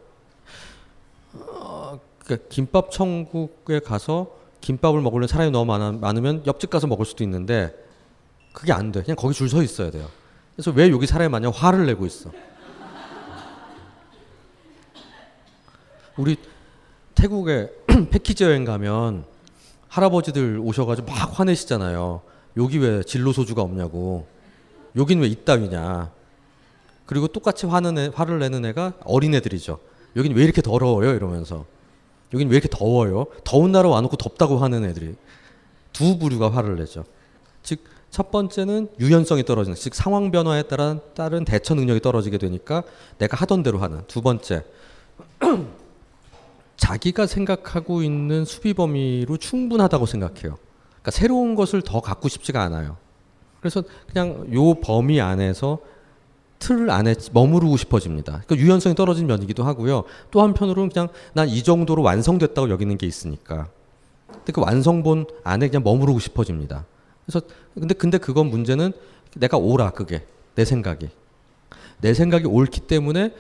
어, 1.34 1.99
그러니까 2.23 2.47
김밥 2.49 2.91
천국에 2.91 3.80
가서 3.80 4.36
김밥을 4.62 5.02
먹으려면 5.02 5.28
사람이 5.28 5.52
너무 5.52 5.65
많아, 5.65 5.93
많으면 5.93 6.43
옆집 6.47 6.69
가서 6.69 6.88
먹을 6.88 7.06
수도 7.06 7.23
있는데 7.23 7.73
그게 8.54 8.73
안 8.73 8.91
돼. 8.91 9.02
그냥 9.04 9.15
거기 9.15 9.34
줄 9.34 9.47
서 9.49 9.62
있어야 9.63 9.89
돼요. 9.91 10.08
그래서 10.56 10.71
왜 10.71 10.89
여기 10.89 11.08
사람이 11.08 11.30
많냐 11.30 11.49
화를 11.52 11.86
내고 11.86 12.06
있어. 12.06 12.32
우리 16.17 16.36
태국에 17.15 17.69
패키지 18.12 18.43
여행 18.43 18.65
가면 18.65 19.23
할아버지들 19.89 20.60
오셔가지고 20.63 21.12
막 21.12 21.39
화내시잖아요. 21.39 22.21
여기 22.58 22.78
왜 22.78 23.04
진로 23.04 23.34
소주가 23.34 23.62
없냐고. 23.62 24.28
여긴 24.95 25.19
왜 25.19 25.28
이따위냐. 25.28 26.12
그리고 27.06 27.28
똑같이 27.28 27.65
화는 27.65 27.97
애, 27.97 28.12
화를 28.13 28.39
내는 28.39 28.65
애가 28.65 28.93
어린애들이죠. 29.04 29.80
여긴 30.15 30.36
왜 30.36 30.43
이렇게 30.43 30.62
더러워요? 30.62 31.13
이러면서. 31.13 31.65
여긴 32.34 32.49
왜 32.49 32.58
이렇게 32.58 32.69
더워요? 32.69 33.25
더운 33.43 33.71
나라 33.71 33.89
와놓고 33.89 34.17
덥다고 34.17 34.58
하는 34.58 34.86
애들이. 34.86 35.15
두 35.91 36.19
부류가 36.19 36.52
화를 36.52 36.75
내죠. 36.75 37.04
즉, 37.63 37.84
첫 38.12 38.32
번째는 38.32 38.89
유연성이 38.99 39.43
떨어지는, 39.43 39.75
즉, 39.75 39.95
상황 39.95 40.32
변화에 40.32 40.63
따른, 40.63 40.99
따른 41.15 41.45
대처 41.45 41.73
능력이 41.73 41.99
떨어지게 42.02 42.38
되니까 42.38 42.84
내가 43.17 43.38
하던 43.38 43.63
대로 43.63 43.80
하는. 43.80 44.04
두 44.08 44.21
번째. 44.21 44.63
자기가 46.80 47.28
생각하고 47.28 48.02
있는 48.04 48.46
수비 48.46 48.74
범위로 48.74 49.38
충분하다고 49.38 50.06
생각해요. 50.06 50.58
그러니까 50.88 51.12
새로운 51.12 51.56
것을 51.56 51.82
더 51.82 52.00
갖고 52.02 52.28
싶지가 52.30 52.62
않아요. 52.63 52.98
그래서 53.60 53.84
그냥 54.12 54.48
요 54.54 54.74
범위 54.76 55.20
안에서 55.20 55.80
틀 56.58 56.89
안에 56.89 57.15
머무르고 57.34 57.78
싶어집니다. 57.78 58.44
그러니까 58.46 58.56
유연성이 58.56 58.96
떨어진 58.96 59.28
면이기도 59.28 59.63
하고요. 59.63 60.04
또 60.32 60.42
한편으로는 60.42 60.89
그냥 60.89 61.10
난 61.34 61.48
이 61.50 61.63
정도로 61.63 62.02
완성됐다고 62.02 62.70
여기는 62.70 62.98
게 62.98 63.06
있으니까. 63.06 63.70
근데 64.32 64.54
그 64.54 64.62
완성본 64.62 65.26
안에 65.44 65.68
그냥 65.68 65.84
머무르고 65.84 66.20
싶어집니다. 66.20 66.86
그래서 67.26 67.46
근데 67.74 67.94
근데 67.94 68.18
그건 68.18 68.48
문제는 68.48 68.94
내가 69.36 69.58
옳아 69.58 69.92
그게 69.92 70.26
내 70.56 70.65
생각이 70.65 71.10
내 72.02 72.13
생각이 72.13 72.46
옳기 72.46 72.82
때문에 72.82 73.34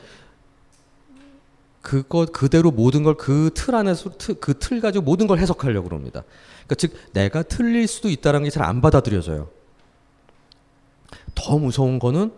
그거 1.89 2.25
그대로 2.31 2.69
모든 2.69 3.01
걸 3.03 3.15
그 3.15 3.49
틀 3.55 3.73
안에서 3.73 4.11
그 4.39 4.53
틀 4.59 4.79
가지고 4.79 5.03
모든 5.05 5.25
걸 5.25 5.39
해석하려고 5.39 5.89
그럽니다. 5.89 6.23
그러니까 6.67 6.75
즉 6.75 6.93
내가 7.13 7.41
틀릴 7.41 7.87
수도 7.87 8.09
있다는 8.09 8.43
게 8.43 8.49
잘 8.51 8.63
안 8.63 8.79
받아들여져요. 8.81 9.49
더 11.33 11.57
무서운 11.57 11.97
거는 11.97 12.31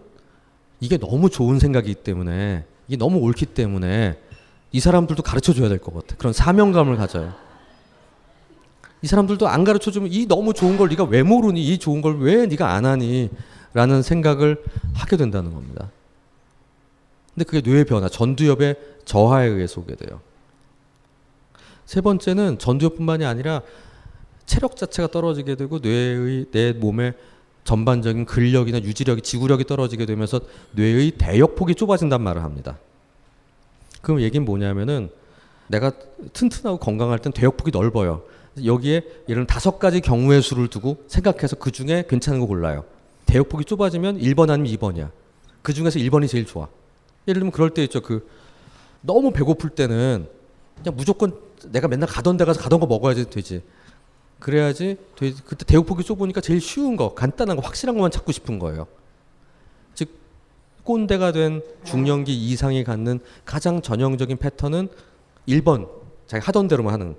이게 0.80 0.98
너무 0.98 1.30
좋은 1.30 1.60
생각이기 1.60 1.96
때문에 1.96 2.64
이게 2.88 2.96
너무 2.98 3.18
옳기 3.20 3.46
때문에 3.48 4.18
이 4.72 4.80
사람들도 4.80 5.22
가르쳐 5.22 5.54
줘야 5.54 5.68
될 5.68 5.80
것 5.80 5.94
같아. 5.94 6.16
그런 6.18 6.32
사명감을 6.32 6.96
가져요. 6.96 7.34
이 9.02 9.08
사람들도 9.08 9.48
안 9.50 9.66
가르쳐 9.66 9.92
주면 9.92 10.14
이 10.14 10.28
너무 10.28 10.54
좋은 10.54 10.78
걸 10.78 10.88
네가 10.90 11.04
왜 11.06 11.24
모르니? 11.24 11.62
이 11.62 11.78
좋은 11.78 12.02
걸 12.02 12.20
왜 12.20 12.46
네가 12.46 12.72
안 12.74 12.86
하니? 12.86 13.30
라는 13.74 14.02
생각을 14.02 14.64
하게 14.94 15.18
된다는 15.18 15.54
겁니다. 15.54 15.90
근데 17.34 17.46
그게 17.46 17.62
뇌의 17.68 17.86
변화, 17.86 18.10
전두엽의 18.10 18.76
저하에 19.06 19.48
의해서 19.48 19.82
오게 19.82 19.96
돼요. 19.96 20.22
세 21.86 22.02
번째는 22.02 22.60
전두엽뿐만이 22.60 23.26
아니라 23.26 23.62
체력 24.46 24.76
자체가 24.76 25.08
떨어지게 25.10 25.56
되고 25.56 25.80
뇌의 25.80 26.46
내 26.52 26.74
몸의 26.74 27.14
전반적인 27.64 28.26
근력이나 28.26 28.80
유지력이 28.80 29.22
지구력이 29.22 29.66
떨어지게 29.66 30.06
되면서 30.06 30.42
뇌의 30.72 31.12
대역폭이 31.12 31.76
좁아진단 31.76 32.22
말을 32.22 32.44
합니다. 32.44 32.78
그럼 34.02 34.22
얘기는 34.22 34.44
뭐냐면은 34.44 35.10
내가 35.68 35.92
튼튼하고 36.34 36.80
건강할 36.80 37.20
땐 37.20 37.32
대역폭이 37.32 37.72
넓어요. 37.72 38.24
여기에 38.66 39.04
예를 39.30 39.48
다섯 39.48 39.80
가지 39.80 40.02
경우의 40.02 40.42
수를 40.42 40.68
두고 40.68 41.04
생각해서 41.08 41.56
그 41.56 41.72
중에 41.72 42.04
괜찮은 42.10 42.40
거 42.42 42.46
골라요. 42.46 42.84
대역폭이 43.26 43.64
좁아지면 43.66 44.20
1번 44.20 44.50
아니면 44.50 44.72
2번이야. 44.74 45.12
그 45.62 45.74
중에서 45.74 46.00
1번이 46.00 46.28
제일 46.28 46.46
좋아. 46.46 46.68
예를 47.32 47.40
들면 47.40 47.52
그럴 47.52 47.72
때 47.72 47.84
있죠. 47.84 48.02
그 48.02 48.28
너무 49.02 49.32
배고플 49.32 49.72
때는 49.72 50.28
그냥 50.78 50.96
무조건 50.96 51.34
내가 51.72 51.88
맨날 51.88 52.08
가던 52.08 52.38
데 52.38 52.46
가서 52.46 52.62
가던 52.62 52.80
거 52.80 52.86
먹어야지 52.86 53.30
되지. 53.30 53.64
그래야지 54.40 54.98
되지. 55.16 55.42
그때 55.46 55.66
대역폭이 55.66 56.04
좁으니까 56.04 56.42
제일 56.42 56.60
쉬운 56.62 56.96
거, 56.96 57.14
간단한 57.14 57.56
거, 57.58 57.62
확실한 57.62 57.96
것만 57.96 58.12
찾고 58.12 58.32
싶은 58.32 58.60
거예요. 58.60 58.88
즉 59.94 60.10
꼰대가 60.84 61.32
된 61.32 61.62
중년기 61.84 62.34
이상이 62.34 62.84
갖는 62.84 63.20
가장 63.46 63.82
전형적인 63.82 64.38
패턴은 64.38 64.90
1번 65.48 65.88
자기 66.28 66.44
하던 66.46 66.68
대로만 66.68 66.94
하는 66.94 67.16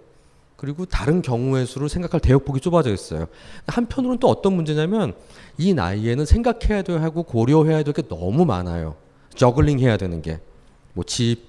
그리고 0.57 0.85
다른 0.85 1.23
경우의 1.23 1.67
수를 1.67 1.89
생각할 1.89 2.21
대역폭이 2.21 2.61
좁아져 2.61 2.93
있어요. 2.93 3.27
한편으로는 3.67 4.19
또 4.21 4.29
어떤 4.29 4.53
문제냐면 4.55 5.15
이 5.59 5.75
나이에는 5.75 6.25
생각해야 6.25 6.83
되고 6.83 7.23
고려해야 7.25 7.83
될 7.83 7.93
게 7.93 8.03
너무 8.03 8.45
많아요. 8.45 8.95
저글링 9.35 9.79
해야 9.81 9.97
되는 9.97 10.23
게. 10.23 10.41
뭐 10.95 11.05
집, 11.05 11.45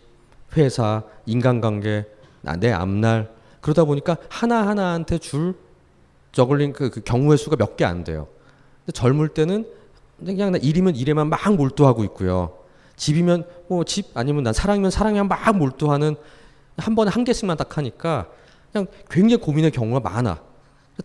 회사, 0.58 1.04
인간관계, 1.26 2.06
내 2.60 2.72
앞날. 2.72 3.32
그러다 3.62 3.86
보니까 3.86 4.18
하나 4.30 4.68
하나한테 4.68 5.18
줄 5.18 5.56
저글링 6.32 6.74
그, 6.74 6.90
그 6.90 7.02
경우의 7.02 7.38
수가 7.38 7.56
몇 7.56 7.76
개 7.78 7.86
안 7.86 8.04
돼요. 8.04 8.28
근데 8.86 8.92
젊을 8.94 9.30
때는 9.30 9.66
그냥 10.26 10.52
나 10.52 10.58
일이면 10.58 10.96
일에만 10.96 11.28
막 11.30 11.56
몰두하고 11.56 12.04
있고요. 12.06 12.58
집이면 12.96 13.46
뭐 13.68 13.84
집 13.84 14.16
아니면 14.16 14.44
난 14.44 14.54
사랑이면 14.54 14.92
사랑에만 14.92 15.28
막 15.28 15.58
몰두하는 15.58 16.16
한 16.78 16.96
번에 16.96 17.10
한 17.12 17.24
개씩만 17.24 17.58
딱 17.58 17.78
하니까 17.78 18.28
그냥 18.72 18.88
굉장히 19.10 19.42
고민의 19.42 19.72
경우가 19.72 20.00
많아. 20.00 20.42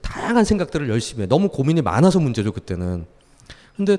다양한 0.03 0.45
생각들을 0.45 0.89
열심히 0.89 1.23
해. 1.23 1.27
너무 1.27 1.49
고민이 1.49 1.83
많아서 1.83 2.21
문제죠, 2.21 2.53
그때는. 2.53 3.07
근데 3.77 3.97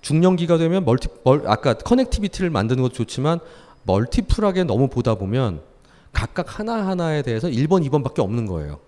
중년기가 0.00 0.58
되면 0.58 0.84
multi, 0.84 1.08
멀, 1.24 1.42
아까 1.46 1.74
connectivity를 1.74 2.50
만드는 2.50 2.82
것도 2.82 2.92
좋지만 2.94 3.40
multiple하게 3.84 4.64
너무 4.64 4.88
보다 4.88 5.14
보면 5.14 5.60
각각 6.12 6.58
하나하나에 6.58 7.22
대해서 7.22 7.48
1번, 7.48 7.86
2번밖에 7.88 8.20
없는 8.20 8.46
거예요. 8.46 8.78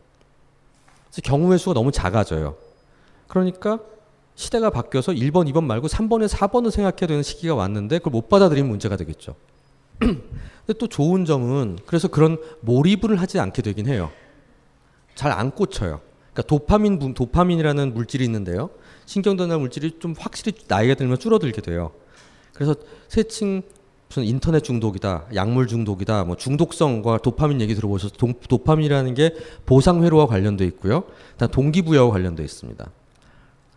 그래서 1.10 1.22
경우의 1.22 1.58
수가 1.58 1.74
너무 1.74 1.92
작아져요. 1.92 2.56
그러니까 3.28 3.78
시대가 4.34 4.70
바뀌어서 4.70 5.12
1번, 5.12 5.50
2번 5.52 5.64
말고 5.64 5.86
3번에 5.86 6.28
4번을 6.28 6.70
생각해야 6.70 7.06
되는 7.06 7.22
시기가 7.22 7.54
왔는데 7.54 7.98
그걸 7.98 8.12
못 8.12 8.28
받아들이면 8.28 8.68
문제가 8.70 8.96
되겠죠. 8.96 9.34
근데 9.98 10.78
또 10.78 10.88
좋은 10.88 11.24
점은 11.24 11.78
그래서 11.86 12.08
그런 12.08 12.38
몰입을 12.60 13.20
하지 13.20 13.38
않게 13.38 13.62
되긴 13.62 13.86
해요. 13.88 14.10
잘 15.14 15.30
안 15.30 15.50
꽂혀요. 15.50 16.00
그러니까 16.32 16.42
도파민, 16.48 17.14
도파민이라는 17.14 17.92
물질이 17.94 18.24
있는데요. 18.24 18.70
신경 19.06 19.36
전달 19.36 19.58
물질이 19.58 19.98
좀 19.98 20.14
확실히 20.18 20.54
나이가 20.68 20.94
들면 20.94 21.18
줄어들게 21.18 21.60
돼요. 21.60 21.92
그래서 22.52 22.74
세층 23.08 23.62
무슨 24.08 24.24
인터넷 24.24 24.62
중독이다, 24.62 25.28
약물 25.34 25.66
중독이다, 25.66 26.24
뭐 26.24 26.36
중독성과 26.36 27.18
도파민 27.18 27.62
얘기 27.62 27.74
들어보셔서 27.74 28.14
도, 28.16 28.34
도파민이라는 28.46 29.14
게 29.14 29.34
보상 29.64 30.04
회로와 30.04 30.26
관련돼 30.26 30.66
있고요. 30.66 31.04
일단 31.32 31.50
동기부여와 31.50 32.10
관련돼 32.10 32.44
있습니다. 32.44 32.90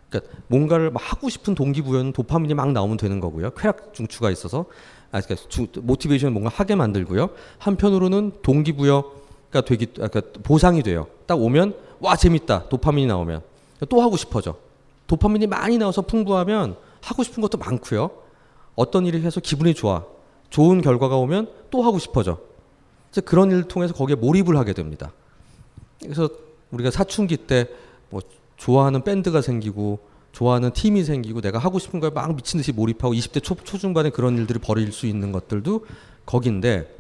그러니까 0.10 0.34
뭔가를 0.48 0.92
막 0.92 1.02
하고 1.02 1.30
싶은 1.30 1.56
동기부여는 1.56 2.12
도파민이 2.12 2.54
막 2.54 2.74
나오면 2.74 2.98
되는 2.98 3.22
거고요. 3.22 3.52
쾌락 3.52 3.94
중추가 3.94 4.30
있어서 4.30 4.66
아 5.12 5.22
그러니까 5.22 5.48
주, 5.48 5.68
모티베이션 5.82 6.34
뭔가 6.34 6.50
하게 6.54 6.76
만들고요. 6.76 7.30
한편으로는 7.58 8.34
동기부여가 8.42 9.62
되기 9.66 9.86
그러니까 9.86 10.22
보상이 10.44 10.84
돼요. 10.84 11.08
딱 11.28 11.42
오면 11.42 11.76
와 12.02 12.18
재밌다. 12.18 12.68
도파민이 12.68 13.08
나오면 13.08 13.42
또 13.88 14.02
하고 14.02 14.18
싶어져. 14.18 14.58
도파민이 15.08 15.48
많이 15.48 15.78
나와서 15.78 16.02
풍부하면 16.02 16.78
하고 17.02 17.24
싶은 17.24 17.42
것도 17.42 17.58
많고요. 17.58 18.10
어떤 18.76 19.06
일을 19.06 19.22
해서 19.22 19.40
기분이 19.40 19.74
좋아. 19.74 20.04
좋은 20.50 20.82
결과가 20.82 21.18
오면 21.18 21.50
또 21.70 21.82
하고 21.84 22.00
싶어져. 22.00 22.40
그래서 23.12 23.26
그런 23.26 23.52
일을 23.52 23.64
통해서 23.64 23.94
거기에 23.94 24.16
몰입을 24.16 24.58
하게 24.58 24.74
됩니다. 24.74 25.12
그래서 26.02 26.30
우리가 26.72 26.92
사춘기 26.92 27.38
때 27.38 27.68
뭐 28.10 28.22
좋아하는 28.58 29.04
밴드가 29.04 29.42
생기고 29.42 30.00
좋아하는 30.32 30.72
팀이 30.72 31.04
생기고 31.04 31.42
내가 31.42 31.60
하고 31.60 31.80
싶은 31.80 32.00
거에 32.00 32.10
막 32.10 32.34
미친 32.36 32.58
듯이 32.58 32.72
몰입하고 32.72 33.14
20대 33.14 33.42
초, 33.44 33.56
초중반에 33.56 34.10
그런 34.10 34.38
일들을 34.38 34.62
벌일 34.62 34.92
수 34.92 35.06
있는 35.06 35.32
것들도 35.32 35.86
거긴데 36.26 36.94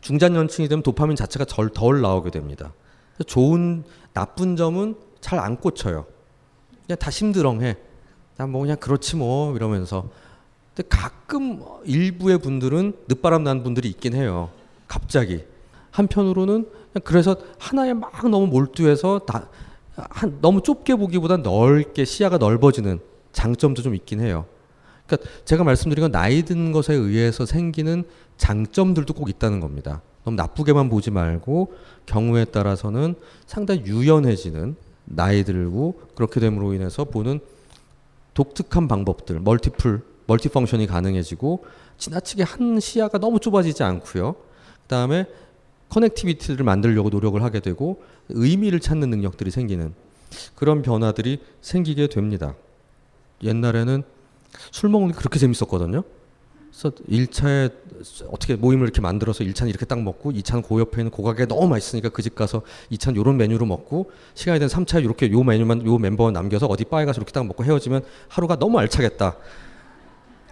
중장년층이 0.00 0.68
되면 0.68 0.82
도파민 0.82 1.16
자체가 1.16 1.44
덜, 1.46 1.68
덜 1.70 2.00
나오게 2.00 2.30
됩니다. 2.30 2.72
좋은 3.26 3.84
나쁜 4.12 4.56
점은 4.56 4.96
잘 5.20 5.38
안 5.40 5.56
꽂혀요. 5.56 6.06
그냥 6.86 6.98
다 6.98 7.10
심드렁해. 7.10 7.76
난뭐 8.36 8.60
그냥 8.60 8.76
그렇지 8.78 9.16
뭐 9.16 9.54
이러면서. 9.56 10.08
근데 10.74 10.88
가끔 10.88 11.62
일부의 11.84 12.38
분들은 12.38 12.94
늦바람 13.08 13.44
난 13.44 13.62
분들이 13.62 13.88
있긴 13.88 14.14
해요. 14.14 14.50
갑자기. 14.86 15.44
한편으로는 15.90 16.68
그래서 17.04 17.36
하나에 17.58 17.94
막 17.94 18.12
너무 18.28 18.46
몰두해서 18.46 19.20
다, 19.20 19.48
한, 19.94 20.38
너무 20.40 20.62
좁게 20.62 20.94
보기보다 20.96 21.38
넓게 21.38 22.04
시야가 22.04 22.38
넓어지는 22.38 23.00
장점도 23.32 23.82
좀 23.82 23.94
있긴 23.94 24.20
해요. 24.20 24.46
그러니까 25.06 25.30
제가 25.44 25.64
말씀드린 25.64 26.02
건 26.02 26.12
나이 26.12 26.42
든 26.42 26.72
것에 26.72 26.94
의해서 26.94 27.46
생기는 27.46 28.04
장점들도 28.36 29.14
꼭 29.14 29.30
있다는 29.30 29.60
겁니다. 29.60 30.02
너무 30.24 30.36
나쁘게만 30.36 30.90
보지 30.90 31.10
말고 31.10 31.72
경우에 32.04 32.44
따라서는 32.44 33.14
상당히 33.46 33.82
유연해지는 33.86 34.76
나이 35.06 35.44
들고 35.44 36.00
그렇게 36.14 36.40
됨으로 36.40 36.74
인해서 36.74 37.04
보는 37.04 37.40
독특한 38.34 38.86
방법들, 38.86 39.40
multiple, 39.40 40.02
multifunction이 40.26 40.86
가능해지고 40.86 41.64
지나치게 41.96 42.42
한 42.42 42.78
시야가 42.80 43.18
너무 43.18 43.40
좁아지지 43.40 43.82
않고요. 43.82 44.36
그다음에 44.82 45.26
connectivity를 45.88 46.64
만들려고 46.64 47.08
노력을 47.08 47.40
하게 47.42 47.60
되고 47.60 48.02
의미를 48.28 48.80
찾는 48.80 49.08
능력들이 49.08 49.50
생기는 49.50 49.94
그런 50.54 50.82
변화들이 50.82 51.40
생기게 51.62 52.08
됩니다. 52.08 52.54
옛날에는 53.42 54.02
술 54.72 54.90
먹는 54.90 55.12
게 55.12 55.14
그렇게 55.16 55.38
재밌었거든요. 55.38 56.02
그래서 56.70 56.90
1차에 57.08 57.72
어떻게 58.28 58.54
모임을 58.56 58.84
이렇게 58.84 59.00
만들어서 59.00 59.44
1차는 59.44 59.68
이렇게 59.68 59.84
딱 59.84 60.00
먹고 60.02 60.32
2차는 60.32 60.66
그 60.66 60.78
옆에 60.80 61.00
있는 61.00 61.10
고가게 61.10 61.46
너무 61.46 61.68
맛있으니까 61.68 62.08
그 62.10 62.22
집 62.22 62.34
가서 62.34 62.62
2차는 62.90 63.16
요런 63.16 63.36
메뉴로 63.36 63.66
먹고 63.66 64.10
시간이 64.34 64.58
된 64.58 64.68
3차에 64.68 65.04
이렇게 65.04 65.30
요 65.30 65.42
메뉴만 65.42 65.86
요 65.86 65.98
멤버 65.98 66.30
남겨서 66.30 66.66
어디 66.66 66.84
바에 66.84 67.04
가서 67.04 67.18
이렇게 67.18 67.32
딱 67.32 67.46
먹고 67.46 67.64
헤어지면 67.64 68.02
하루가 68.28 68.56
너무 68.56 68.78
알차겠다. 68.78 69.36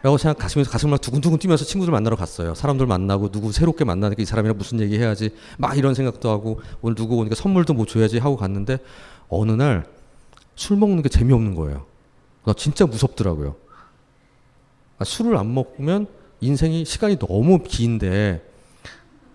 라고 0.02 0.18
생각하시면서 0.18 0.70
가슴 0.70 0.90
막 0.90 1.00
두근두근 1.00 1.38
뛰면서 1.38 1.64
친구들 1.64 1.90
만나러 1.90 2.14
갔어요. 2.16 2.54
사람들 2.54 2.86
만나고 2.86 3.30
누구 3.30 3.52
새롭게 3.52 3.84
만나니까 3.84 4.22
이 4.22 4.26
사람이랑 4.26 4.58
무슨 4.58 4.80
얘기 4.80 4.98
해야지 4.98 5.30
막 5.56 5.78
이런 5.78 5.94
생각도 5.94 6.28
하고 6.30 6.60
오늘 6.82 6.94
누구 6.94 7.16
오니까 7.16 7.34
선물도 7.34 7.72
뭐 7.72 7.86
줘야지 7.86 8.18
하고 8.18 8.36
갔는데 8.36 8.78
어느 9.28 9.52
날 9.52 9.86
술 10.56 10.76
먹는 10.76 11.02
게 11.02 11.08
재미없는 11.08 11.54
거예요. 11.54 11.84
나 12.44 12.52
진짜 12.52 12.86
무섭더라고요. 12.86 13.56
아, 14.98 15.04
술을 15.04 15.36
안 15.36 15.52
먹으면 15.52 16.06
인생이 16.44 16.84
시간이 16.84 17.18
너무 17.18 17.62
긴데 17.62 18.42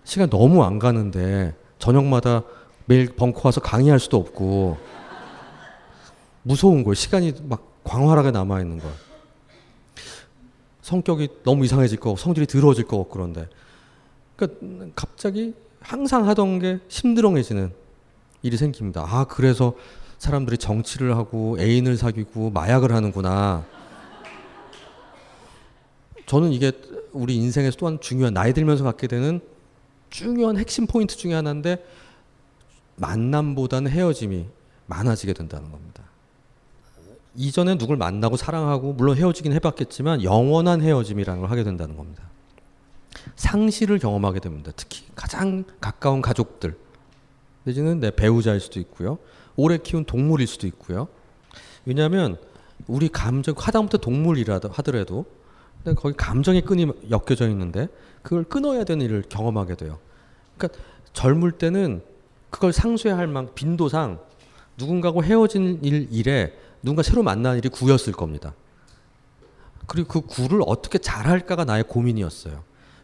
시간 0.04 0.30
너무 0.30 0.62
안 0.62 0.78
가는데 0.78 1.54
저녁마다 1.78 2.44
매일 2.84 3.14
벙커 3.14 3.40
와서 3.44 3.60
강의할 3.60 3.98
수도 3.98 4.16
없고 4.16 4.78
무서운 6.42 6.84
거예요. 6.84 6.94
시간이 6.94 7.34
막 7.42 7.82
광활하게 7.82 8.30
남아 8.30 8.60
있는 8.60 8.78
거. 8.78 8.88
성격이 10.82 11.28
너무 11.42 11.64
이상해질 11.64 11.98
거고 11.98 12.16
성질이 12.16 12.46
더러워질 12.46 12.86
거고 12.86 13.08
그런데 13.08 13.48
그러니까 14.36 14.86
갑자기 14.94 15.54
항상 15.80 16.28
하던 16.28 16.58
게 16.60 16.78
심드렁해지는 16.88 17.72
일이 18.42 18.56
생깁니다. 18.56 19.04
아 19.06 19.24
그래서 19.24 19.74
사람들이 20.18 20.58
정치를 20.58 21.16
하고 21.16 21.56
애인을 21.58 21.96
사귀고 21.96 22.50
마약을 22.50 22.92
하는구나. 22.92 23.64
저는 26.26 26.52
이게 26.52 26.70
우리 27.12 27.36
인생에서 27.36 27.76
또한 27.78 27.98
중요한 28.00 28.34
나이 28.34 28.52
들면서 28.52 28.84
갖게 28.84 29.06
되는 29.06 29.40
중요한 30.10 30.56
핵심 30.58 30.86
포인트 30.86 31.16
중에 31.16 31.34
하나인데 31.34 31.84
만남보다는 32.96 33.90
헤어짐이 33.90 34.46
많아지게 34.86 35.32
된다는 35.32 35.70
겁니다. 35.70 36.04
이전에 37.36 37.78
누굴 37.78 37.96
만나고 37.96 38.36
사랑하고 38.36 38.92
물론 38.92 39.16
헤어지긴 39.16 39.52
해봤겠지만 39.52 40.24
영원한 40.24 40.82
헤어짐이라는 40.82 41.40
걸 41.40 41.50
하게 41.50 41.64
된다는 41.64 41.96
겁니다. 41.96 42.24
상실을 43.36 43.98
경험하게 43.98 44.40
됩니다. 44.40 44.72
특히 44.76 45.04
가장 45.14 45.64
가까운 45.80 46.20
가족들 46.20 46.76
내지는 47.64 48.00
내 48.00 48.10
배우자일 48.10 48.60
수도 48.60 48.80
있고요. 48.80 49.18
오래 49.56 49.78
키운 49.78 50.04
동물일 50.04 50.46
수도 50.46 50.66
있고요. 50.66 51.08
왜냐하면 51.84 52.36
우리 52.86 53.08
감정 53.08 53.54
하다못해 53.56 53.98
동물이라 53.98 54.60
하더라도 54.70 55.26
근데 55.84 56.00
거기 56.00 56.14
감정의 56.16 56.62
끈이 56.62 56.86
엮여져 57.10 57.48
있는데 57.48 57.88
그걸 58.22 58.44
끊어야 58.44 58.84
되는 58.84 59.04
일을 59.04 59.24
경험하게 59.28 59.76
돼요. 59.76 59.98
그러니까 60.56 60.78
젊을 61.12 61.52
때는 61.52 62.02
그걸 62.50 62.72
상쇄할 62.72 63.26
만 63.26 63.54
빈도상 63.54 64.20
누군가하고 64.76 65.24
헤어진 65.24 65.78
일, 65.82 66.08
일에 66.10 66.56
누군가 66.82 67.02
새로 67.02 67.22
만난 67.22 67.56
일이 67.56 67.68
구였을 67.68 68.12
겁니다. 68.12 68.54
그리고 69.86 70.08
그 70.08 70.20
구를 70.20 70.62
어떻게 70.66 70.98
잘할까가 70.98 71.64
나의 71.64 71.84
고민이었어요. 71.84 72.62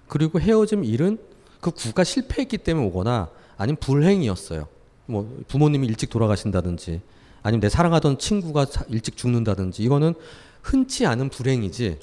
그리고 0.08 0.40
헤어짐 0.40 0.84
일은 0.84 1.18
그 1.60 1.70
구가 1.70 2.04
실패했기 2.04 2.58
때문에 2.58 2.86
오거나 2.86 3.30
아니면 3.56 3.78
불행이었어요. 3.80 4.68
뭐 5.06 5.42
부모님이 5.48 5.86
일찍 5.86 6.10
돌아가신다든지 6.10 7.00
아니면 7.42 7.60
내 7.60 7.68
사랑하던 7.68 8.18
친구가 8.18 8.66
일찍 8.88 9.16
죽는다든지 9.16 9.82
이거는 9.82 10.14
흔치 10.62 11.06
않은 11.06 11.28
불행이지 11.28 11.98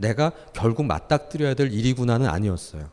내가 0.00 0.32
결국 0.52 0.86
맞닥뜨려야 0.86 1.54
될 1.54 1.72
일이구나는 1.72 2.28
아니었어요. 2.28 2.88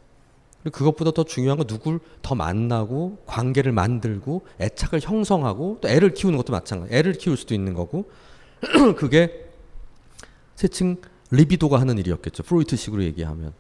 그것보다 0.72 1.12
더 1.12 1.24
중요한 1.24 1.58
건 1.58 1.66
누굴 1.66 2.00
더 2.22 2.36
만나고 2.36 3.20
관계를 3.26 3.72
만들고 3.72 4.46
애착을 4.60 5.00
형성하고 5.02 5.78
또 5.82 5.88
애를 5.88 6.14
키우는 6.14 6.38
것도 6.38 6.52
마찬가지. 6.52 6.94
애를 6.94 7.14
키울 7.14 7.38
수도 7.38 7.56
있는 7.56 7.74
거고 7.74 8.10
그게 8.98 9.48
세칭 10.56 10.98
리비도가 11.32 11.80
하는 11.80 11.98
일이었겠죠. 11.98 12.44
프로이트식으로 12.44 13.04
얘기하면 13.04 13.54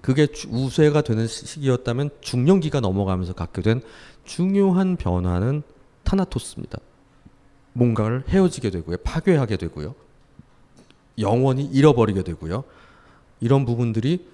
그게 0.00 0.28
우세가 0.48 1.02
되는 1.02 1.26
시기였다면 1.26 2.10
중년기가 2.20 2.80
넘어가면서 2.80 3.32
갖게 3.32 3.62
된 3.62 3.80
중요한 4.24 4.96
변화는 4.96 5.62
타나토스입니다. 6.04 6.78
뭔가를 7.72 8.24
헤어지게 8.28 8.70
되고요, 8.70 8.98
파괴하게 8.98 9.56
되고요, 9.56 9.94
영원히 11.18 11.64
잃어버리게 11.64 12.22
되고요. 12.22 12.64
이런 13.42 13.66
부분들이 13.66 14.26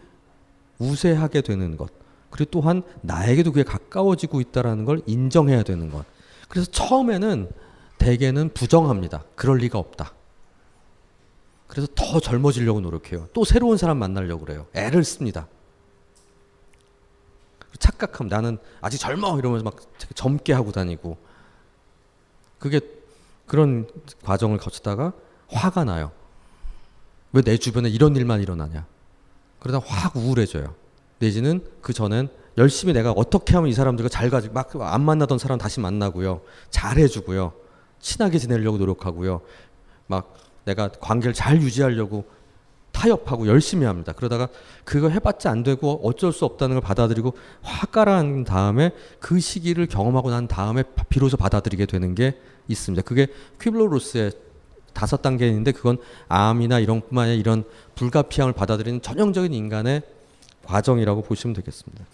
우세하게 0.78 1.40
되는 1.40 1.76
것. 1.78 1.90
그리고 2.30 2.50
또한 2.50 2.82
나에게도 3.00 3.52
그게 3.52 3.64
가까워지고 3.64 4.40
있다라는 4.42 4.84
걸 4.84 5.00
인정해야 5.06 5.62
되는 5.62 5.90
것. 5.90 6.04
그래서 6.48 6.70
처음에는 6.70 7.50
대개는 7.96 8.50
부정합니다. 8.52 9.24
그럴 9.34 9.56
리가 9.59 9.78
없다. 9.78 10.12
그래서 11.66 11.88
더 11.94 12.20
젊어지려고 12.20 12.80
노력해요. 12.80 13.28
또 13.32 13.44
새로운 13.44 13.78
사람 13.78 13.98
만나려고 13.98 14.44
그래요. 14.44 14.66
애를 14.74 15.04
씁니다. 15.04 15.48
착각함. 17.78 18.28
나는 18.28 18.59
아직 18.82 18.98
젊어 18.98 19.38
이러면서 19.38 19.64
막 19.64 19.76
젊게 20.14 20.52
하고 20.52 20.70
다니고 20.70 21.16
그게 22.59 22.80
그런 23.46 23.88
과정을 24.22 24.59
거치다가 24.59 25.14
화가 25.48 25.84
나요. 25.84 26.12
왜 27.32 27.42
내 27.42 27.56
주변에 27.56 27.88
이런 27.88 28.14
일만 28.16 28.40
일어나냐? 28.42 28.86
그러다 29.59 29.84
확 29.86 30.16
우울해져요. 30.16 30.74
내지는 31.18 31.64
그 31.80 31.92
전엔 31.92 32.28
열심히 32.59 32.92
내가 32.92 33.12
어떻게 33.12 33.54
하면 33.54 33.68
이 33.70 33.72
사람들과 33.72 34.09
잘 34.09 34.30
가지고 34.30 34.54
막 34.54 34.70
안 34.76 35.02
만나던 35.02 35.38
사람 35.38 35.59
다시 35.59 35.80
만나고요. 35.80 36.40
잘해주고요. 36.70 37.52
친하게 38.00 38.38
지내려고 38.38 38.78
노력하고요. 38.78 39.40
막 40.06 40.34
내가 40.64 40.88
관계를 40.88 41.34
잘 41.34 41.61
유지하려고 41.61 42.24
타협하고 42.92 43.46
열심히 43.46 43.86
합니다. 43.86 44.12
그러다가 44.12 44.48
그거 44.84 45.09
해봤자 45.09 45.50
안 45.50 45.62
되고 45.62 46.00
어쩔 46.02 46.32
수 46.32 46.44
없다는 46.44 46.76
걸 46.76 46.80
받아들이고 46.82 47.32
확 47.62 47.92
가라앉은 47.92 48.44
다음에 48.44 48.92
그 49.20 49.38
시기를 49.38 49.86
경험하고 49.86 50.30
난 50.30 50.48
다음에 50.48 50.82
비로소 51.09 51.36
받아들이게 51.36 51.86
되는 51.86 52.14
게 52.14 52.40
있습니다. 52.66 53.02
그게 53.02 53.28
퀴블로로스의 53.61 54.32
다섯 54.99 55.22
단계인데 55.22 55.70
그건 55.70 55.99
암이나 56.26 56.80
이런 56.80 57.01
뿐만 57.01 57.26
아니라 57.26 57.38
이런 57.38 57.62
불가피함을 57.94 58.53
받아들이는 58.53 59.01
전형적인 59.01 59.55
인간의 59.55 60.03
과정이라고 60.64 61.22
보시면 61.22 61.55
되겠습니다. 61.55 62.05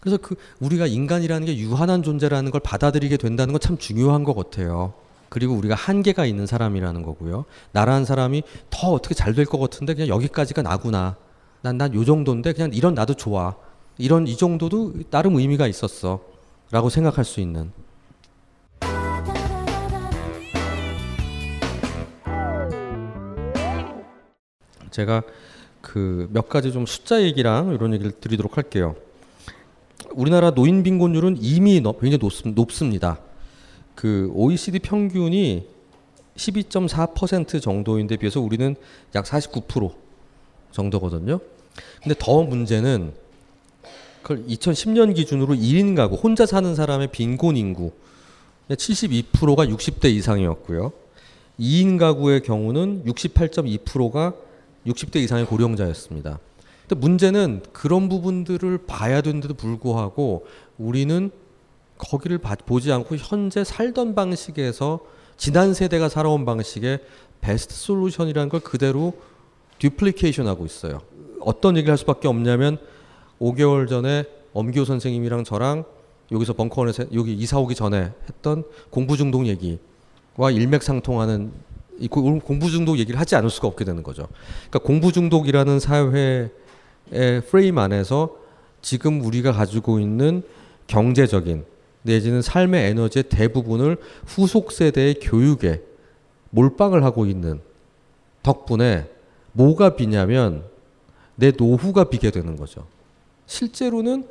그래서 0.00 0.16
그 0.20 0.34
우리가 0.58 0.88
인간이라는 0.88 1.46
게 1.46 1.56
유한한 1.56 2.02
존재라는 2.02 2.50
걸 2.50 2.60
받아들이게 2.60 3.16
된다는 3.16 3.52
건 3.52 3.60
참 3.60 3.78
중요한 3.78 4.24
것 4.24 4.34
같아요. 4.34 4.92
그리고 5.28 5.54
우리가 5.54 5.76
한계가 5.76 6.26
있는 6.26 6.46
사람이라는 6.46 7.02
거고요. 7.02 7.44
나라는 7.70 8.04
사람이 8.04 8.42
더 8.70 8.90
어떻게 8.90 9.14
잘 9.14 9.34
될 9.34 9.44
것 9.46 9.60
같은데 9.60 9.94
그냥 9.94 10.08
여기까지가 10.08 10.62
나구나. 10.62 11.16
난 11.62 11.78
난 11.78 11.94
요 11.94 12.04
정도인데 12.04 12.52
그냥 12.54 12.72
이런 12.74 12.94
나도 12.94 13.14
좋아. 13.14 13.54
이런 13.98 14.26
이 14.26 14.36
정도도 14.36 14.94
나름 15.10 15.36
의미가 15.36 15.68
있었어. 15.68 16.20
라고 16.72 16.90
생각할 16.90 17.24
수 17.24 17.40
있는 17.40 17.70
제가 24.92 25.22
그 25.80 26.28
몇 26.32 26.48
가지 26.48 26.70
좀 26.72 26.86
숫자 26.86 27.20
얘기랑 27.22 27.74
이런 27.74 27.92
얘기를 27.92 28.12
드리도록 28.12 28.56
할게요. 28.56 28.94
우리나라 30.12 30.50
노인 30.52 30.82
빈곤율은 30.84 31.38
이미 31.40 31.80
너- 31.80 31.92
굉장히 31.92 32.18
높, 32.18 32.32
높습니다. 32.54 33.18
그 33.96 34.30
OECD 34.34 34.78
평균이 34.78 35.66
12.4% 36.36 37.60
정도인데 37.60 38.16
비해서 38.16 38.40
우리는 38.40 38.74
약 39.14 39.24
49% 39.24 39.92
정도거든요. 40.70 41.40
근데 42.02 42.14
더 42.18 42.42
문제는 42.42 43.12
그걸 44.22 44.44
2010년 44.46 45.14
기준으로 45.14 45.54
1인 45.54 45.96
가구 45.96 46.14
혼자 46.16 46.46
사는 46.46 46.74
사람의 46.74 47.08
빈곤 47.08 47.56
인구 47.56 47.90
72%가 48.70 49.66
60대 49.66 50.04
이상이었고요. 50.06 50.92
2인 51.58 51.98
가구의 51.98 52.42
경우는 52.42 53.04
68.2%가 53.04 54.34
60대 54.86 55.16
이상의 55.16 55.46
고령자였습니다. 55.46 56.38
근데 56.88 56.94
문제는 57.00 57.62
그런 57.72 58.08
부분들을 58.08 58.78
봐야 58.86 59.20
되는데도 59.20 59.54
불구하고 59.54 60.46
우리는 60.78 61.30
거기를 61.98 62.38
봐- 62.38 62.56
보지 62.56 62.90
않고 62.92 63.16
현재 63.16 63.62
살던 63.64 64.14
방식에서 64.14 65.00
지난 65.36 65.72
세대가 65.74 66.08
살아온 66.08 66.44
방식의 66.44 67.00
베스트 67.40 67.74
솔루션이라는 67.74 68.48
걸 68.48 68.60
그대로 68.60 69.14
듀플리케이션 69.78 70.46
하고 70.46 70.64
있어요. 70.66 71.00
어떤 71.40 71.76
얘기를 71.76 71.90
할 71.90 71.98
수밖에 71.98 72.28
없냐면 72.28 72.78
5개월 73.40 73.88
전에 73.88 74.24
엄기호 74.52 74.84
선생님이랑 74.84 75.44
저랑 75.44 75.84
여기서 76.30 76.52
벙커원에서 76.52 77.06
여기 77.14 77.34
이사 77.34 77.58
오기 77.58 77.74
전에 77.74 78.12
했던 78.28 78.64
공부 78.90 79.16
중독 79.16 79.46
얘기와 79.46 80.50
일맥상통하는 80.52 81.52
이 82.02 82.08
고- 82.08 82.40
공부 82.40 82.68
중독 82.68 82.98
얘기를 82.98 83.18
하지 83.20 83.36
않을 83.36 83.48
수가 83.48 83.68
없게 83.68 83.84
되는 83.84 84.02
거죠. 84.02 84.26
그러니까 84.68 84.80
공부 84.80 85.12
중독이라는 85.12 85.78
사회의 85.78 86.50
프레임 87.48 87.78
안에서 87.78 88.36
지금 88.82 89.20
우리가 89.24 89.52
가지고 89.52 90.00
있는 90.00 90.42
경제적인 90.88 91.64
내지는 92.02 92.42
삶의 92.42 92.90
에너지의 92.90 93.24
대부분을 93.28 93.98
후속 94.26 94.72
세대의 94.72 95.14
교육에 95.20 95.80
몰빵을 96.50 97.04
하고 97.04 97.24
있는 97.26 97.60
덕분에 98.42 99.08
뭐가 99.52 99.94
비냐면 99.94 100.64
내 101.36 101.52
노후가 101.56 102.04
비게 102.04 102.32
되는 102.32 102.56
거죠. 102.56 102.84
실제로는 103.46 104.26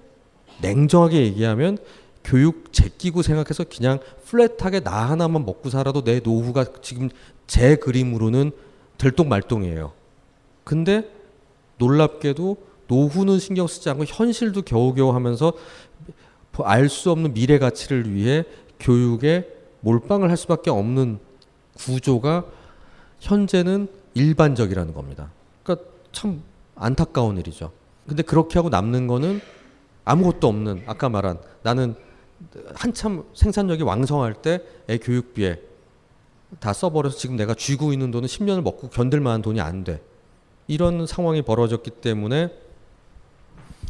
냉정하게 0.62 1.22
얘기하면 1.24 1.78
교육 2.24 2.72
제끼고 2.72 3.22
생각해서 3.22 3.64
그냥 3.64 4.00
플랫하게 4.26 4.82
나 4.82 5.10
하나만 5.10 5.46
먹고 5.46 5.70
살아도 5.70 6.04
내 6.04 6.20
노후가 6.20 6.66
지금 6.82 7.10
제 7.48 7.76
그림으로는 7.76 8.52
들똥말똥이에요. 8.98 9.94
근데 10.64 11.10
놀랍게도 11.78 12.58
노후는 12.88 13.40
신경 13.40 13.68
쓰지 13.68 13.90
않고 13.90 14.06
현실도 14.06 14.62
겨우겨우 14.62 15.14
하면서 15.14 15.54
알 16.64 16.90
수 16.90 17.10
없는 17.10 17.34
미래 17.34 17.58
가치를 17.58 18.14
위해 18.14 18.44
교육에 18.80 19.48
몰빵을 19.80 20.30
할 20.30 20.38
수밖에 20.38 20.70
없는 20.70 21.18
구조가 21.74 22.46
현재는 23.20 23.88
일반적이라는 24.14 24.94
겁니다. 24.94 25.32
그러니까 25.64 25.88
참 26.12 26.44
안타까운 26.76 27.38
일이죠. 27.38 27.72
근데 28.08 28.22
그렇게 28.22 28.60
하고 28.60 28.70
남는 28.70 29.08
거는 29.08 29.42
아무것도 30.06 30.48
없는 30.48 30.84
아까 30.86 31.10
말한 31.10 31.40
나는 31.64 31.96
한참 32.76 33.24
생산력이 33.34 33.84
왕성할 33.84 34.36
때 34.36 34.60
애 34.92 34.98
교육비에 34.98 35.62
다 36.60 36.74
써버려서 36.74 37.18
지금 37.18 37.38
내가 37.38 37.54
쥐고 37.54 37.94
있는 37.94 38.12
돈은 38.12 38.28
10년을 38.28 38.62
먹고 38.62 38.90
견딜 38.90 39.22
만한 39.22 39.42
돈이 39.42 39.62
안 39.62 39.86
돼. 39.86 40.02
이런 40.68 41.08
상황이 41.08 41.42
벌어졌기 41.42 41.92
때문에 41.92 42.54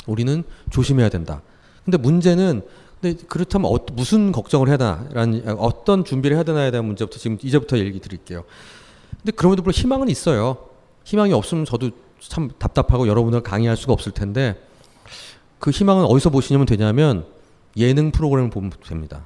우리는 0.05 0.43
조심해야 0.69 1.09
된다. 1.09 1.41
근데 1.83 1.97
문제는 1.97 2.61
근데 3.01 3.23
그렇다면 3.27 3.71
어, 3.73 3.79
무슨 3.93 4.31
걱정을 4.31 4.69
해야 4.69 4.77
되나라는 4.77 5.57
어떤 5.57 6.05
준비를 6.05 6.37
해야 6.37 6.43
되나에 6.43 6.69
대한 6.69 6.85
문제부터 6.85 7.17
지금 7.17 7.39
이제부터 7.41 7.79
얘기 7.79 7.99
드릴게요. 7.99 8.43
근데 9.17 9.31
그럼에도 9.31 9.63
불구하고 9.63 9.81
희망은 9.81 10.09
있어요. 10.09 10.57
희망이 11.03 11.33
없으면 11.33 11.65
저도 11.65 11.89
참 12.19 12.51
답답하고 12.59 13.07
여러분을 13.07 13.41
강의할 13.41 13.75
수가 13.75 13.93
없을 13.93 14.11
텐데 14.11 14.61
그 15.57 15.71
희망은 15.71 16.05
어디서 16.05 16.29
보시면 16.29 16.67
되냐면 16.67 17.25
예능 17.77 18.11
프로그램을 18.11 18.49
보면 18.49 18.71
됩니다. 18.85 19.25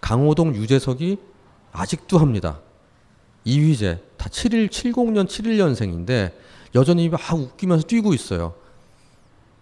강호동, 0.00 0.54
유재석이 0.54 1.18
아직도 1.72 2.18
합니다. 2.18 2.60
이휘재 3.44 4.00
다 4.16 4.28
71, 4.28 4.68
70년, 4.68 5.26
71년생인데 5.26 6.32
여전히 6.74 7.08
막 7.08 7.20
웃기면서 7.32 7.86
뛰고 7.86 8.14
있어요. 8.14 8.54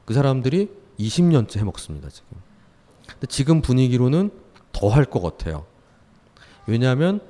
그 0.05 0.15
사람들이 0.15 0.71
20년째 0.99 1.59
해먹습니다, 1.59 2.09
지금. 2.11 2.29
근데 3.07 3.27
지금 3.29 3.63
분위기로는 3.63 4.31
더 4.73 4.89
할 4.91 5.05
것 5.05 5.21
같아요. 5.21 5.65
왜냐하면 6.67 7.21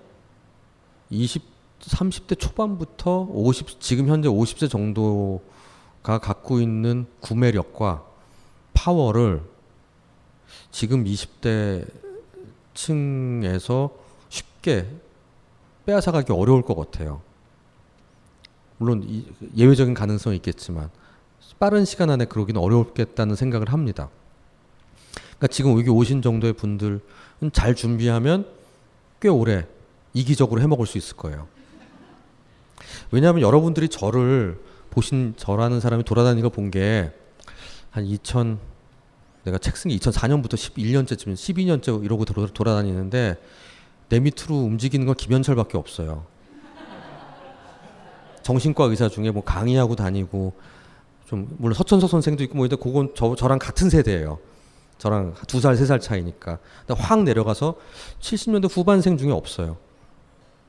20, 1.11 1.43
30대 1.81 2.39
초반부터 2.39 3.29
50, 3.31 3.81
지금 3.81 4.09
현재 4.09 4.29
50세 4.29 4.69
정도가 4.71 6.19
갖고 6.19 6.61
있는 6.61 7.07
구매력과 7.21 8.05
파워를 8.75 9.43
지금 10.71 11.05
20대 11.05 11.87
층에서 12.75 13.91
쉽게 14.29 14.87
빼앗아가기 15.87 16.33
어려울 16.33 16.63
것 16.63 16.75
같아요. 16.77 17.21
물론 18.79 19.03
이- 19.07 19.27
예외적인 19.57 19.95
가능성이 19.95 20.37
있겠지만 20.37 20.89
빠른 21.59 21.85
시간 21.85 22.09
안에 22.11 22.25
그러기는 22.25 22.61
어렵겠다는 22.61 23.35
생각을 23.37 23.73
합니다. 23.73 24.09
그러니까 25.37 25.49
지금 25.49 25.73
여기 25.79 25.91
오신 25.91 26.23
정도의 26.23 26.53
분들은 26.55 27.01
잘 27.53 27.75
준비하면 27.75 28.47
꽤 29.21 29.29
오래 29.29 29.67
이기적으로 30.15 30.61
해먹을 30.63 30.87
수 30.87 30.97
있을 30.99 31.17
거예요. 31.17 31.47
왜냐하면 33.11 33.43
여러분들이 33.43 33.89
저를 33.89 34.59
보신 34.91 35.35
저라는 35.37 35.81
사람이 35.81 36.05
돌아다니는 36.05 36.43
걸 36.49 36.51
본 36.55 36.71
게 36.71 37.11
한 37.91 38.05
2000 38.07 38.59
내가 39.45 39.59
책 39.59 39.75
쓴 39.75 39.91
게 39.91 39.97
2004년부터 39.97 40.55
11년째쯤 40.55 41.33
12년째 41.35 42.05
이러고 42.05 42.25
돌아, 42.25 42.47
돌아 42.53 42.75
다니는데 42.75 43.37
내 44.09 44.21
밑으로 44.21 44.57
움직이는 44.57 45.07
건 45.07 45.15
김현철밖에 45.15 45.79
없어요. 45.79 46.27
정신과 48.43 48.85
의사 48.87 49.09
중에 49.09 49.31
뭐 49.31 49.45
강의하고 49.45 49.97
다니고 49.97 50.53
좀 51.27 51.49
물론 51.59 51.75
서천석 51.75 52.11
선생도 52.11 52.43
있고 52.45 52.57
뭐 52.57 52.67
이런데 52.67 52.83
그건 52.83 53.13
저 53.15 53.35
저랑 53.37 53.59
같은 53.59 53.89
세대예요. 53.91 54.39
저랑 54.99 55.35
두 55.47 55.61
살 55.61 55.75
세 55.77 55.87
살 55.87 56.01
차이니까. 56.01 56.59
근데 56.87 57.01
확 57.03 57.23
내려가서 57.23 57.77
70년대 58.21 58.69
후반생 58.71 59.17
중에 59.17 59.31
없어요. 59.31 59.77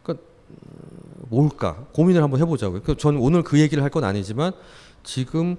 그러니까 0.03 0.25
음, 0.49 1.25
뭘까 1.29 1.85
고민을 1.93 2.21
한번 2.21 2.39
해보자고요. 2.39 2.81
그 2.83 2.95
저는 2.95 3.19
오늘 3.19 3.43
그 3.43 3.59
얘기를 3.59 3.83
할 3.83 3.89
건 3.89 4.03
아니지만 4.03 4.53
지금 5.03 5.57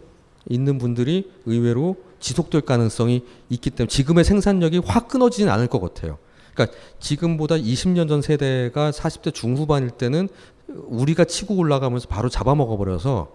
있는 0.49 0.79
분들이 0.79 1.31
의외로 1.47 1.97
지속될 2.23 2.63
가능성이 2.63 3.25
있기 3.51 3.71
때문에 3.71 3.89
지금의 3.89 4.25
생산력이 4.25 4.79
확 4.79 5.09
끊어지진 5.09 5.51
않을 5.51 5.67
것 5.67 5.81
같아요. 5.81 6.19
그러니까 6.55 6.77
지금보다 7.01 7.57
20년 7.57 8.09
전 8.09 8.23
세대가 8.23 8.91
40대 8.91 9.35
중후반일 9.35 9.91
때는 9.91 10.29
우리가 10.69 11.25
치고 11.25 11.57
올라가면서 11.57 12.09
바로 12.09 12.29
잡아먹어 12.29 12.77
버려서 12.77 13.33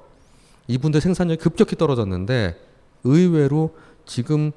이분들 0.68 1.02
생산력이 1.02 1.42
급격히 1.42 1.76
떨어졌는데 1.76 2.58
의외로 3.04 3.76
지금 4.06 4.52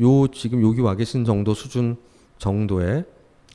요 0.00 0.26
지금 0.28 0.66
여기 0.66 0.80
와 0.80 0.94
계신 0.96 1.24
정도 1.24 1.54
수준 1.54 1.96
정도의 2.38 3.04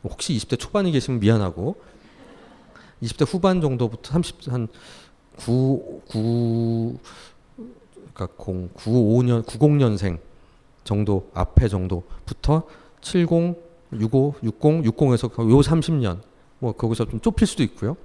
혹시 0.04 0.34
20대 0.34 0.58
초반에 0.58 0.92
계시면 0.92 1.20
미안하고 1.20 1.76
20대 3.04 3.26
후반 3.28 3.62
정도부터 3.62 4.14
30한 4.14 4.68
99 5.38 6.98
그러니까 8.28 8.52
0 8.52 8.70
95년 8.74 9.46
90년생 9.46 10.20
정도 10.84 11.30
앞에 11.34 11.68
정도부터 11.68 12.64
70, 13.02 13.30
65, 13.92 14.36
60, 14.44 14.60
60에서 14.60 15.50
요 15.50 15.60
30년 15.60 16.20
뭐 16.60 16.74
거기서 16.74 17.06
좀 17.06 17.20
좁힐 17.22 17.48
수도 17.48 17.64
있고요. 17.64 17.96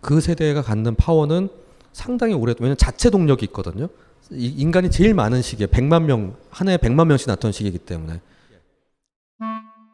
그 0.00 0.20
세대가 0.20 0.62
갖는 0.62 0.94
파워는 0.94 1.48
상당히 1.92 2.34
오래 2.34 2.54
왜냐면 2.58 2.76
자체 2.76 3.10
동력이 3.10 3.44
있거든요. 3.46 3.88
이 4.30 4.46
인간이 4.46 4.90
제일 4.90 5.14
많은 5.14 5.42
시기에 5.42 5.66
100만 5.66 6.04
명 6.04 6.36
한 6.50 6.68
해에 6.68 6.76
100만 6.76 7.06
명씩 7.06 7.28
낳던 7.28 7.52
시기이기 7.52 7.78
때문에 7.78 8.20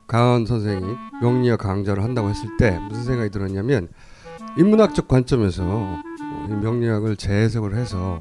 강원 0.06 0.46
선생이 0.46 0.84
명리학 1.22 1.58
강좌를 1.60 2.02
한다고 2.02 2.28
했을 2.30 2.48
때 2.58 2.78
무슨 2.88 3.04
생각이 3.04 3.30
들었냐면 3.30 3.88
인문학적 4.56 5.08
관점에서 5.08 5.98
이 6.48 6.52
명리학을 6.52 7.16
재해석을 7.16 7.74
해서 7.74 8.20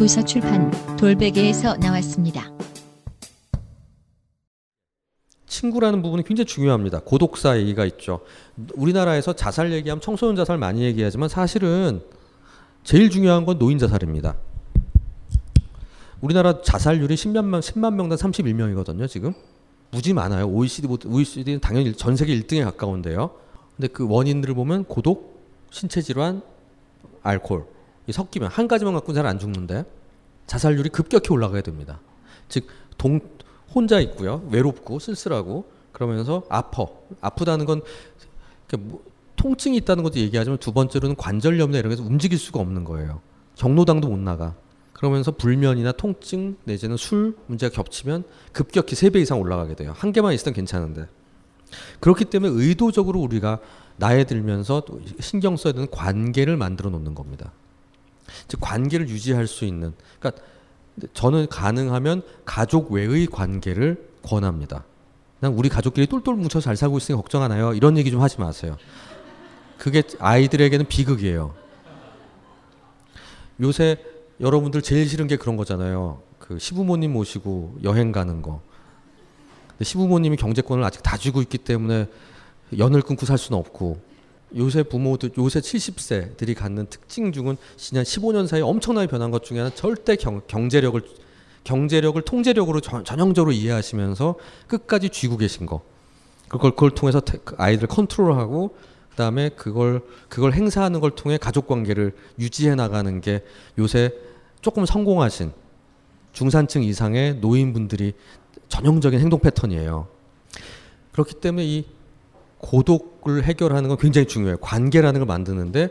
도서 0.00 0.24
출판 0.24 0.70
돌베개에서 0.96 1.76
나왔습니다. 1.76 2.50
친구라는 5.46 6.00
부분이 6.00 6.24
굉장히 6.24 6.46
중요합니다. 6.46 7.00
고독사 7.00 7.58
얘기가 7.58 7.84
있죠. 7.84 8.20
우리나라에서 8.76 9.34
자살 9.34 9.70
얘기하면 9.74 10.00
청소년 10.00 10.36
자살 10.36 10.56
많이 10.56 10.84
얘기하지만 10.84 11.28
사실은 11.28 12.00
제일 12.82 13.10
중요한 13.10 13.44
건 13.44 13.58
노인 13.58 13.76
자살입니다. 13.76 14.36
우리나라 16.22 16.62
자살률이 16.62 17.14
10만 17.14 17.44
명, 17.44 17.60
10만 17.60 17.92
명당 17.92 18.16
31명이거든요, 18.16 19.06
지금. 19.06 19.34
무지 19.90 20.14
많아요. 20.14 20.46
OECD, 20.48 20.88
OECD는 21.06 21.60
당연히 21.60 21.92
전 21.92 22.16
세계 22.16 22.34
1등에 22.40 22.64
가까운데요. 22.64 23.32
근데 23.76 23.88
그 23.88 24.08
원인들을 24.08 24.54
보면 24.54 24.84
고독, 24.84 25.44
신체 25.70 26.00
질환, 26.00 26.40
알코올 27.22 27.60
이 27.60 27.79
섞이면 28.12 28.50
한 28.50 28.68
가지만 28.68 28.94
갖고는 28.94 29.16
잘 29.20 29.26
안 29.26 29.38
죽는데 29.38 29.84
자살률이 30.46 30.88
급격히 30.90 31.32
올라가게 31.32 31.62
됩니다. 31.62 32.00
즉 32.48 32.66
동, 32.98 33.20
혼자 33.72 34.00
있고요, 34.00 34.42
외롭고 34.50 34.98
쓸쓸하고 34.98 35.70
그러면서 35.92 36.42
아파. 36.48 36.86
아프다는 37.20 37.64
건 37.66 37.82
뭐, 38.78 39.02
통증이 39.36 39.76
있다는 39.78 40.02
것도 40.04 40.18
얘기하지만 40.18 40.58
두 40.58 40.72
번째로는 40.72 41.16
관절염이나 41.16 41.78
이런 41.78 41.90
게서 41.90 42.02
움직일 42.02 42.38
수가 42.38 42.60
없는 42.60 42.84
거예요. 42.84 43.20
경로당도 43.56 44.08
못 44.08 44.18
나가. 44.18 44.54
그러면서 44.92 45.30
불면이나 45.30 45.92
통증 45.92 46.56
내지는 46.64 46.96
술 46.96 47.36
문제가 47.46 47.74
겹치면 47.74 48.24
급격히 48.52 48.94
세 48.96 49.08
배 49.10 49.20
이상 49.20 49.40
올라가게 49.40 49.74
돼요. 49.74 49.94
한 49.96 50.12
개만 50.12 50.34
있으면 50.34 50.54
괜찮은데. 50.54 51.06
그렇기 52.00 52.26
때문에 52.26 52.52
의도적으로 52.52 53.20
우리가 53.20 53.60
나이 53.96 54.24
들면서 54.24 54.82
신경 55.20 55.56
써야 55.56 55.72
되는 55.72 55.88
관계를 55.90 56.56
만들어 56.56 56.90
놓는 56.90 57.14
겁니다. 57.14 57.52
즉 58.48 58.60
관계를 58.60 59.08
유지할 59.08 59.46
수 59.46 59.64
있는 59.64 59.92
그러니까 60.18 60.42
저는 61.14 61.48
가능하면 61.48 62.22
가족 62.44 62.92
외의 62.92 63.26
관계를 63.26 64.08
권합니다. 64.22 64.84
그냥 65.38 65.58
우리 65.58 65.68
가족끼리 65.68 66.06
똘똘 66.06 66.34
뭉쳐 66.34 66.60
잘 66.60 66.76
살고 66.76 66.98
있으니 66.98 67.16
걱정 67.16 67.42
안 67.42 67.52
해요. 67.52 67.72
이런 67.72 67.96
얘기 67.96 68.10
좀 68.10 68.20
하지 68.20 68.38
마세요. 68.40 68.76
그게 69.78 70.02
아이들에게는 70.18 70.86
비극이에요. 70.86 71.54
요새 73.60 73.96
여러분들 74.40 74.82
제일 74.82 75.08
싫은 75.08 75.26
게 75.26 75.36
그런 75.36 75.56
거잖아요. 75.56 76.22
그 76.38 76.58
시부모님 76.58 77.12
모시고 77.12 77.78
여행 77.84 78.12
가는 78.12 78.42
거. 78.42 78.60
시부모님이 79.80 80.36
경제권을 80.36 80.84
아직 80.84 81.02
다 81.02 81.16
쥐고 81.16 81.40
있기 81.42 81.58
때문에 81.58 82.08
연을 82.76 83.02
끊고 83.02 83.24
살 83.24 83.38
수는 83.38 83.58
없고 83.58 84.00
요새 84.56 84.82
부모들 84.82 85.30
요새 85.38 85.60
70세들이 85.60 86.56
갖는 86.56 86.86
특징 86.86 87.32
중은 87.32 87.56
지난 87.76 88.04
15년 88.04 88.46
사이에 88.46 88.62
엄청나게 88.62 89.06
변한 89.06 89.30
것 89.30 89.44
중에 89.44 89.58
하나 89.58 89.70
절대 89.70 90.16
경, 90.16 90.40
경제력을 90.46 91.00
경제력을 91.62 92.20
통제력으로 92.22 92.80
전, 92.80 93.04
전형적으로 93.04 93.52
이해하시면서 93.52 94.34
끝까지 94.66 95.10
쥐고 95.10 95.36
계신 95.36 95.66
거. 95.66 95.82
그걸 96.48 96.72
그걸 96.72 96.90
통해서 96.90 97.20
그 97.20 97.54
아이들 97.58 97.86
컨트롤하고 97.86 98.76
그다음에 99.10 99.50
그걸 99.50 100.02
그걸 100.28 100.52
행사하는 100.52 101.00
걸 101.00 101.12
통해 101.12 101.36
가족 101.36 101.66
관계를 101.66 102.14
유지해 102.38 102.74
나가는 102.74 103.20
게 103.20 103.44
요새 103.78 104.12
조금 104.60 104.84
성공하신 104.84 105.52
중산층 106.32 106.82
이상의 106.82 107.36
노인분들이 107.36 108.14
전형적인 108.68 109.20
행동 109.20 109.40
패턴이에요. 109.40 110.08
그렇기 111.12 111.34
때문에 111.34 111.64
이 111.66 111.84
고독 112.58 113.09
을 113.28 113.44
해결하는 113.44 113.88
건 113.88 113.98
굉장히 113.98 114.26
중요해요. 114.26 114.56
관계라는 114.58 115.20
걸 115.20 115.26
만드는데 115.26 115.90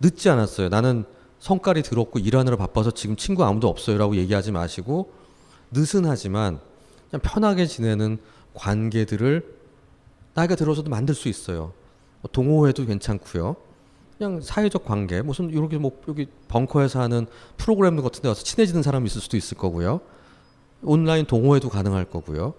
늦지 0.00 0.30
않았어요. 0.30 0.68
나는 0.68 1.04
성깔이 1.38 1.82
들었고 1.82 2.18
일하느라 2.18 2.56
바빠서 2.56 2.90
지금 2.90 3.16
친구 3.16 3.44
아무도 3.44 3.68
없어요라고 3.68 4.16
얘기하지 4.16 4.52
마시고 4.52 5.12
느슨하지만 5.70 6.60
그냥 7.10 7.20
편하게 7.22 7.66
지내는 7.66 8.18
관계들을 8.54 9.60
나이가 10.34 10.54
들어서도 10.54 10.90
만들 10.90 11.14
수 11.14 11.28
있어요. 11.28 11.72
뭐 12.22 12.30
동호회도 12.30 12.86
괜찮고요. 12.86 13.56
그냥 14.18 14.40
사회적 14.42 14.84
관계 14.84 15.22
무슨 15.22 15.50
이렇게 15.50 15.78
뭐 15.78 15.98
여기 16.08 16.26
벙커에서 16.48 17.00
하는 17.00 17.26
프로그램 17.56 17.96
같은 17.96 18.20
데 18.22 18.28
와서 18.28 18.42
친해지는 18.42 18.82
사람이 18.82 19.06
있을 19.06 19.20
수도 19.20 19.36
있을 19.36 19.56
거고요. 19.56 20.00
온라인 20.82 21.24
동호회도 21.24 21.68
가능할 21.70 22.04
거고요. 22.04 22.54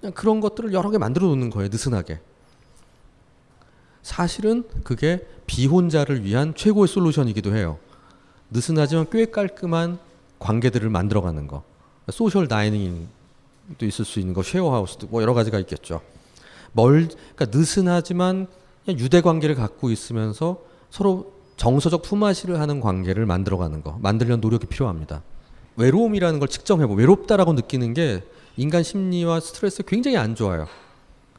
그냥 0.00 0.12
그런 0.12 0.40
것들을 0.40 0.72
여러 0.72 0.90
개 0.90 0.98
만들어 0.98 1.26
놓는 1.28 1.50
거예요. 1.50 1.68
느슨하게. 1.70 2.20
사실은 4.02 4.64
그게 4.84 5.26
비혼자를 5.46 6.24
위한 6.24 6.54
최고의 6.54 6.88
솔루션이기도 6.88 7.54
해요. 7.54 7.78
느슨하지만 8.50 9.06
꽤 9.10 9.26
깔끔한 9.26 9.98
관계들을 10.38 10.88
만들어가는 10.90 11.46
거. 11.46 11.62
social 12.10 12.48
dining도 12.48 13.06
있을 13.82 14.04
수 14.04 14.18
있는 14.18 14.34
거, 14.34 14.42
쉐어하우스도 14.42 15.06
뭐 15.06 15.22
여러 15.22 15.34
가지가 15.34 15.58
있겠죠. 15.60 16.00
멀, 16.72 17.08
그러니까 17.34 17.56
느슨하지만 17.56 18.48
유대 18.88 19.20
관계를 19.20 19.54
갖고 19.54 19.90
있으면서 19.90 20.62
서로 20.90 21.32
정서적 21.56 22.02
품앗이를 22.02 22.58
하는 22.60 22.80
관계를 22.80 23.24
만들어가는 23.24 23.82
거, 23.82 23.98
만들려는 24.02 24.40
노력이 24.40 24.66
필요합니다. 24.66 25.22
외로움이라는 25.76 26.38
걸 26.40 26.48
측정해보. 26.48 26.94
외롭다라고 26.94 27.52
느끼는 27.52 27.94
게 27.94 28.22
인간 28.56 28.82
심리와 28.82 29.40
스트레스 29.40 29.82
굉장히 29.84 30.16
안 30.16 30.34
좋아요. 30.34 30.66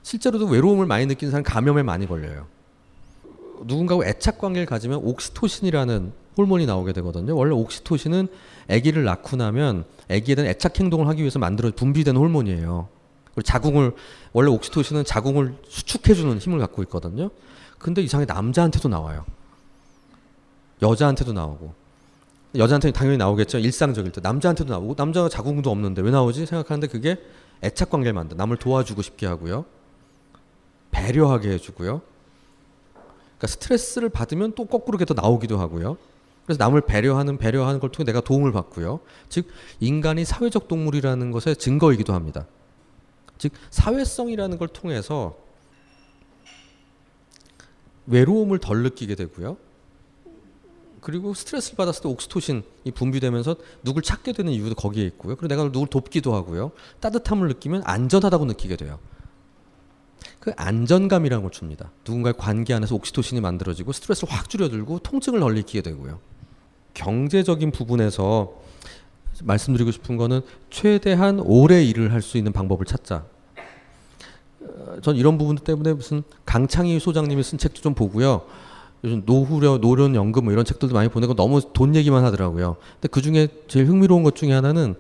실제로도 0.03 0.45
외로움을 0.45 0.85
많이 0.85 1.05
느끼는 1.05 1.31
사람 1.31 1.43
감염에 1.43 1.81
많이 1.81 2.07
걸려요. 2.07 2.45
누군가하고 3.65 4.05
애착 4.05 4.37
관계를 4.37 4.65
가지면 4.65 4.99
옥시토신이라는 5.03 6.11
호르몬이 6.37 6.65
나오게 6.65 6.93
되거든요. 6.93 7.35
원래 7.35 7.53
옥시토신은 7.53 8.27
아기를 8.69 9.03
낳고 9.03 9.37
나면 9.37 9.85
아기에 10.09 10.35
대한 10.35 10.49
애착 10.49 10.79
행동을 10.79 11.07
하기 11.07 11.21
위해서 11.21 11.39
만들어 11.39 11.71
분비되는 11.71 12.19
호르몬이에요. 12.19 12.89
그리고 13.25 13.41
자궁을 13.41 13.93
원래 14.33 14.49
옥시토신은 14.49 15.05
자궁을 15.05 15.55
수축해 15.67 16.13
주는 16.13 16.37
힘을 16.37 16.59
갖고 16.59 16.83
있거든요. 16.83 17.29
근데 17.79 18.01
이상하게 18.01 18.31
남자한테도 18.31 18.89
나와요. 18.89 19.25
여자한테도 20.81 21.33
나오고. 21.33 21.73
여자한테는 22.55 22.93
당연히 22.93 23.17
나오겠죠. 23.17 23.59
일상적일 23.59 24.11
때. 24.11 24.21
남자한테도 24.21 24.71
나오고 24.71 24.95
남자가 24.97 25.29
자궁도 25.29 25.71
없는데 25.71 26.01
왜 26.01 26.11
나오지 26.11 26.45
생각하는데 26.45 26.87
그게 26.87 27.17
애착 27.63 27.89
관계를 27.89 28.13
만든 28.13 28.37
남을 28.37 28.57
도와주고 28.57 29.01
싶게 29.01 29.25
하고요. 29.25 29.65
배려하게 30.93 31.49
해주고요. 31.49 32.01
그러니까 32.93 33.47
스트레스를 33.47 34.09
받으면 34.09 34.53
또 34.53 34.65
거꾸로 34.65 34.97
더 34.97 35.13
나오기도 35.13 35.59
하고요. 35.59 35.97
그래서 36.45 36.63
남을 36.63 36.81
배려하는 36.81 37.37
배려하는 37.37 37.79
걸 37.79 37.91
통해 37.91 38.05
내가 38.05 38.21
도움을 38.21 38.51
받고요. 38.51 38.99
즉 39.29 39.47
인간이 39.79 40.23
사회적 40.23 40.67
동물이라는 40.67 41.31
것의 41.31 41.55
증거이기도 41.57 42.13
합니다. 42.13 42.47
즉 43.37 43.51
사회성이라는 43.71 44.57
걸 44.57 44.67
통해서 44.67 45.37
외로움을 48.07 48.59
덜 48.59 48.83
느끼게 48.83 49.15
되고요. 49.15 49.57
그리고 51.01 51.33
스트레스를 51.33 51.75
받았을 51.75 52.03
때 52.03 52.09
옥시토신이 52.09 52.91
분비되면서 52.93 53.55
누굴 53.83 54.03
찾게 54.03 54.31
되는 54.31 54.51
이유도 54.53 54.75
거기에 54.75 55.05
있고요. 55.07 55.35
그리고 55.35 55.53
내가 55.53 55.69
누굴 55.69 55.87
돕기도 55.87 56.33
하고요. 56.33 56.71
따뜻함을 57.01 57.49
느끼면 57.49 57.83
안전하다고 57.85 58.45
느끼게 58.45 58.77
돼요. 58.77 58.99
그 60.43 60.51
안전감이라는 60.57 61.41
걸 61.41 61.51
줍니다. 61.51 61.89
누군가의 62.05 62.33
관계 62.37 62.73
안에서 62.73 62.95
옥시토신이 62.95 63.39
만들어지고 63.39 63.93
스트레스를 63.93 64.33
확 64.33 64.49
줄여들고 64.49 64.99
통증을 64.99 65.39
덜 65.39 65.55
느끼게 65.55 65.81
되고요. 65.81 66.19
경제적인 66.93 67.71
부분에서 67.71 68.51
말씀드리고 69.41 69.91
싶은 69.91 70.17
거는 70.17 70.41
최대한 70.69 71.39
오래 71.39 71.81
일을 71.81 72.11
할 72.11 72.21
수 72.21 72.37
있는 72.37 72.51
방법을 72.51 72.85
찾자. 72.85 73.23
어, 74.59 74.97
전 75.01 75.15
이런 75.15 75.37
부분들 75.37 75.63
때문에 75.63 75.93
무슨 75.93 76.23
강창희 76.43 76.99
소장님이 76.99 77.41
쓴 77.41 77.57
책도 77.57 77.79
좀 77.79 77.93
보고요. 77.93 78.41
요즘 79.05 79.23
노후려 79.25 79.77
노련 79.77 80.13
연금 80.13 80.43
뭐 80.43 80.51
이런 80.51 80.65
책들도 80.65 80.93
많이 80.93 81.07
보내고 81.07 81.35
너무 81.35 81.61
돈 81.71 81.95
얘기만 81.95 82.25
하더라고요. 82.25 82.75
근데 82.95 83.07
그 83.07 83.21
중에 83.21 83.47
제일 83.69 83.87
흥미로운 83.87 84.23
것 84.23 84.35
중에 84.35 84.51
하나는 84.51 84.95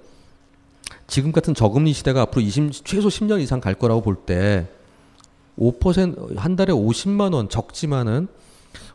지금 1.07 1.33
같은 1.33 1.53
저금리 1.53 1.91
시대가 1.91 2.21
앞으로 2.21 2.41
20, 2.41 2.85
최소 2.85 3.09
10년 3.09 3.41
이상 3.41 3.59
갈 3.59 3.73
거라고 3.73 4.01
볼 4.01 4.15
때 4.25 4.69
5%한 5.57 6.55
달에 6.55 6.73
50만 6.73 7.33
원 7.33 7.49
적지만은 7.49 8.27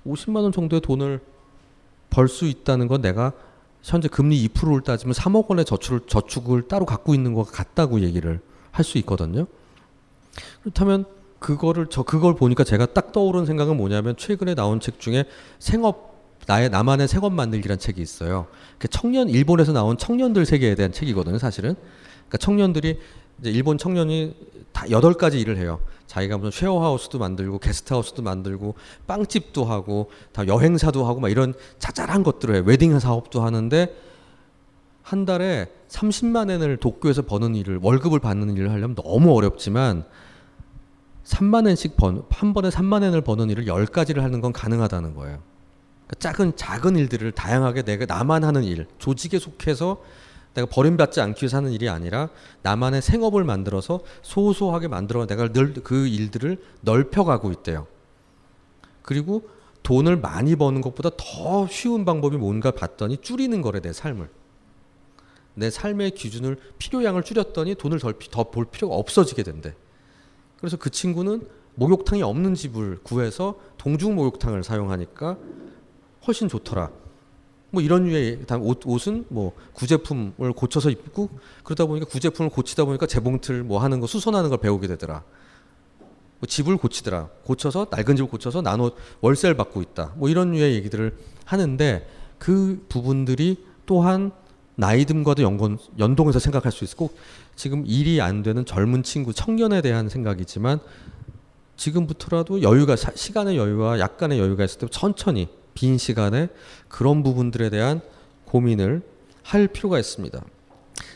50만 0.07 0.43
원 0.43 0.53
정도의 0.53 0.81
돈을 0.81 1.21
벌 2.11 2.29
수 2.29 2.47
있다는 2.47 2.89
건 2.89 3.03
내가 3.03 3.33
현재 3.83 4.09
금리 4.09 4.47
2%를 4.49 4.83
따지면 4.83 5.15
3억 5.15 5.49
원의 5.49 5.65
저축을 5.65 6.01
저축을 6.07 6.69
따로 6.69 6.85
갖고 6.87 7.15
있는 7.15 7.35
것 7.35 7.45
같다고 7.45 8.01
얘기를 8.01 8.41
할 8.71 8.85
수 8.85 8.99
있거든요. 8.99 9.47
그렇다면 10.63 11.05
그거를 11.39 11.87
저 11.91 12.03
그걸 12.03 12.35
보니까 12.35 12.65
제가 12.65 12.87
딱 12.87 13.13
떠오른 13.13 13.47
생각은 13.47 13.77
뭐냐면 13.77 14.17
최근에 14.17 14.55
나온 14.55 14.81
책 14.81 15.01
중에 15.01 15.25
생업 15.59 16.09
나의 16.47 16.71
나만의 16.71 17.09
생업 17.09 17.33
만들기란 17.35 17.79
책이 17.79 18.01
있어요. 18.01 18.47
그 18.79 18.89
청년 18.89 19.29
일본에서 19.29 19.73
나온 19.73 19.99
청년들 19.99 20.47
세계에 20.47 20.75
대한 20.75 20.93
책이거든요, 20.93 21.39
사실은. 21.39 21.75
그러니까 22.29 22.39
청년들이 22.39 22.99
이제 23.41 23.51
일본 23.51 23.79
청년이 23.79 24.35
다 24.73 24.89
여덟 24.91 25.15
가지 25.15 25.41
일을 25.41 25.57
해요. 25.57 25.81
자기가 26.07 26.39
무슨 26.39 26.51
쉐어하우스도 26.51 27.19
만들고 27.19 27.59
게스트하우스도 27.59 28.23
만들고 28.23 28.75
빵집도 29.07 29.65
하고 29.65 30.11
다 30.33 30.47
여행사도 30.47 31.07
하고 31.07 31.21
막 31.21 31.29
이런 31.29 31.55
자잘한 31.79 32.23
것들을 32.23 32.55
해요. 32.55 32.65
웨딩 32.67 32.99
사업도 32.99 33.43
하는데 33.43 33.95
한 35.03 35.25
달에 35.25 35.73
30만 35.89 36.51
엔을 36.51 36.79
도쿄에서 36.79 37.23
버는 37.23 37.55
일을 37.55 37.79
월급을 37.83 38.21
받는 38.21 38.57
일을 38.57 38.71
하려면 38.71 38.95
너무 38.95 39.35
어렵지만 39.35 40.05
3만 41.25 41.69
엔씩 41.69 41.97
번, 41.97 42.25
한 42.31 42.55
번에 42.55 42.71
3만 42.71 43.03
엔을 43.03 43.21
버는 43.21 43.51
일을 43.51 43.67
10가지를 43.67 44.21
하는 44.21 44.41
건 44.41 44.53
가능하다는 44.53 45.15
거예요. 45.15 45.39
그러니까 46.07 46.15
작은 46.19 46.57
작은 46.57 46.97
일들을 46.97 47.33
다양하게 47.33 47.83
내가 47.83 48.07
나만 48.07 48.45
하는 48.45 48.65
일, 48.65 48.87
조직에 48.99 49.39
속해서 49.39 50.03
내가 50.59 50.67
버림받지 50.67 51.21
않기 51.21 51.45
위해서 51.45 51.59
하는 51.59 51.71
일이 51.71 51.89
아니라 51.89 52.31
나만의 52.63 53.01
생업을 53.01 53.45
만들어서 53.45 54.01
소소하게 54.23 54.89
만들어 54.89 55.27
내가 55.27 55.49
늘 55.53 55.79
그 55.85 56.09
일들을 56.09 56.61
넓혀가고 56.81 57.53
있대요. 57.53 57.87
그리고 59.03 59.49
돈을 59.85 60.17
많이 60.17 60.57
버는 60.57 60.81
것보다 60.81 61.11
더 61.17 61.69
쉬운 61.69 62.05
방법이 62.05 62.37
뭔가 62.37 62.73
봤더니 62.73 63.19
줄이는 63.19 63.63
거래 63.63 63.81
내 63.81 63.93
삶을. 63.93 64.29
내 65.55 65.71
삶의 65.71 66.13
기준을 66.13 66.59
필요량을 66.79 67.23
줄였더니 67.23 67.77
돈을 67.77 68.01
더볼 68.31 68.67
필요가 68.67 68.97
없어지게 68.97 69.45
된대. 69.45 69.75
그래서 70.59 70.77
그 70.77 70.91
친구는 70.91 71.49
목욕탕이 71.77 72.23
없는 72.23 72.55
집을 72.55 72.99
구해서 73.05 73.61
동중 73.77 74.17
목욕탕을 74.17 74.65
사용하니까 74.65 75.39
훨씬 76.27 76.49
좋더라. 76.49 76.91
뭐 77.71 77.83
이런 77.83 78.05
류의 78.05 78.41
옷, 78.61 78.81
옷은 78.87 79.27
뭐 79.29 79.53
구제품을 79.75 80.53
고쳐서 80.55 80.91
입고 80.91 81.29
그러다 81.65 81.87
보니까 81.87 82.07
구제품을 82.07 82.51
고치다 82.51 82.85
보니까 82.85 83.07
재봉틀 83.07 83.63
뭐 83.63 83.79
하는 83.81 84.01
거 84.01 84.07
수선하는 84.07 84.51
걸 84.51 84.59
배우게 84.59 84.87
되더라. 84.87 85.23
뭐 86.41 86.47
집을 86.47 86.77
고치더라. 86.77 87.29
고쳐서 87.45 87.89
낡은 87.91 88.17
집을 88.17 88.31
고쳐서 88.31 88.63
나눠 88.63 88.93
월세를 89.21 89.57
받고 89.57 89.83
있다. 89.83 90.13
뭐 90.17 90.29
이런 90.29 90.53
류의 90.53 90.75
얘기들을 90.77 91.17
하는데 91.45 92.09
그 92.39 92.85
부분들이 92.89 93.65
또한 93.85 94.31
나이 94.77 95.05
듦과도 95.05 95.43
연관, 95.43 95.77
연동해서 95.99 96.39
생각할 96.39 96.71
수 96.71 96.85
있고 96.85 97.09
꼭 97.09 97.17
지금 97.57 97.85
일이 97.85 98.21
안 98.21 98.45
되는 98.45 98.65
젊은 98.65 99.03
친구 99.03 99.33
청년에 99.33 99.83
대한 99.83 100.09
생각이지만 100.09 100.79
지금부터라도 101.77 102.63
여유가 102.63 102.95
시간의 102.95 103.57
여유와 103.57 103.99
약간의 103.99 104.39
여유가 104.39 104.65
있을 104.65 104.79
때 104.79 104.87
천천히 104.89 105.49
빈 105.79 105.97
시간에 105.97 106.49
그런 106.89 107.23
부분들에 107.23 107.71
대한 107.71 108.01
고민을 108.47 109.01
할 109.45 109.69
필요가 109.69 110.01
있습니다. 110.01 110.45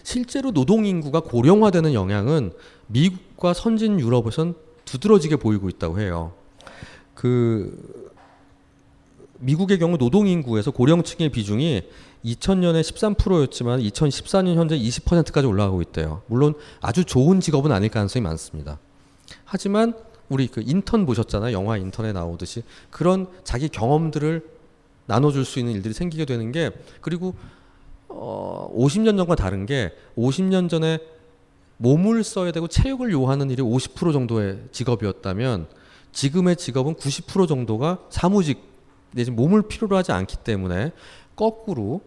실제로 0.04 0.52
노동 0.52 0.86
인구가 0.86 1.18
고령화되는 1.18 1.94
영향은 1.94 2.52
미국과 2.86 3.54
선진 3.54 3.98
유럽에선 3.98 4.54
두드러지게 4.84 5.36
보이고 5.36 5.68
있다고 5.68 5.98
해요. 5.98 6.32
그 7.16 8.06
미국의 9.40 9.80
경우 9.80 9.98
노동 9.98 10.28
인구에서 10.28 10.70
고령층의 10.70 11.30
비중이 11.30 11.82
2000년에 12.24 12.82
13%였지만 12.82 13.80
2014년 13.80 14.54
현재 14.54 14.78
20%까지 14.78 15.44
올라가고 15.44 15.82
있대요. 15.82 16.22
물론 16.28 16.54
아주 16.80 17.04
좋은 17.04 17.40
직업은 17.40 17.72
아닐 17.72 17.88
가능성이 17.88 18.22
많습니다. 18.22 18.78
하지만 19.44 19.94
우리 20.32 20.48
그 20.48 20.62
인턴 20.64 21.04
보셨잖아요. 21.04 21.52
영화 21.52 21.76
인턴에 21.76 22.12
나오듯이 22.14 22.62
그런 22.90 23.26
자기 23.44 23.68
경험들을 23.68 24.42
나눠줄 25.04 25.44
수 25.44 25.58
있는 25.58 25.74
일들이 25.74 25.92
생기게 25.92 26.24
되는 26.24 26.50
게 26.52 26.70
그리고 27.02 27.34
어 28.08 28.72
50년 28.74 29.18
전과 29.18 29.34
다른 29.34 29.66
게 29.66 29.92
50년 30.16 30.70
전에 30.70 30.98
몸을 31.76 32.24
써야 32.24 32.50
되고 32.50 32.66
체력을 32.66 33.10
요하는 33.12 33.50
일이 33.50 33.62
50% 33.62 34.12
정도의 34.14 34.60
직업이었다면 34.72 35.66
지금의 36.12 36.56
직업은 36.56 36.94
90% 36.94 37.46
정도가 37.46 37.98
사무직 38.08 38.62
내지 39.10 39.30
몸을 39.30 39.62
필요로 39.68 39.96
하지 39.96 40.12
않기 40.12 40.38
때문에 40.38 40.92
거꾸로 41.36 42.00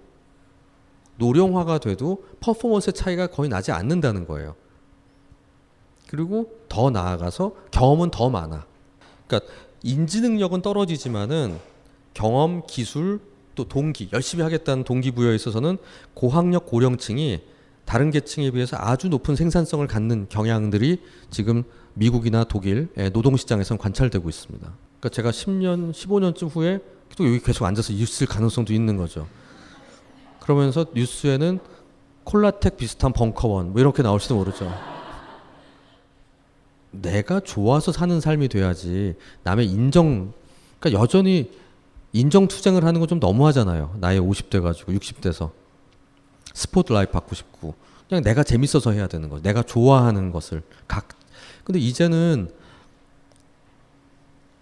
노령화가 1.18 1.78
돼도 1.78 2.26
퍼포먼스 2.40 2.92
차이가 2.92 3.28
거의 3.28 3.50
나지 3.50 3.72
않는다는 3.72 4.26
거예요. 4.26 4.56
그리고 6.16 6.50
더 6.70 6.90
나아가서 6.90 7.52
경험은 7.72 8.10
더 8.10 8.30
많아. 8.30 8.66
그러니까 9.28 9.52
인지 9.84 10.22
능력은 10.22 10.62
떨어지지만은 10.62 11.60
경험, 12.14 12.66
기술, 12.66 13.20
또 13.54 13.66
동기, 13.66 14.10
열심히 14.14 14.42
하겠다는 14.44 14.86
동기부여에 14.86 15.36
있어서는 15.36 15.78
고학력 16.14 16.68
고령층이 16.68 17.42
다른 17.84 18.12
계층에 18.12 18.50
비해서 18.52 18.78
아주 18.80 19.10
높은 19.10 19.36
생산성을 19.36 19.86
갖는 19.88 20.28
경향들이 20.30 21.02
지금 21.30 21.64
미국이나 21.94 22.46
독일의 22.46 23.12
노동시장에선 23.12 23.78
관찰되고 23.78 24.28
있습니다. 24.28 24.66
그러니까 25.00 25.10
제가 25.10 25.32
10년, 25.32 25.92
15년쯤 25.92 26.56
후에 26.56 26.80
또 27.18 27.28
여기 27.28 27.40
계속 27.40 27.66
앉아서 27.66 27.92
있을 27.94 28.26
가능성도 28.26 28.74
있는 28.74 28.96
거죠. 28.96 29.28
그러면서 30.40 30.86
뉴스에는 30.94 31.60
콜라텍 32.24 32.78
비슷한 32.78 33.12
벙커원 33.12 33.74
뭐 33.74 33.82
이렇게 33.82 34.02
나올지도 34.02 34.36
모르죠. 34.36 34.95
내가 37.02 37.40
좋아서 37.40 37.92
사는 37.92 38.20
삶이 38.20 38.48
돼야지 38.50 39.16
남의 39.44 39.68
인정 39.68 40.34
그러니까 40.80 41.02
여전히 41.02 41.52
인정 42.14 42.48
투쟁을 42.48 42.84
하는 42.86 43.00
건 43.00 43.08
좀 43.10 43.20
너무하잖아요. 43.20 43.98
나이 44.00 44.20
50대 44.20 44.62
가지고 44.62 44.94
60대서 44.94 45.52
스포트라이트 46.54 47.12
받고 47.12 47.36
싶고 47.36 47.76
그냥 48.08 48.24
내가 48.24 48.44
재밌어서 48.44 48.92
해야 48.92 49.08
되는 49.08 49.30
거. 49.30 49.40
내가 49.42 49.64
좋아하는 49.64 50.32
것을 50.32 50.62
각 50.88 51.10
근데 51.64 51.80
이제는 51.80 52.50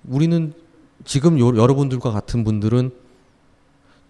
우리는 0.07 0.53
지금 1.05 1.39
요, 1.39 1.55
여러분들과 1.55 2.11
같은 2.11 2.43
분들은 2.43 2.91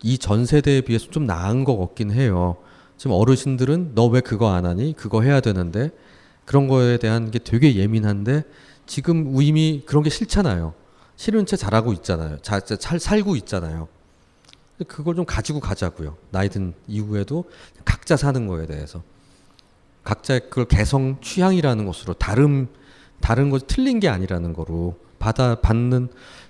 이 0.03 0.17
전 0.17 0.45
세대에 0.45 0.81
비해서 0.81 1.09
좀 1.09 1.25
나은 1.25 1.63
것 1.63 1.77
같긴 1.77 2.11
해요. 2.11 2.57
지금 2.97 3.15
어르신들은 3.15 3.93
너 3.95 4.07
왜 4.07 4.19
그거 4.21 4.49
안 4.51 4.65
하니? 4.65 4.93
그거 4.93 5.21
해야 5.21 5.39
되는데 5.39 5.91
그런 6.45 6.67
거에 6.67 6.97
대한 6.97 7.31
게 7.31 7.39
되게 7.39 7.75
예민한데 7.75 8.43
지금 8.85 9.41
이미 9.41 9.83
그런 9.85 10.03
게 10.03 10.09
싫잖아요. 10.09 10.73
싫은 11.15 11.45
채 11.45 11.55
잘하고 11.55 11.93
있잖아요. 11.93 12.37
잘, 12.41 12.61
잘 12.61 12.99
살고 12.99 13.35
있잖아요. 13.37 13.87
그걸 14.87 15.15
좀 15.15 15.25
가지고 15.25 15.59
가자고요. 15.59 16.17
나이 16.31 16.49
든 16.49 16.73
이후에도 16.87 17.45
각자 17.85 18.17
사는 18.17 18.47
거에 18.47 18.65
대해서. 18.65 19.03
각자의 20.03 20.49
그걸 20.49 20.65
개성 20.65 21.17
취향이라는 21.21 21.85
것으로 21.85 22.13
다른 22.13 22.67
다른 23.21 23.49
것 23.49 23.67
틀린 23.67 24.01
게 24.01 24.09
아니라는 24.09 24.51
거로 24.51 24.97
받아 25.17 25.55
받는 25.55 26.09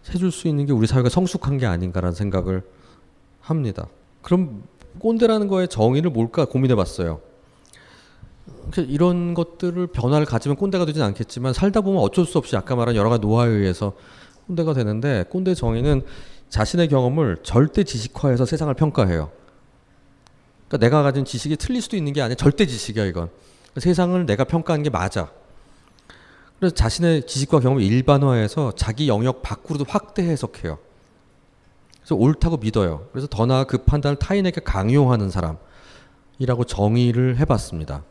해줄 0.09 0.31
수 0.31 0.47
있는 0.47 0.65
게 0.65 0.73
우리 0.73 0.87
사회가 0.87 1.09
성숙한 1.09 1.59
게 1.59 1.67
아닌가라는 1.67 2.15
생각을 2.15 2.63
합니다. 3.41 3.87
그럼 4.23 4.63
꼰대라는 4.97 5.47
거의 5.47 5.67
정의를 5.67 6.09
뭘까 6.09 6.45
고민해봤어요. 6.45 7.21
이런 8.77 9.33
것들을 9.33 9.87
변화를 9.87 10.25
가지면 10.25 10.55
꼰대가 10.55 10.85
되진 10.85 11.01
않겠지만 11.01 11.53
살다 11.53 11.81
보면 11.81 12.01
어쩔 12.01 12.25
수 12.25 12.37
없이 12.37 12.55
아까 12.55 12.75
말한 12.75 12.95
여러 12.95 13.09
가지 13.09 13.21
노화에 13.21 13.49
의해서 13.49 13.93
꼰대가 14.47 14.73
되는데 14.73 15.25
꼰대 15.29 15.55
정의는 15.55 16.03
자신의 16.49 16.87
경험을 16.87 17.37
절대 17.43 17.83
지식화해서 17.83 18.45
세상을 18.45 18.73
평가해요. 18.73 19.31
그러니까 20.67 20.77
내가 20.77 21.03
가진 21.03 21.25
지식이 21.25 21.57
틀릴 21.57 21.81
수도 21.81 21.97
있는 21.97 22.13
게 22.13 22.21
아니라 22.21 22.35
절대 22.35 22.65
지식이야 22.65 23.05
이건. 23.05 23.29
세상을 23.77 24.25
내가 24.25 24.43
평가하는 24.43 24.83
게 24.83 24.89
맞아. 24.89 25.31
그래서 26.59 26.75
자신의 26.75 27.27
지식과 27.27 27.59
경험을 27.59 27.83
일반화해서 27.83 28.73
자기 28.75 29.07
영역 29.07 29.41
밖으로도 29.41 29.85
확대 29.87 30.23
해석해요. 30.23 30.77
그래서 31.99 32.15
옳다고 32.15 32.57
믿어요. 32.57 33.07
그래서 33.11 33.27
더 33.27 33.45
나아 33.45 33.63
그 33.63 33.79
판단을 33.79 34.17
타인에게 34.17 34.61
강요하는 34.61 35.29
사람. 35.29 35.57
이라고 36.39 36.63
정의를 36.63 37.37
해봤습니다. 37.37 38.03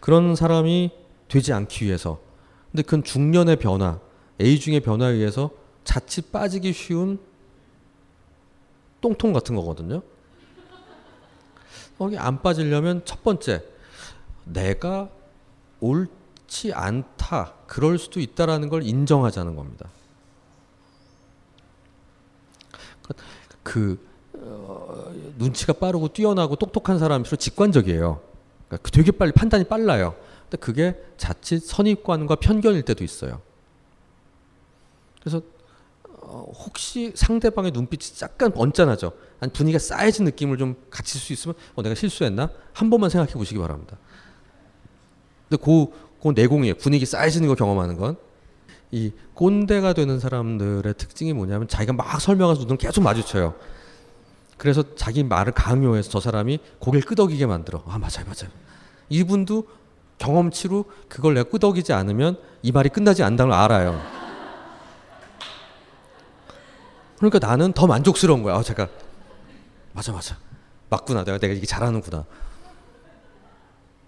그런 0.00 0.36
사람이 0.36 0.90
되지 1.28 1.52
않기 1.52 1.84
위해서 1.84 2.20
근데 2.70 2.82
그건 2.82 3.04
중년의 3.04 3.56
변화, 3.56 3.98
에이중의 4.38 4.80
변화에 4.80 5.12
의해서 5.12 5.50
자칫 5.84 6.30
빠지기 6.30 6.72
쉬운 6.72 7.18
똥통 9.00 9.32
같은 9.32 9.54
거거든요. 9.54 10.02
거기 11.98 12.18
안 12.18 12.42
빠지려면 12.42 13.02
첫 13.04 13.22
번째 13.22 13.64
내가 14.44 15.08
옳지 15.80 16.72
않다 16.74 17.54
그럴 17.66 17.98
수도 17.98 18.20
있다라는 18.20 18.68
걸 18.68 18.82
인정하자는 18.82 19.56
겁니다. 19.56 19.88
그 23.62 23.98
어, 24.34 25.12
눈치가 25.38 25.72
빠르고 25.72 26.08
뛰어나고 26.08 26.56
똑똑한 26.56 26.98
사람일수록 26.98 27.40
직관적이에요. 27.40 28.20
그러니까 28.68 28.90
되게 28.90 29.10
빨리 29.12 29.32
판단이 29.32 29.64
빨라요. 29.64 30.14
근데 30.42 30.56
그게 30.58 30.96
자칫 31.16 31.60
선입관과 31.60 32.36
편견일 32.36 32.82
때도 32.82 33.04
있어요. 33.04 33.40
그래서 35.20 35.42
어, 36.20 36.50
혹시 36.54 37.12
상대방의 37.14 37.70
눈빛이 37.72 38.18
약간 38.22 38.52
언짢아져. 38.54 39.12
아니 39.38 39.52
분위기가 39.52 39.78
쌓여진 39.78 40.24
느낌을 40.24 40.58
좀 40.58 40.76
갖출 40.90 41.20
수 41.20 41.32
있으면 41.32 41.54
어, 41.74 41.82
내가 41.82 41.94
실수했나? 41.94 42.50
한 42.72 42.90
번만 42.90 43.10
생각해 43.10 43.32
보시기 43.34 43.58
바랍니다. 43.58 43.96
근데 45.48 45.62
그, 45.64 45.86
그 46.20 46.28
내공이에요. 46.34 46.74
분위기 46.74 47.06
쌓여지는 47.06 47.48
거 47.48 47.54
경험하는 47.54 47.96
건. 47.96 48.16
이 48.92 49.12
꼰대가 49.34 49.92
되는 49.92 50.18
사람들의 50.20 50.94
특징이 50.94 51.32
뭐냐면 51.32 51.68
자기가 51.68 51.92
막 51.92 52.20
설명해서 52.20 52.62
눈을 52.62 52.76
계속 52.76 53.02
마주쳐요. 53.02 53.54
그래서 54.56 54.82
자기 54.96 55.22
말을 55.22 55.52
강요해서 55.52 56.08
저 56.10 56.20
사람이 56.20 56.58
고개를 56.78 57.06
끄덕이게 57.06 57.46
만들어. 57.46 57.82
아, 57.86 57.98
맞아요, 57.98 58.24
맞아요. 58.26 58.50
이분도 59.08 59.66
경험치로 60.18 60.86
그걸 61.08 61.34
내가 61.34 61.48
끄덕이지 61.50 61.92
않으면 61.92 62.38
이 62.62 62.72
말이 62.72 62.88
끝나지 62.88 63.22
않다는 63.22 63.50
걸 63.50 63.58
알아요. 63.60 64.00
그러니까 67.18 67.38
나는 67.38 67.72
더 67.72 67.86
만족스러운 67.86 68.42
거야. 68.42 68.56
아, 68.56 68.62
제가 68.62 68.88
맞아, 69.92 70.12
맞아. 70.12 70.36
맞구나. 70.90 71.24
내가 71.24 71.38
내가 71.38 71.54
이게 71.54 71.66
잘하는구나. 71.66 72.24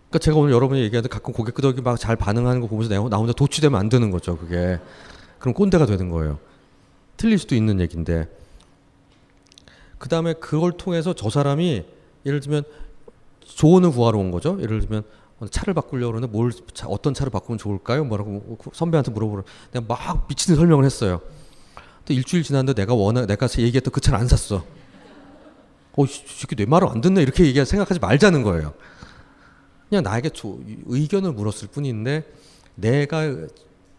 그러니까 0.09 0.19
제가 0.21 0.37
오늘 0.39 0.53
여러분이 0.53 0.81
얘기하는데 0.83 1.09
가끔 1.09 1.33
고개 1.33 1.53
끄덕이 1.53 1.81
막 1.83 1.99
잘 1.99 2.17
반응하는 2.17 2.61
거 2.61 2.67
보면서 2.67 2.89
내가 2.89 3.09
나 3.09 3.17
혼자 3.19 3.33
도취되면 3.33 3.79
안 3.79 3.89
되는 3.89 4.11
거죠. 4.11 4.37
그게 4.39 4.79
그럼 5.39 5.55
꼰대가 5.55 5.87
되는 5.87 6.09
거예요. 6.09 6.39
틀릴 7.17 7.39
수도 7.39 7.55
있는 7.55 7.81
얘기인데 7.81 8.29
그 9.99 10.09
다음에 10.09 10.33
그걸 10.35 10.73
통해서 10.73 11.13
저 11.13 11.31
사람이 11.31 11.85
예를 12.25 12.41
들면 12.41 12.65
조언을 13.41 13.91
구하러 13.91 14.19
온 14.19 14.31
거죠. 14.31 14.59
예를 14.61 14.81
들면 14.81 15.03
차를 15.51 15.75
바꾸려고 15.75 16.13
그러는데 16.13 16.33
뭘 16.33 16.53
어떤 16.87 17.15
차를 17.15 17.31
바꾸면 17.31 17.59
좋을까요? 17.59 18.05
뭐라고 18.05 18.59
선배한테 18.73 19.11
물어보러 19.13 19.45
내가 19.73 19.85
막 19.87 20.27
미치는 20.29 20.57
설명을 20.57 20.85
했어요. 20.85 21.21
근데 21.99 22.15
일주일 22.15 22.43
지났는데 22.43 22.81
내가 22.81 22.95
원하 22.95 23.27
내가 23.27 23.47
얘기했던 23.47 23.93
그 23.93 24.01
차를 24.01 24.19
안 24.19 24.27
샀어. 24.27 24.65
어, 25.97 26.05
이게 26.05 26.55
내 26.55 26.65
말을 26.65 26.89
안 26.89 27.01
듣네 27.01 27.23
이렇게 27.23 27.45
얘기 27.45 27.65
생각하지 27.65 28.01
말자는 28.01 28.43
거예요. 28.43 28.75
그냥 29.89 30.05
나에게 30.05 30.31
조, 30.31 30.61
의견을 30.87 31.33
물었을 31.33 31.69
뿐인데 31.69 32.25
내가 32.75 33.35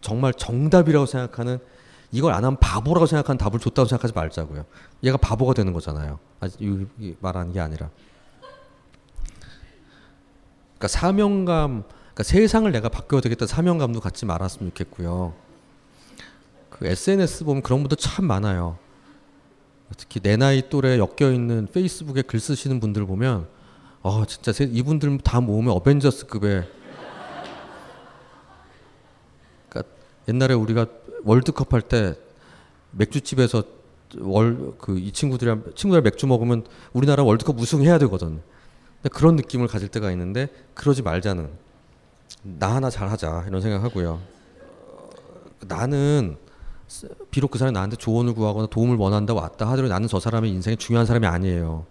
정말 0.00 0.32
정답이라고 0.32 1.06
생각하는 1.06 1.58
이걸 2.12 2.32
안 2.32 2.44
하면 2.44 2.58
바보라고 2.58 3.06
생각하는 3.06 3.38
답을 3.38 3.60
줬다고 3.60 3.88
생각하지 3.88 4.14
말자고요. 4.14 4.64
얘가 5.04 5.16
바보가 5.16 5.54
되는 5.54 5.72
거잖아요. 5.72 6.18
말하는 7.20 7.52
게 7.52 7.60
아니라. 7.60 7.90
그러니까 10.78 10.88
사명감, 10.88 11.84
그러니까 11.84 12.22
세상을 12.22 12.70
내가 12.72 12.88
바뀌어야 12.88 13.20
되겠다 13.20 13.46
사명감도 13.46 14.00
갖지 14.00 14.26
말았으면 14.26 14.70
좋겠고요. 14.70 15.34
그 16.70 16.86
SNS 16.86 17.44
보면 17.44 17.62
그런 17.62 17.80
분들 17.80 17.96
참 17.98 18.24
많아요. 18.24 18.78
특히 19.96 20.20
내 20.20 20.36
나이 20.36 20.68
또래 20.68 20.98
엮여 20.98 21.32
있는 21.32 21.66
페이스북에 21.66 22.22
글 22.22 22.40
쓰시는 22.40 22.80
분들 22.80 23.06
보면 23.06 23.48
아 24.02 24.24
진짜 24.26 24.52
이분들 24.64 25.18
다 25.18 25.40
모으면 25.40 25.72
어벤져스급의 25.74 26.68
그러니까 29.68 29.94
옛날에 30.28 30.54
우리가 30.54 30.86
월드컵 31.24 31.72
할 31.72 31.82
때 31.82 32.14
맥주집에서 32.92 33.62
월 34.20 34.74
그 34.78 34.98
이 34.98 35.12
친구들이랑 35.12 35.64
친구들 35.76 36.02
맥주 36.02 36.26
먹으면 36.26 36.64
우리나라 36.92 37.22
월드컵 37.22 37.58
우승해야 37.58 37.98
되거든. 37.98 38.40
그런 39.12 39.36
느낌을 39.36 39.66
가질 39.66 39.88
때가 39.88 40.10
있는데 40.12 40.48
그러지 40.74 41.02
말자는 41.02 41.48
나 42.42 42.74
하나 42.74 42.90
잘하자 42.90 43.44
이런 43.48 43.60
생각하고요. 43.60 44.20
나는 45.66 46.36
비록 47.30 47.50
그 47.52 47.58
사람이 47.58 47.72
나한테 47.74 47.96
조언을 47.96 48.34
구하거나 48.34 48.66
도움을 48.66 48.96
원한다 48.96 49.32
왔다 49.34 49.66
하더라도 49.70 49.92
나는 49.92 50.08
저 50.08 50.18
사람의 50.18 50.50
인생에 50.50 50.76
중요한 50.76 51.06
사람이 51.06 51.26
아니에요. 51.26 51.86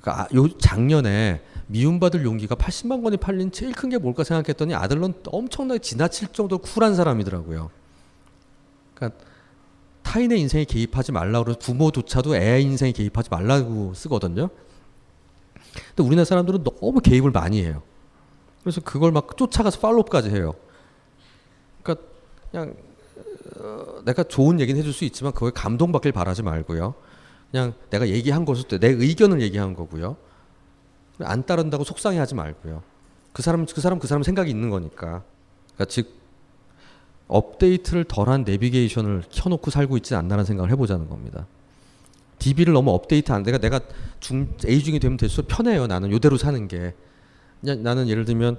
그러니까 0.00 0.22
아, 0.22 0.28
요 0.34 0.48
작년에 0.58 1.42
미움받을 1.68 2.24
용기가 2.24 2.54
80만 2.54 3.02
권이 3.02 3.16
팔린 3.16 3.50
제일 3.50 3.72
큰 3.72 3.88
게 3.90 3.98
뭘까 3.98 4.24
생각했더니 4.24 4.74
아들론 4.74 5.14
엄청나게 5.26 5.80
지나칠 5.80 6.28
정도로 6.28 6.60
쿨한 6.60 6.94
사람이더라고요. 6.94 7.70
그러니까 8.94 9.20
타인의 10.02 10.40
인생에 10.40 10.64
개입하지 10.64 11.12
말라고 11.12 11.54
부모조차도 11.54 12.36
애 12.36 12.60
인생에 12.60 12.92
개입하지 12.92 13.28
말라고 13.30 13.94
쓰거든요. 13.94 14.48
근데 15.94 16.02
우리나라 16.02 16.24
사람들은 16.24 16.64
너무 16.64 17.00
개입을 17.00 17.30
많이 17.32 17.62
해요. 17.62 17.82
그래서 18.62 18.80
그걸 18.80 19.12
막 19.12 19.36
쫓아가서 19.36 19.80
팔로우까지 19.80 20.30
해요. 20.30 20.54
그러니까 21.82 22.06
그냥 22.50 22.74
어, 23.58 24.02
내가 24.04 24.22
좋은 24.22 24.60
얘기는 24.60 24.78
해줄 24.78 24.92
수 24.92 25.04
있지만 25.04 25.32
그걸 25.32 25.50
감동받길 25.50 26.12
바라지 26.12 26.42
말고요. 26.42 26.94
그냥 27.50 27.74
내가 27.90 28.08
얘기한 28.08 28.44
것을 28.44 28.78
내 28.80 28.88
의견을 28.88 29.40
얘기한 29.42 29.74
거고요. 29.74 30.16
안 31.20 31.46
따른다고 31.46 31.84
속상해하지 31.84 32.34
말고요. 32.34 32.82
그 33.32 33.42
사람 33.42 33.66
그 33.66 33.80
사람 33.80 33.98
그 33.98 34.06
사람 34.06 34.22
생각이 34.22 34.50
있는 34.50 34.70
거니까. 34.70 35.22
그러니까 35.74 35.84
즉 35.88 36.10
업데이트를 37.28 38.04
덜한 38.04 38.44
내비게이션을 38.44 39.24
켜놓고 39.30 39.70
살고 39.70 39.96
있지 39.98 40.14
않나라는 40.14 40.44
생각을 40.44 40.70
해보자는 40.70 41.08
겁니다. 41.08 41.46
DB를 42.38 42.72
너무 42.72 42.92
업데이트 42.92 43.32
안 43.32 43.42
내가 43.42 43.58
내가 43.58 43.80
중 44.20 44.54
에이중이 44.64 45.00
되면 45.00 45.16
될수록 45.16 45.48
편해요. 45.48 45.86
나는 45.86 46.10
요대로 46.12 46.36
사는 46.36 46.68
게. 46.68 46.94
그냥 47.60 47.82
나는 47.82 48.08
예를 48.08 48.24
들면 48.24 48.58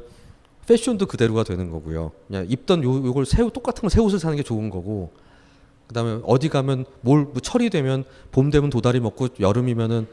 패션도 0.67 1.05
그대로가 1.05 1.43
되는 1.43 1.69
거고요. 1.71 2.11
그냥 2.27 2.45
입던 2.49 2.83
요 2.83 2.95
요걸 2.95 3.25
새 3.25 3.37
똑같은 3.49 3.81
걸 3.81 3.89
새 3.89 4.01
옷을 4.01 4.19
사는 4.19 4.35
게 4.35 4.43
좋은 4.43 4.69
거고. 4.69 5.11
그다음에 5.87 6.19
어디 6.25 6.49
가면 6.49 6.85
뭘 7.01 7.23
뭐 7.25 7.35
철이 7.41 7.69
되면 7.69 8.03
봄 8.31 8.49
되면 8.49 8.69
도다리 8.69 8.99
먹고 8.99 9.29
여름이면은 9.39 10.07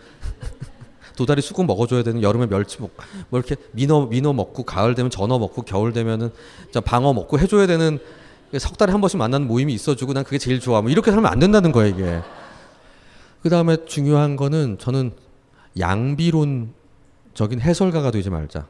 도다리 1.17 1.43
수국 1.43 1.67
먹어줘야 1.67 2.03
되는 2.03 2.23
여름에 2.23 2.47
멸치 2.47 2.81
먹, 2.81 2.91
뭐 3.29 3.39
이렇게 3.39 3.57
민어 3.73 4.07
민어 4.07 4.33
먹고 4.33 4.65
가을 4.65 4.95
되면 4.95 5.11
전어 5.11 5.39
먹고 5.39 5.63
겨울 5.63 5.93
되면은 5.93 6.31
방어 6.85 7.13
먹고 7.13 7.39
해줘야 7.39 7.67
되는 7.67 7.99
석 8.59 8.79
달에 8.79 8.93
한 8.93 9.01
번씩 9.01 9.19
만나는 9.19 9.47
모임이 9.49 9.73
있어주고 9.75 10.13
난 10.13 10.25
그게 10.25 10.39
제일 10.39 10.61
좋아. 10.61 10.81
뭐 10.81 10.91
이렇게 10.91 11.11
살면 11.11 11.31
안 11.31 11.39
된다는 11.39 11.73
거예요 11.73 11.95
이게. 11.95 12.21
그 13.43 13.49
다음에 13.51 13.77
중요한 13.87 14.37
거는 14.37 14.79
저는 14.79 15.13
양비론적인 15.79 16.71
해설가가 17.61 18.11
되지 18.11 18.31
말자. 18.31 18.67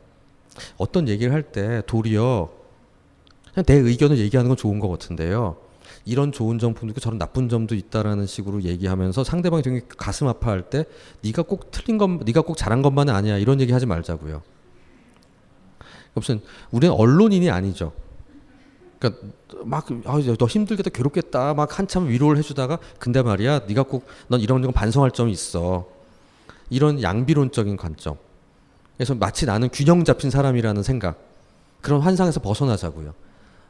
어떤 0.79 1.09
얘기를 1.09 1.33
할 1.33 1.43
때 1.43 1.83
도리어 1.87 2.49
그냥 3.53 3.65
내 3.67 3.75
의견을 3.75 4.19
얘기하는 4.19 4.49
건 4.49 4.57
좋은 4.57 4.81
것 4.81 4.89
같은데요. 4.89 5.57
이런 6.05 6.33
좋은 6.33 6.59
점도 6.59 6.87
있고 6.87 7.01
저런 7.01 7.19
나쁜 7.19 7.49
점도 7.49 7.75
있다라는 7.75 8.27
식으로 8.27 8.63
얘기하면서 8.63 9.25
상대방이 9.25 9.63
되게 9.63 9.81
가슴 9.97 10.29
아파할 10.29 10.69
때 10.69 10.85
네가 11.23 11.43
꼭 11.43 11.71
틀린 11.71 11.97
것, 11.99 12.09
네가 12.25 12.43
꼭 12.43 12.57
잘한 12.57 12.83
것만은 12.83 13.15
아니야 13.15 13.39
이런 13.39 13.61
얘기 13.61 13.73
하지 13.73 13.87
말자고요. 13.87 14.43
무슨 16.15 16.41
우리는 16.71 16.95
언론인이 16.95 17.51
아니죠. 17.51 17.93
그러니까 18.99 19.27
막 19.65 19.87
아, 20.05 20.21
너 20.39 20.47
힘들겠다 20.47 20.91
괴롭겠다 20.91 21.55
막 21.55 21.79
한참 21.79 22.09
위로를 22.09 22.39
해주다가 22.39 22.79
근데 22.99 23.23
말이야 23.23 23.61
네가 23.67 23.83
꼭 23.85 24.07
넌 24.29 24.41
이런 24.41 24.63
거 24.63 24.71
반성할 24.73 25.11
점이 25.11 25.33
있어. 25.33 25.87
이런 26.71 27.03
양비론적인 27.03 27.77
관점. 27.77 28.17
그래서 28.97 29.15
마치 29.15 29.45
나는 29.47 29.69
균형 29.73 30.05
잡힌 30.05 30.31
사람이라는 30.31 30.83
생각 30.83 31.19
그런 31.81 32.01
환상에서 32.01 32.41
벗어나자고요. 32.41 33.13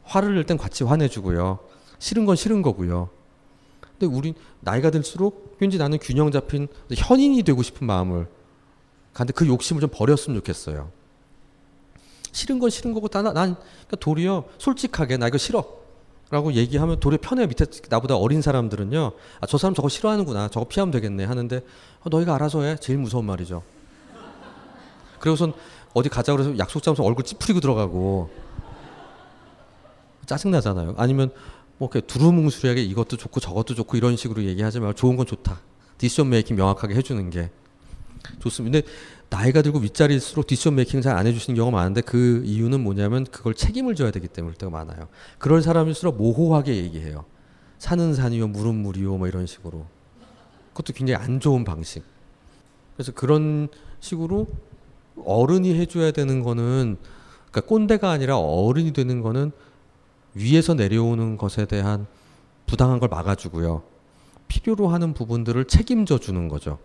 화를 0.04 0.34
낼 0.34 0.44
땐 0.44 0.58
같이 0.58 0.84
화내주고요. 0.84 1.58
싫은 2.04 2.26
건 2.26 2.36
싫은 2.36 2.60
거고요. 2.60 3.08
근데 3.80 4.04
우리 4.04 4.34
나이가 4.60 4.90
들수록 4.90 5.56
왠지 5.58 5.78
나는 5.78 5.98
균형 5.98 6.30
잡힌 6.30 6.68
현인이 6.94 7.42
되고 7.44 7.62
싶은 7.62 7.86
마음을 7.86 8.28
근데 9.14 9.32
그 9.32 9.46
욕심을 9.46 9.80
좀 9.80 9.88
버렸으면 9.90 10.38
좋겠어요. 10.40 10.90
싫은 12.30 12.58
건 12.58 12.68
싫은 12.68 12.92
거고 12.92 13.08
난, 13.08 13.24
난 13.24 13.54
그러니까 13.54 13.96
도리어 14.00 14.44
솔직하게 14.58 15.16
나 15.16 15.28
이거 15.28 15.38
싫어. 15.38 15.64
라고 16.28 16.52
얘기하면 16.52 17.00
도리어 17.00 17.20
편해 17.22 17.46
밑에 17.46 17.64
나보다 17.88 18.16
어린 18.16 18.42
사람들은요. 18.42 19.12
아, 19.40 19.46
저 19.46 19.56
사람 19.56 19.72
저거 19.72 19.88
싫어하는구나. 19.88 20.48
저거 20.48 20.66
피하면 20.68 20.92
되겠네 20.92 21.24
하는데 21.24 21.56
어, 22.00 22.10
너희가 22.10 22.34
알아서 22.34 22.60
해. 22.64 22.76
제일 22.76 22.98
무서운 22.98 23.24
말이죠. 23.24 23.62
그리고선 25.20 25.54
어디 25.94 26.10
가자 26.10 26.32
그래서 26.32 26.58
약속 26.58 26.82
잡아서 26.82 27.02
얼굴 27.02 27.24
찌푸리고 27.24 27.60
들어가고 27.60 28.44
짜증 30.26 30.50
나잖아요. 30.50 30.94
아니면 30.96 31.30
뭐 31.78 31.88
이렇게 31.92 32.06
두루뭉술하게 32.06 32.82
이것도 32.82 33.16
좋고 33.16 33.40
저것도 33.40 33.74
좋고 33.74 33.96
이런 33.96 34.16
식으로 34.16 34.44
얘기하지 34.44 34.80
말고 34.80 34.94
좋은 34.94 35.16
건 35.16 35.26
좋다. 35.26 35.60
decision 35.98 36.28
making 36.28 36.56
명확하게 36.56 36.94
해주는 36.94 37.30
게 37.30 37.50
좋습니다. 38.40 38.80
근데 38.80 38.92
나이가 39.30 39.62
들고 39.62 39.78
윗자리일수록 39.80 40.46
decision 40.46 40.76
making 40.76 41.00
잘 41.02 41.16
안 41.16 41.26
해주시는 41.26 41.56
경우가 41.56 41.76
많은데 41.76 42.00
그 42.00 42.42
이유는 42.44 42.80
뭐냐면 42.80 43.24
그걸 43.24 43.54
책임을 43.54 43.94
져야 43.94 44.10
되기 44.10 44.28
때문일 44.28 44.56
때가 44.56 44.70
많아요. 44.70 45.08
그럴 45.38 45.62
사람일수록 45.62 46.16
모호하게 46.16 46.76
얘기해요. 46.76 47.24
산은 47.78 48.14
산이요, 48.14 48.48
물은 48.48 48.74
물이요, 48.74 49.16
뭐 49.18 49.28
이런 49.28 49.46
식으로. 49.46 49.86
그것도 50.72 50.92
굉장히 50.94 51.22
안 51.22 51.40
좋은 51.40 51.64
방식. 51.64 52.02
그래서 52.96 53.12
그런 53.12 53.68
식으로 54.00 54.46
어른이 55.24 55.74
해줘야 55.78 56.10
되는 56.10 56.42
거는 56.42 56.96
그러니까 57.50 57.60
꼰대가 57.68 58.10
아니라 58.10 58.38
어른이 58.38 58.92
되는 58.92 59.20
거는 59.20 59.52
위에서 60.34 60.74
내려오는 60.74 61.36
것에 61.36 61.66
대한 61.66 62.06
부당한 62.66 62.98
걸 62.98 63.08
막아주고요. 63.08 63.82
필요로 64.48 64.88
하는 64.88 65.14
부분들을 65.14 65.64
책임져 65.66 66.18
주는 66.18 66.48
거죠. 66.48 66.78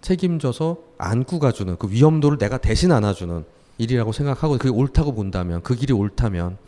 책임져서 0.00 0.78
안고 0.98 1.38
가주는 1.38 1.76
그 1.76 1.90
위험도를 1.90 2.38
내가 2.38 2.58
대신 2.58 2.92
안아주는 2.92 3.44
일이라고 3.78 4.12
생각하고 4.12 4.58
그게 4.58 4.68
옳다고 4.68 5.14
본다면 5.14 5.62
그 5.62 5.74
길이 5.74 5.92
옳다면 5.92 6.58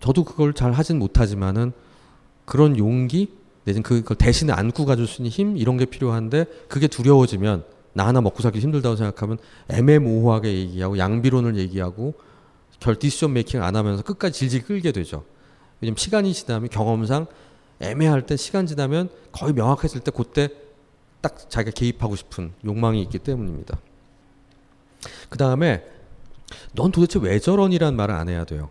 저도 0.00 0.24
그걸 0.24 0.54
잘 0.54 0.72
하진 0.72 0.98
못하지만은 0.98 1.72
그런 2.44 2.78
용기 2.78 3.34
내지는 3.64 3.82
그걸 3.82 4.16
대신에 4.16 4.52
안고 4.52 4.86
가줄 4.86 5.06
수 5.06 5.20
있는 5.20 5.30
힘 5.30 5.56
이런 5.56 5.76
게 5.76 5.84
필요한데 5.84 6.46
그게 6.68 6.86
두려워지면 6.86 7.64
나 7.92 8.06
하나 8.06 8.20
먹고 8.20 8.42
살기 8.42 8.60
힘들다고 8.60 8.96
생각하면 8.96 9.38
애매모호하게 9.68 10.52
얘기하고 10.52 10.98
양비론을 10.98 11.56
얘기하고 11.56 12.14
결 12.80 12.98
디시전 12.98 13.32
메이킹 13.34 13.62
안 13.62 13.76
하면서 13.76 14.02
끝까지 14.02 14.38
질질 14.38 14.64
끌게 14.64 14.90
되죠. 14.90 15.24
왜냐면 15.80 15.96
시간이 15.96 16.32
지나면 16.34 16.68
경험상 16.68 17.26
애매할 17.80 18.26
때 18.26 18.36
시간 18.36 18.66
지나면 18.66 19.08
거의 19.32 19.52
명확해질 19.52 20.00
때 20.00 20.10
그때 20.10 20.48
딱 21.20 21.50
자기가 21.50 21.72
개입하고 21.74 22.16
싶은 22.16 22.52
욕망이 22.64 23.00
있기 23.02 23.18
때문입니다. 23.18 23.78
그 25.28 25.38
다음에 25.38 25.84
넌 26.74 26.90
도대체 26.90 27.18
왜 27.20 27.38
저런이란 27.38 27.96
말을 27.96 28.14
안 28.14 28.28
해야 28.28 28.44
돼요. 28.44 28.70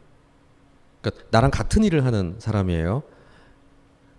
그러니까 1.01 1.25
나랑 1.31 1.51
같은 1.51 1.83
일을 1.83 2.05
하는 2.05 2.35
사람이에요. 2.39 3.03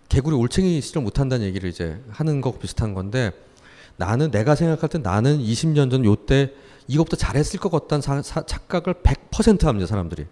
개구리 0.09 0.35
올챙이 0.35 0.81
시절 0.81 1.03
못한다는 1.03 1.45
얘기를 1.45 1.69
이제 1.69 2.01
하는 2.09 2.41
거 2.41 2.57
비슷한 2.57 2.93
건데 2.93 3.31
나는 3.97 4.31
내가 4.31 4.55
생각할 4.55 4.89
때 4.89 4.97
나는 4.97 5.39
20년 5.39 5.91
전 5.91 6.03
요때 6.03 6.53
이것보다 6.87 7.17
잘했을 7.17 7.59
것 7.59 7.69
같다는 7.71 8.01
사, 8.01 8.21
사, 8.21 8.41
착각을 8.41 8.95
100% 8.95 9.63
합니다 9.63 9.87
사람들이. 9.87 10.25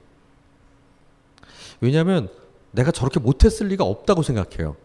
왜냐하면 1.82 2.30
내가 2.72 2.92
저렇게 2.92 3.20
못했을 3.20 3.68
리가 3.68 3.84
없다고 3.84 4.22
생각해요. 4.22 4.76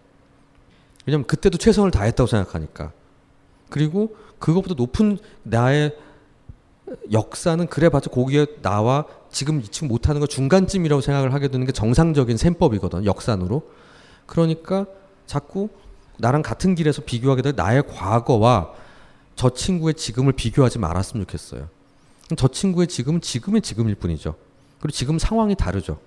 왜냐하면 1.06 1.26
그때도 1.26 1.58
최선을 1.58 1.90
다했다고 1.90 2.26
생각하니까. 2.26 2.92
그리고 3.68 4.16
그것보다 4.38 4.74
높은 4.74 5.18
나의 5.42 5.96
역사는 7.12 7.66
그래봤자 7.66 8.10
거기에 8.10 8.46
나와 8.62 9.06
지금 9.30 9.62
지금 9.62 9.88
못하는 9.88 10.20
거 10.20 10.26
중간쯤이라고 10.26 11.00
생각을 11.00 11.32
하게 11.32 11.48
되는 11.48 11.66
게 11.66 11.72
정상적인 11.72 12.36
셈법이거든 12.36 13.04
역산으로. 13.04 13.62
그러니까 14.26 14.86
자꾸 15.26 15.68
나랑 16.18 16.42
같은 16.42 16.74
길에서 16.74 17.02
비교하게 17.02 17.42
될 17.42 17.54
나의 17.56 17.86
과거와 17.86 18.72
저 19.36 19.50
친구의 19.50 19.94
지금을 19.94 20.32
비교하지 20.32 20.78
말았으면 20.78 21.26
좋겠어요. 21.26 21.68
저 22.36 22.48
친구의 22.48 22.86
지금은 22.86 23.20
지금의 23.20 23.60
지금일 23.62 23.94
뿐이죠. 23.96 24.34
그리고 24.80 24.92
지금 24.92 25.18
상황이 25.18 25.54
다르죠. 25.54 25.98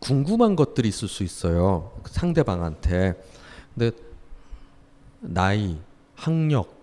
궁금한 0.00 0.54
것들이 0.54 0.88
있을 0.88 1.08
수 1.08 1.22
있어요. 1.22 1.92
상대방한테. 2.06 3.14
근데 3.74 3.96
나이, 5.20 5.78
학력, 6.14 6.74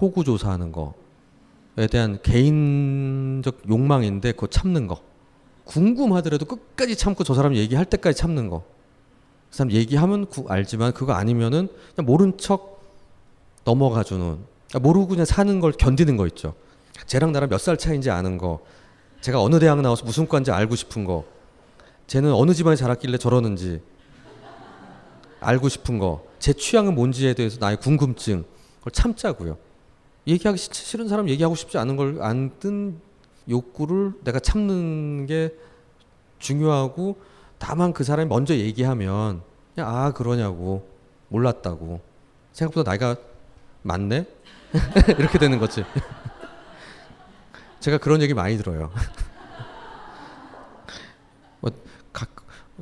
호구 0.00 0.24
조사하는 0.24 0.72
거에 0.72 1.86
대한 1.90 2.20
개인적 2.22 3.62
욕망인데 3.68 4.32
그거 4.32 4.46
참는 4.48 4.86
거. 4.86 5.02
궁금하더라도 5.64 6.44
끝까지 6.44 6.96
참고 6.96 7.24
저 7.24 7.34
사람 7.34 7.54
얘기할 7.54 7.84
때까지 7.86 8.18
참는 8.18 8.48
거. 8.48 8.64
그 9.50 9.56
사람 9.56 9.72
얘기하면 9.72 10.26
구, 10.26 10.44
알지만 10.48 10.92
그거 10.92 11.12
아니면은 11.12 11.68
모른 11.96 12.36
척 12.36 12.77
넘어가주는 13.68 14.38
모르고 14.80 15.08
그냥 15.08 15.24
사는 15.26 15.60
걸 15.60 15.72
견디는 15.72 16.16
거 16.16 16.26
있죠. 16.28 16.54
쟤랑 17.06 17.32
나랑 17.32 17.50
몇 17.50 17.58
살 17.60 17.76
차이인지 17.76 18.10
아는 18.10 18.38
거. 18.38 18.60
제가 19.20 19.42
어느 19.42 19.58
대학 19.58 19.80
나와서 19.82 20.04
무슨 20.04 20.26
과인지 20.26 20.50
알고 20.50 20.74
싶은 20.74 21.04
거. 21.04 21.24
쟤는 22.06 22.32
어느 22.32 22.52
집안에 22.54 22.76
자랐길래 22.76 23.18
저러는지 23.18 23.82
알고 25.40 25.68
싶은 25.68 25.98
거. 25.98 26.24
제 26.38 26.52
취향은 26.54 26.94
뭔지에 26.94 27.34
대해서 27.34 27.58
나의 27.60 27.76
궁금증. 27.76 28.44
그걸 28.78 28.92
참자고요. 28.92 29.58
얘기하기 30.26 30.58
싫은 30.58 31.08
사람 31.08 31.28
얘기하고 31.28 31.54
싶지 31.54 31.76
않은 31.78 31.96
걸안든 31.96 33.00
욕구를 33.50 34.12
내가 34.24 34.38
참는 34.40 35.26
게 35.26 35.54
중요하고 36.38 37.18
다만 37.58 37.92
그 37.92 38.04
사람이 38.04 38.28
먼저 38.28 38.54
얘기하면 38.54 39.42
그냥 39.74 39.94
아 39.94 40.12
그러냐고 40.12 40.86
몰랐다고 41.28 42.00
생각보다 42.52 42.90
나이가 42.90 43.16
많네? 43.88 44.26
이렇게 45.18 45.38
되는 45.38 45.58
거지. 45.58 45.84
제가 47.80 47.98
그런 47.98 48.22
얘기 48.22 48.34
많이 48.34 48.56
들어요. 48.56 48.90
뭐 51.60 51.70
각, 52.12 52.30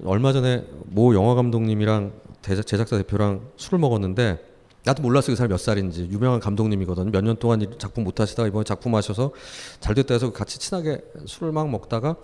얼마 0.05 0.33
전에 0.33 0.65
모 0.85 1.15
영화 1.15 1.35
감독님이랑 1.35 2.13
대작, 2.43 2.67
제작사 2.67 2.97
대표랑 2.99 3.49
술을 3.57 3.79
먹었는데 3.79 4.55
나도 4.85 5.03
몰랐어 5.03 5.33
그 5.33 5.37
사람 5.37 5.51
몇 5.51 5.59
살인지. 5.59 6.09
유명한 6.13 6.39
감독님이거든요. 6.41 7.11
몇 7.11 7.25
년 7.25 7.37
동안 7.37 7.61
작품 7.79 8.05
못 8.05 8.21
하시다가 8.21 8.49
이번에 8.49 8.65
작품 8.65 8.95
하셔서 8.95 9.33
잘 9.81 9.95
됐다 9.95 10.15
해서 10.15 10.33
같이 10.33 10.59
친하게 10.59 11.01
술을 11.27 11.53
막 11.53 11.69
먹다가 11.71 12.17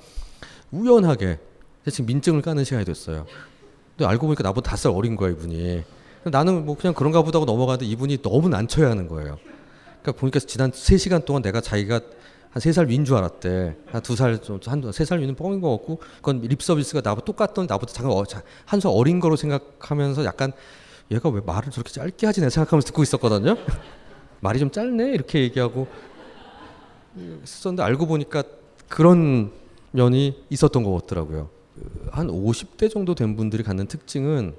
우연하게 0.70 1.38
지금 1.90 2.06
민증을 2.06 2.42
까는 2.42 2.64
시간이 2.64 2.84
됐어요. 2.84 3.26
근데 3.96 4.08
알고 4.08 4.26
보니까 4.26 4.42
나보다 4.44 4.70
다섯 4.70 4.90
살 4.90 4.96
어린 4.96 5.16
거야 5.16 5.30
이분이. 5.30 5.82
나는 6.24 6.64
뭐 6.64 6.76
그냥 6.76 6.94
그런가 6.94 7.22
보다고 7.22 7.44
넘어가는데 7.44 7.86
이분이 7.86 8.22
너무 8.22 8.48
난처해 8.48 8.86
하는 8.86 9.08
거예요. 9.08 9.38
그러니까 10.02 10.20
보니까 10.20 10.40
지난 10.40 10.70
3시간 10.70 11.24
동안 11.24 11.42
내가 11.42 11.60
자기가 11.60 12.00
한세살 12.50 12.88
위인 12.88 13.04
줄 13.04 13.16
알았대. 13.16 13.76
한두 13.86 14.14
살, 14.14 14.38
한세 14.66 15.04
살 15.04 15.20
위는 15.20 15.34
뻥인 15.36 15.60
것 15.60 15.70
같고, 15.70 16.00
그건 16.16 16.40
립 16.42 16.62
서비스가 16.62 17.00
나보다 17.02 17.24
똑같던 17.24 17.66
나보다 17.66 17.92
잠깐 17.92 18.12
어, 18.12 18.24
한살 18.66 18.92
어린 18.94 19.20
거로 19.20 19.36
생각하면서 19.36 20.24
약간 20.24 20.52
얘가 21.10 21.28
왜 21.30 21.40
말을 21.40 21.70
저렇게 21.70 21.90
짧게 21.90 22.26
하지 22.26 22.40
내 22.40 22.50
생각하면서 22.50 22.86
듣고 22.86 23.02
있었거든요. 23.02 23.56
말이 24.40 24.58
좀 24.58 24.70
짧네 24.70 25.12
이렇게 25.12 25.40
얘기하고 25.40 25.86
썼는데 27.44 27.82
알고 27.82 28.06
보니까 28.06 28.42
그런 28.88 29.52
면이 29.92 30.44
있었던 30.50 30.82
것 30.82 30.92
같더라고요. 30.92 31.48
한 32.10 32.28
50대 32.28 32.90
정도 32.90 33.14
된 33.14 33.36
분들이 33.36 33.62
갖는 33.62 33.86
특징은 33.86 34.54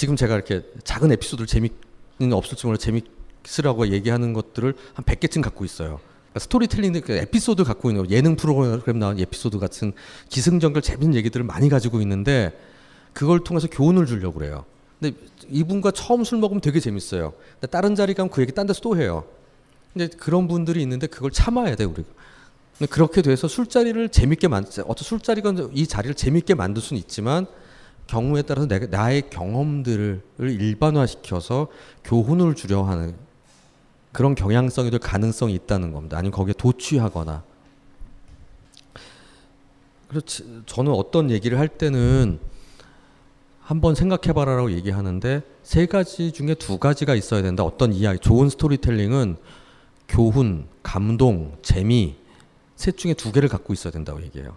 지금 0.00 0.16
제가 0.16 0.34
이렇게 0.34 0.62
작은 0.82 1.12
에피소드를 1.12 1.46
재미는 1.46 2.32
없을지 2.32 2.66
몰라 2.66 2.78
재밌으라고 2.78 3.88
얘기하는 3.88 4.32
것들을 4.32 4.74
한 4.94 5.04
100개쯤 5.04 5.42
갖고 5.42 5.62
있어요. 5.66 6.00
그러니까 6.30 6.38
스토리텔링 6.38 6.98
그 7.02 7.12
에피소드 7.12 7.64
갖고 7.64 7.90
있는 7.90 8.06
거, 8.06 8.10
예능 8.10 8.34
프로그램 8.34 8.98
나온 8.98 9.20
에피소드 9.20 9.58
같은 9.58 9.92
기승전결 10.30 10.80
재밌는 10.80 11.14
얘기들을 11.16 11.44
많이 11.44 11.68
가지고 11.68 12.00
있는데 12.00 12.58
그걸 13.12 13.44
통해서 13.44 13.68
교훈을 13.68 14.06
주려고 14.06 14.38
그래요. 14.38 14.64
근데 14.98 15.18
이분과 15.50 15.90
처음 15.90 16.24
술 16.24 16.38
먹으면 16.38 16.62
되게 16.62 16.80
재밌어요. 16.80 17.34
근데 17.60 17.66
다른 17.66 17.94
자리 17.94 18.14
가면 18.14 18.30
그 18.30 18.40
얘기 18.40 18.52
딴 18.52 18.66
데서 18.66 18.80
또 18.80 18.96
해요. 18.96 19.26
근데 19.92 20.08
그런 20.08 20.48
분들이 20.48 20.80
있는데 20.80 21.08
그걸 21.08 21.30
참아야 21.30 21.76
돼 21.76 21.84
우리가. 21.84 22.08
그렇게 22.88 23.20
돼서 23.20 23.48
술자리를 23.48 24.08
재밌게 24.08 24.48
만 24.48 24.64
어떤 24.64 24.96
술자리가 24.96 25.52
이 25.74 25.86
자리를 25.86 26.14
재밌게 26.14 26.54
만들 26.54 26.80
수는 26.80 26.98
있지만 27.02 27.46
경우에 28.10 28.42
따라서 28.42 28.66
내가 28.66 28.86
나의 28.86 29.30
경험들을 29.30 30.20
일반화시켜서 30.40 31.68
교훈을 32.02 32.56
주려 32.56 32.82
하는 32.82 33.14
그런 34.10 34.34
경향성이 34.34 34.90
될 34.90 34.98
가능성이 34.98 35.54
있다는 35.54 35.92
겁니다. 35.92 36.18
아니면 36.18 36.32
거기에 36.32 36.54
도취하거나. 36.58 37.44
그렇지. 40.08 40.62
저는 40.66 40.90
어떤 40.90 41.30
얘기를 41.30 41.60
할 41.60 41.68
때는 41.68 42.40
한번 43.60 43.94
생각해봐라라고 43.94 44.72
얘기하는데 44.72 45.42
세 45.62 45.86
가지 45.86 46.32
중에 46.32 46.54
두 46.54 46.78
가지가 46.78 47.14
있어야 47.14 47.42
된다. 47.42 47.62
어떤 47.62 47.92
이야기, 47.92 48.18
좋은 48.18 48.50
스토리텔링은 48.50 49.36
교훈, 50.08 50.66
감동, 50.82 51.56
재미 51.62 52.16
셋 52.74 52.96
중에 52.96 53.14
두 53.14 53.30
개를 53.30 53.48
갖고 53.48 53.72
있어야 53.72 53.92
된다고 53.92 54.20
얘기해요. 54.20 54.56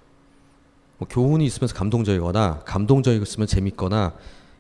뭐 0.97 1.07
교훈이 1.09 1.45
있으면서 1.45 1.75
감동적이거나 1.75 2.61
감동적이었으면 2.65 3.47
재밌거나 3.47 4.13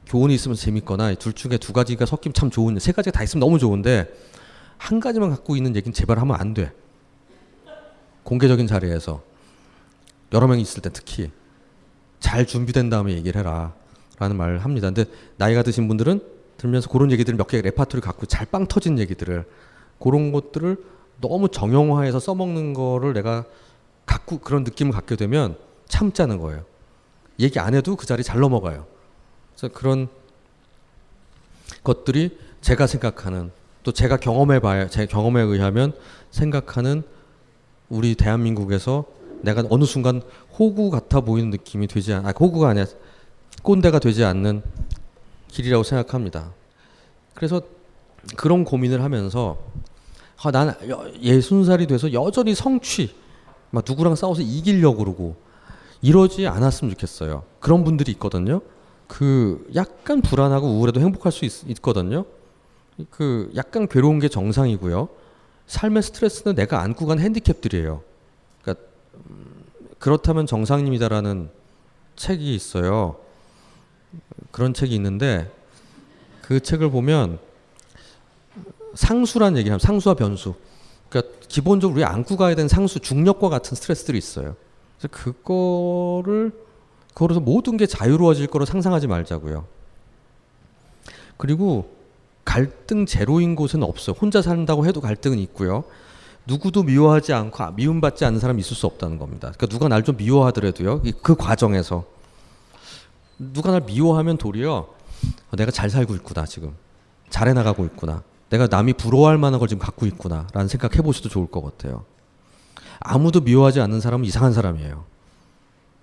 교훈이 0.05 0.33
있으면 0.35 0.55
재밌거나 0.55 1.13
둘 1.15 1.33
중에 1.33 1.57
두 1.57 1.73
가지가 1.73 2.05
섞이면 2.05 2.33
참 2.33 2.49
좋은데 2.49 2.79
세 2.79 2.91
가지가 2.91 3.17
다 3.17 3.23
있으면 3.23 3.39
너무 3.39 3.59
좋은데 3.59 4.07
한 4.77 4.99
가지만 4.99 5.29
갖고 5.29 5.55
있는 5.55 5.75
얘기는 5.75 5.93
제발 5.93 6.19
하면 6.19 6.35
안 6.35 6.53
돼. 6.53 6.71
공개적인 8.23 8.67
자리에서 8.67 9.21
여러 10.33 10.47
명이 10.47 10.61
있을 10.61 10.81
때 10.81 10.89
특히 10.91 11.31
잘 12.19 12.45
준비된 12.45 12.89
다음에 12.89 13.13
얘기를 13.13 13.39
해라. 13.39 13.73
라는 14.19 14.35
말을 14.37 14.59
합니다. 14.59 14.87
근데 14.91 15.05
나이가 15.37 15.63
드신 15.63 15.87
분들은 15.87 16.21
들면서 16.57 16.87
그런 16.89 17.11
얘기들을 17.11 17.35
몇개 17.35 17.61
레파토리 17.61 18.01
갖고 18.01 18.25
잘 18.25 18.45
빵 18.45 18.67
터진 18.67 18.99
얘기들을 18.99 19.43
그런 19.99 20.31
것들을 20.31 20.77
너무 21.19 21.49
정형화해서 21.49 22.19
써먹는 22.19 22.73
거를 22.73 23.13
내가 23.13 23.45
갖고 24.05 24.37
그런 24.39 24.63
느낌을 24.63 24.91
갖게 24.91 25.15
되면 25.15 25.57
참자는 25.93 26.39
거예요. 26.39 26.65
얘기 27.39 27.59
안 27.59 27.75
해도 27.75 27.95
그 27.95 28.07
자리 28.07 28.23
잘 28.23 28.39
넘어가요. 28.39 28.87
그래서 29.55 29.71
그런 29.71 30.07
것들이 31.83 32.35
제가 32.61 32.87
생각하는 32.87 33.51
또 33.83 33.91
제가 33.91 34.17
경험해 34.17 34.59
봐야 34.59 34.87
제 34.87 35.05
경험에 35.05 35.41
의하면 35.43 35.93
생각하는 36.31 37.03
우리 37.89 38.15
대한민국에서 38.15 39.05
내가 39.41 39.63
어느 39.69 39.83
순간 39.83 40.23
호구 40.57 40.89
같아 40.89 41.21
보이는 41.21 41.51
느낌이 41.51 41.85
되지 41.87 42.13
않, 42.13 42.25
아 42.25 42.31
호구가 42.31 42.69
아니야 42.69 42.85
꼰대가 43.61 43.99
되지 43.99 44.23
않는 44.23 44.63
길이라고 45.49 45.83
생각합니다. 45.83 46.53
그래서 47.35 47.61
그런 48.35 48.63
고민을 48.63 49.03
하면서 49.03 49.59
아, 50.41 50.49
나는 50.49 50.73
예순 51.21 51.65
살이 51.65 51.85
돼서 51.85 52.11
여전히 52.13 52.55
성취, 52.55 53.13
막 53.69 53.83
누구랑 53.87 54.15
싸워서 54.15 54.41
이기려고 54.41 54.97
그러고 54.97 55.42
이러지 56.03 56.47
않았으면 56.47 56.91
좋겠어요. 56.91 57.43
그런 57.61 57.85
분들이 57.85 58.11
있거든요. 58.11 58.61
그 59.07 59.65
약간 59.73 60.21
불안하고 60.21 60.67
우울해도 60.67 60.99
행복할 60.99 61.31
수 61.31 61.45
있, 61.45 61.81
거든요. 61.81 62.25
그 63.09 63.49
약간 63.55 63.87
괴로운 63.87 64.19
게 64.19 64.27
정상이고요. 64.27 65.07
삶의 65.67 66.03
스트레스는 66.03 66.55
내가 66.55 66.81
안고 66.81 67.05
간 67.05 67.19
핸디캡들이에요. 67.19 68.03
그러니까 68.61 68.85
음, 69.29 69.63
그렇다면 69.97 70.45
정상입니다라는 70.45 71.49
책이 72.17 72.53
있어요. 72.53 73.15
그런 74.51 74.73
책이 74.73 74.93
있는데 74.95 75.49
그 76.41 76.59
책을 76.59 76.91
보면 76.91 77.39
상수란 78.93 79.57
얘기하면 79.57 79.79
상수와 79.79 80.15
변수. 80.15 80.53
그러니까 81.07 81.33
기본적으로 81.47 81.95
우리 81.95 82.03
안고 82.03 82.35
가야 82.35 82.55
되는 82.55 82.67
상수, 82.67 82.99
중력과 82.99 83.47
같은 83.47 83.75
스트레스들이 83.75 84.17
있어요. 84.17 84.57
그래서 85.03 85.07
그거를 85.09 86.51
그거로서 87.13 87.39
모든 87.39 87.77
게 87.77 87.85
자유로워질 87.85 88.47
거로 88.47 88.65
상상하지 88.65 89.07
말자고요. 89.07 89.65
그리고 91.37 91.91
갈등 92.45 93.05
제로인 93.05 93.55
곳은 93.55 93.83
없어요. 93.83 94.15
혼자 94.19 94.41
산다고 94.41 94.85
해도 94.85 95.01
갈등은 95.01 95.37
있고요. 95.39 95.83
누구도 96.45 96.83
미워하지 96.83 97.33
않고 97.33 97.71
미움받지 97.73 98.25
않는 98.25 98.39
사람이 98.39 98.59
있을 98.61 98.75
수 98.75 98.85
없다는 98.85 99.17
겁니다. 99.17 99.51
그러니까 99.55 99.67
누가 99.67 99.87
날 99.87 100.03
좀 100.03 100.17
미워하더라도요. 100.17 101.01
그 101.21 101.35
과정에서 101.35 102.05
누가 103.37 103.71
날 103.71 103.81
미워하면 103.81 104.37
도리어 104.37 104.87
내가 105.57 105.71
잘 105.71 105.89
살고 105.89 106.15
있구나 106.15 106.45
지금 106.45 106.75
잘해 107.29 107.53
나가고 107.53 107.85
있구나 107.85 108.23
내가 108.49 108.67
남이 108.67 108.93
부러워할 108.93 109.37
만한 109.37 109.59
걸 109.59 109.67
지금 109.67 109.81
갖고 109.81 110.05
있구나라는 110.05 110.67
생각 110.67 110.97
해 110.97 111.01
보셔도 111.01 111.29
좋을 111.29 111.47
것 111.47 111.61
같아요. 111.61 112.05
아무도 113.03 113.41
미워하지 113.41 113.81
않는 113.81 113.99
사람은 113.99 114.25
이상한 114.25 114.53
사람이에요. 114.53 115.03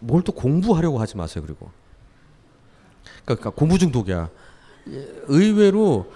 뭘 0.01 0.22
또 0.22 0.32
공부하려고 0.32 1.01
하지 1.01 1.16
마세요. 1.16 1.42
그리고 1.46 1.70
그러니까 3.24 3.51
공부 3.51 3.78
중독이야. 3.78 4.28
의외로 5.28 6.11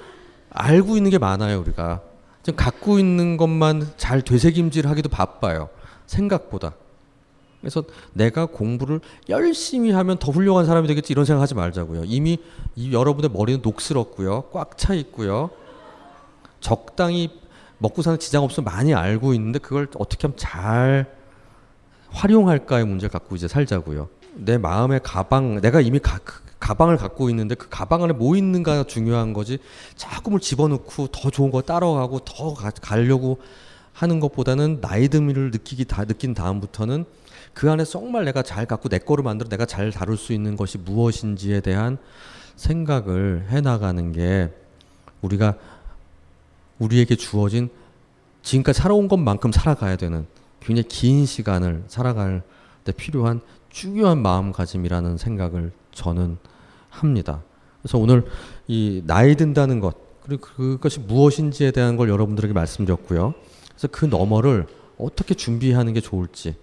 알고 0.50 0.96
있는 0.96 1.10
게 1.10 1.18
많아요. 1.18 1.60
우리가 1.60 2.02
지금 2.42 2.56
갖고 2.56 2.98
있는 2.98 3.36
것만 3.36 3.92
잘 3.96 4.22
되새김질하기도 4.22 5.08
바빠요. 5.08 5.68
생각보다. 6.06 6.74
그래서 7.60 7.82
내가 8.12 8.44
공부를 8.44 9.00
열심히 9.30 9.90
하면 9.90 10.18
더 10.18 10.30
훌륭한 10.30 10.66
사람이 10.66 10.86
되겠지 10.86 11.12
이런 11.14 11.24
생각하지 11.24 11.54
말자고요. 11.54 12.04
이미 12.04 12.38
이 12.76 12.92
여러분의 12.92 13.30
머리는 13.30 13.60
녹슬었고요. 13.62 14.42
꽉 14.52 14.76
차 14.76 14.92
있고요. 14.92 15.48
적당히 16.60 17.30
먹고 17.84 18.00
사는 18.00 18.18
지장 18.18 18.42
없으면 18.44 18.64
많이 18.64 18.94
알고 18.94 19.34
있는데 19.34 19.58
그걸 19.58 19.88
어떻게 19.96 20.22
하면 20.26 20.36
잘 20.38 21.06
활용할까의 22.08 22.86
문제를 22.86 23.10
갖고 23.10 23.36
이제 23.36 23.46
살자고요. 23.46 24.08
내 24.36 24.56
마음의 24.56 25.00
가방, 25.02 25.60
내가 25.60 25.82
이미 25.82 25.98
가, 25.98 26.18
그 26.24 26.40
가방을 26.60 26.96
갖고 26.96 27.28
있는데 27.28 27.54
그 27.54 27.68
가방 27.68 28.02
안에 28.02 28.14
뭐 28.14 28.36
있는가가 28.36 28.84
중요한 28.84 29.34
거지. 29.34 29.58
자꾸 29.96 30.30
뭘 30.30 30.40
집어넣고 30.40 31.08
더 31.08 31.30
좋은 31.30 31.50
거 31.50 31.60
따라가고 31.60 32.20
더 32.20 32.54
가, 32.54 32.70
가려고 32.70 33.38
하는 33.92 34.18
것보다는 34.18 34.80
나이 34.80 35.08
듦을 35.08 35.52
느끼기 35.52 35.84
다 35.84 36.06
느낀 36.06 36.32
다음부터는 36.32 37.04
그 37.52 37.70
안에 37.70 37.84
정말 37.84 38.24
내가 38.24 38.42
잘 38.42 38.64
갖고 38.64 38.88
내 38.88 38.98
거를 38.98 39.22
만들어 39.22 39.50
내가 39.50 39.66
잘 39.66 39.92
다룰 39.92 40.16
수 40.16 40.32
있는 40.32 40.56
것이 40.56 40.78
무엇인지에 40.78 41.60
대한 41.60 41.98
생각을 42.56 43.48
해 43.50 43.60
나가는 43.60 44.12
게 44.12 44.50
우리가 45.20 45.56
우리에게 46.84 47.16
주어진 47.16 47.70
지금까지 48.42 48.78
살아온 48.78 49.08
것만큼 49.08 49.52
살아가야 49.52 49.96
되는 49.96 50.26
굉장히 50.60 50.88
긴 50.88 51.26
시간을 51.26 51.84
살아갈 51.88 52.42
때 52.84 52.92
필요한 52.92 53.40
중요한 53.70 54.22
마음가짐이라는 54.22 55.16
생각을 55.16 55.72
저는 55.92 56.38
합니다. 56.90 57.42
그래서 57.82 57.98
오늘 57.98 58.24
이 58.68 59.02
나이 59.06 59.34
든다는 59.36 59.80
것 59.80 59.96
그리고 60.22 60.46
그것이 60.46 61.00
무엇인지에 61.00 61.70
대한 61.70 61.96
걸 61.96 62.08
여러분들에게 62.08 62.54
말씀드렸고요. 62.54 63.34
그래서 63.70 63.88
그 63.88 64.04
너머를 64.06 64.66
어떻게 64.98 65.34
준비하는 65.34 65.92
게 65.92 66.00
좋을지 66.00 66.56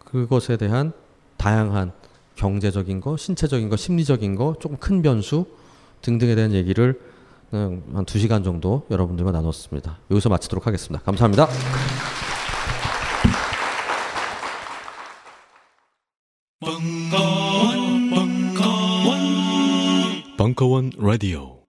그것에 0.00 0.56
대한 0.56 0.92
다양한 1.36 1.92
경제적인 2.36 3.00
거, 3.00 3.16
신체적인 3.16 3.68
거, 3.68 3.76
심리적인 3.76 4.36
거, 4.36 4.56
조금 4.60 4.76
큰 4.78 5.02
변수 5.02 5.46
등등에 6.02 6.34
대한 6.34 6.52
얘기를 6.52 7.00
한두 7.52 8.18
시간 8.18 8.42
정도 8.42 8.86
여러분들과 8.90 9.30
나눴습니다. 9.30 9.98
여기서 10.10 10.28
마치도록 10.30 10.66
하겠습니다. 10.66 11.04
감사합니다. 11.04 11.46
벙커원, 16.60 18.10
벙커원, 18.10 19.16
벙커원 20.38 20.90
라디오. 20.98 21.61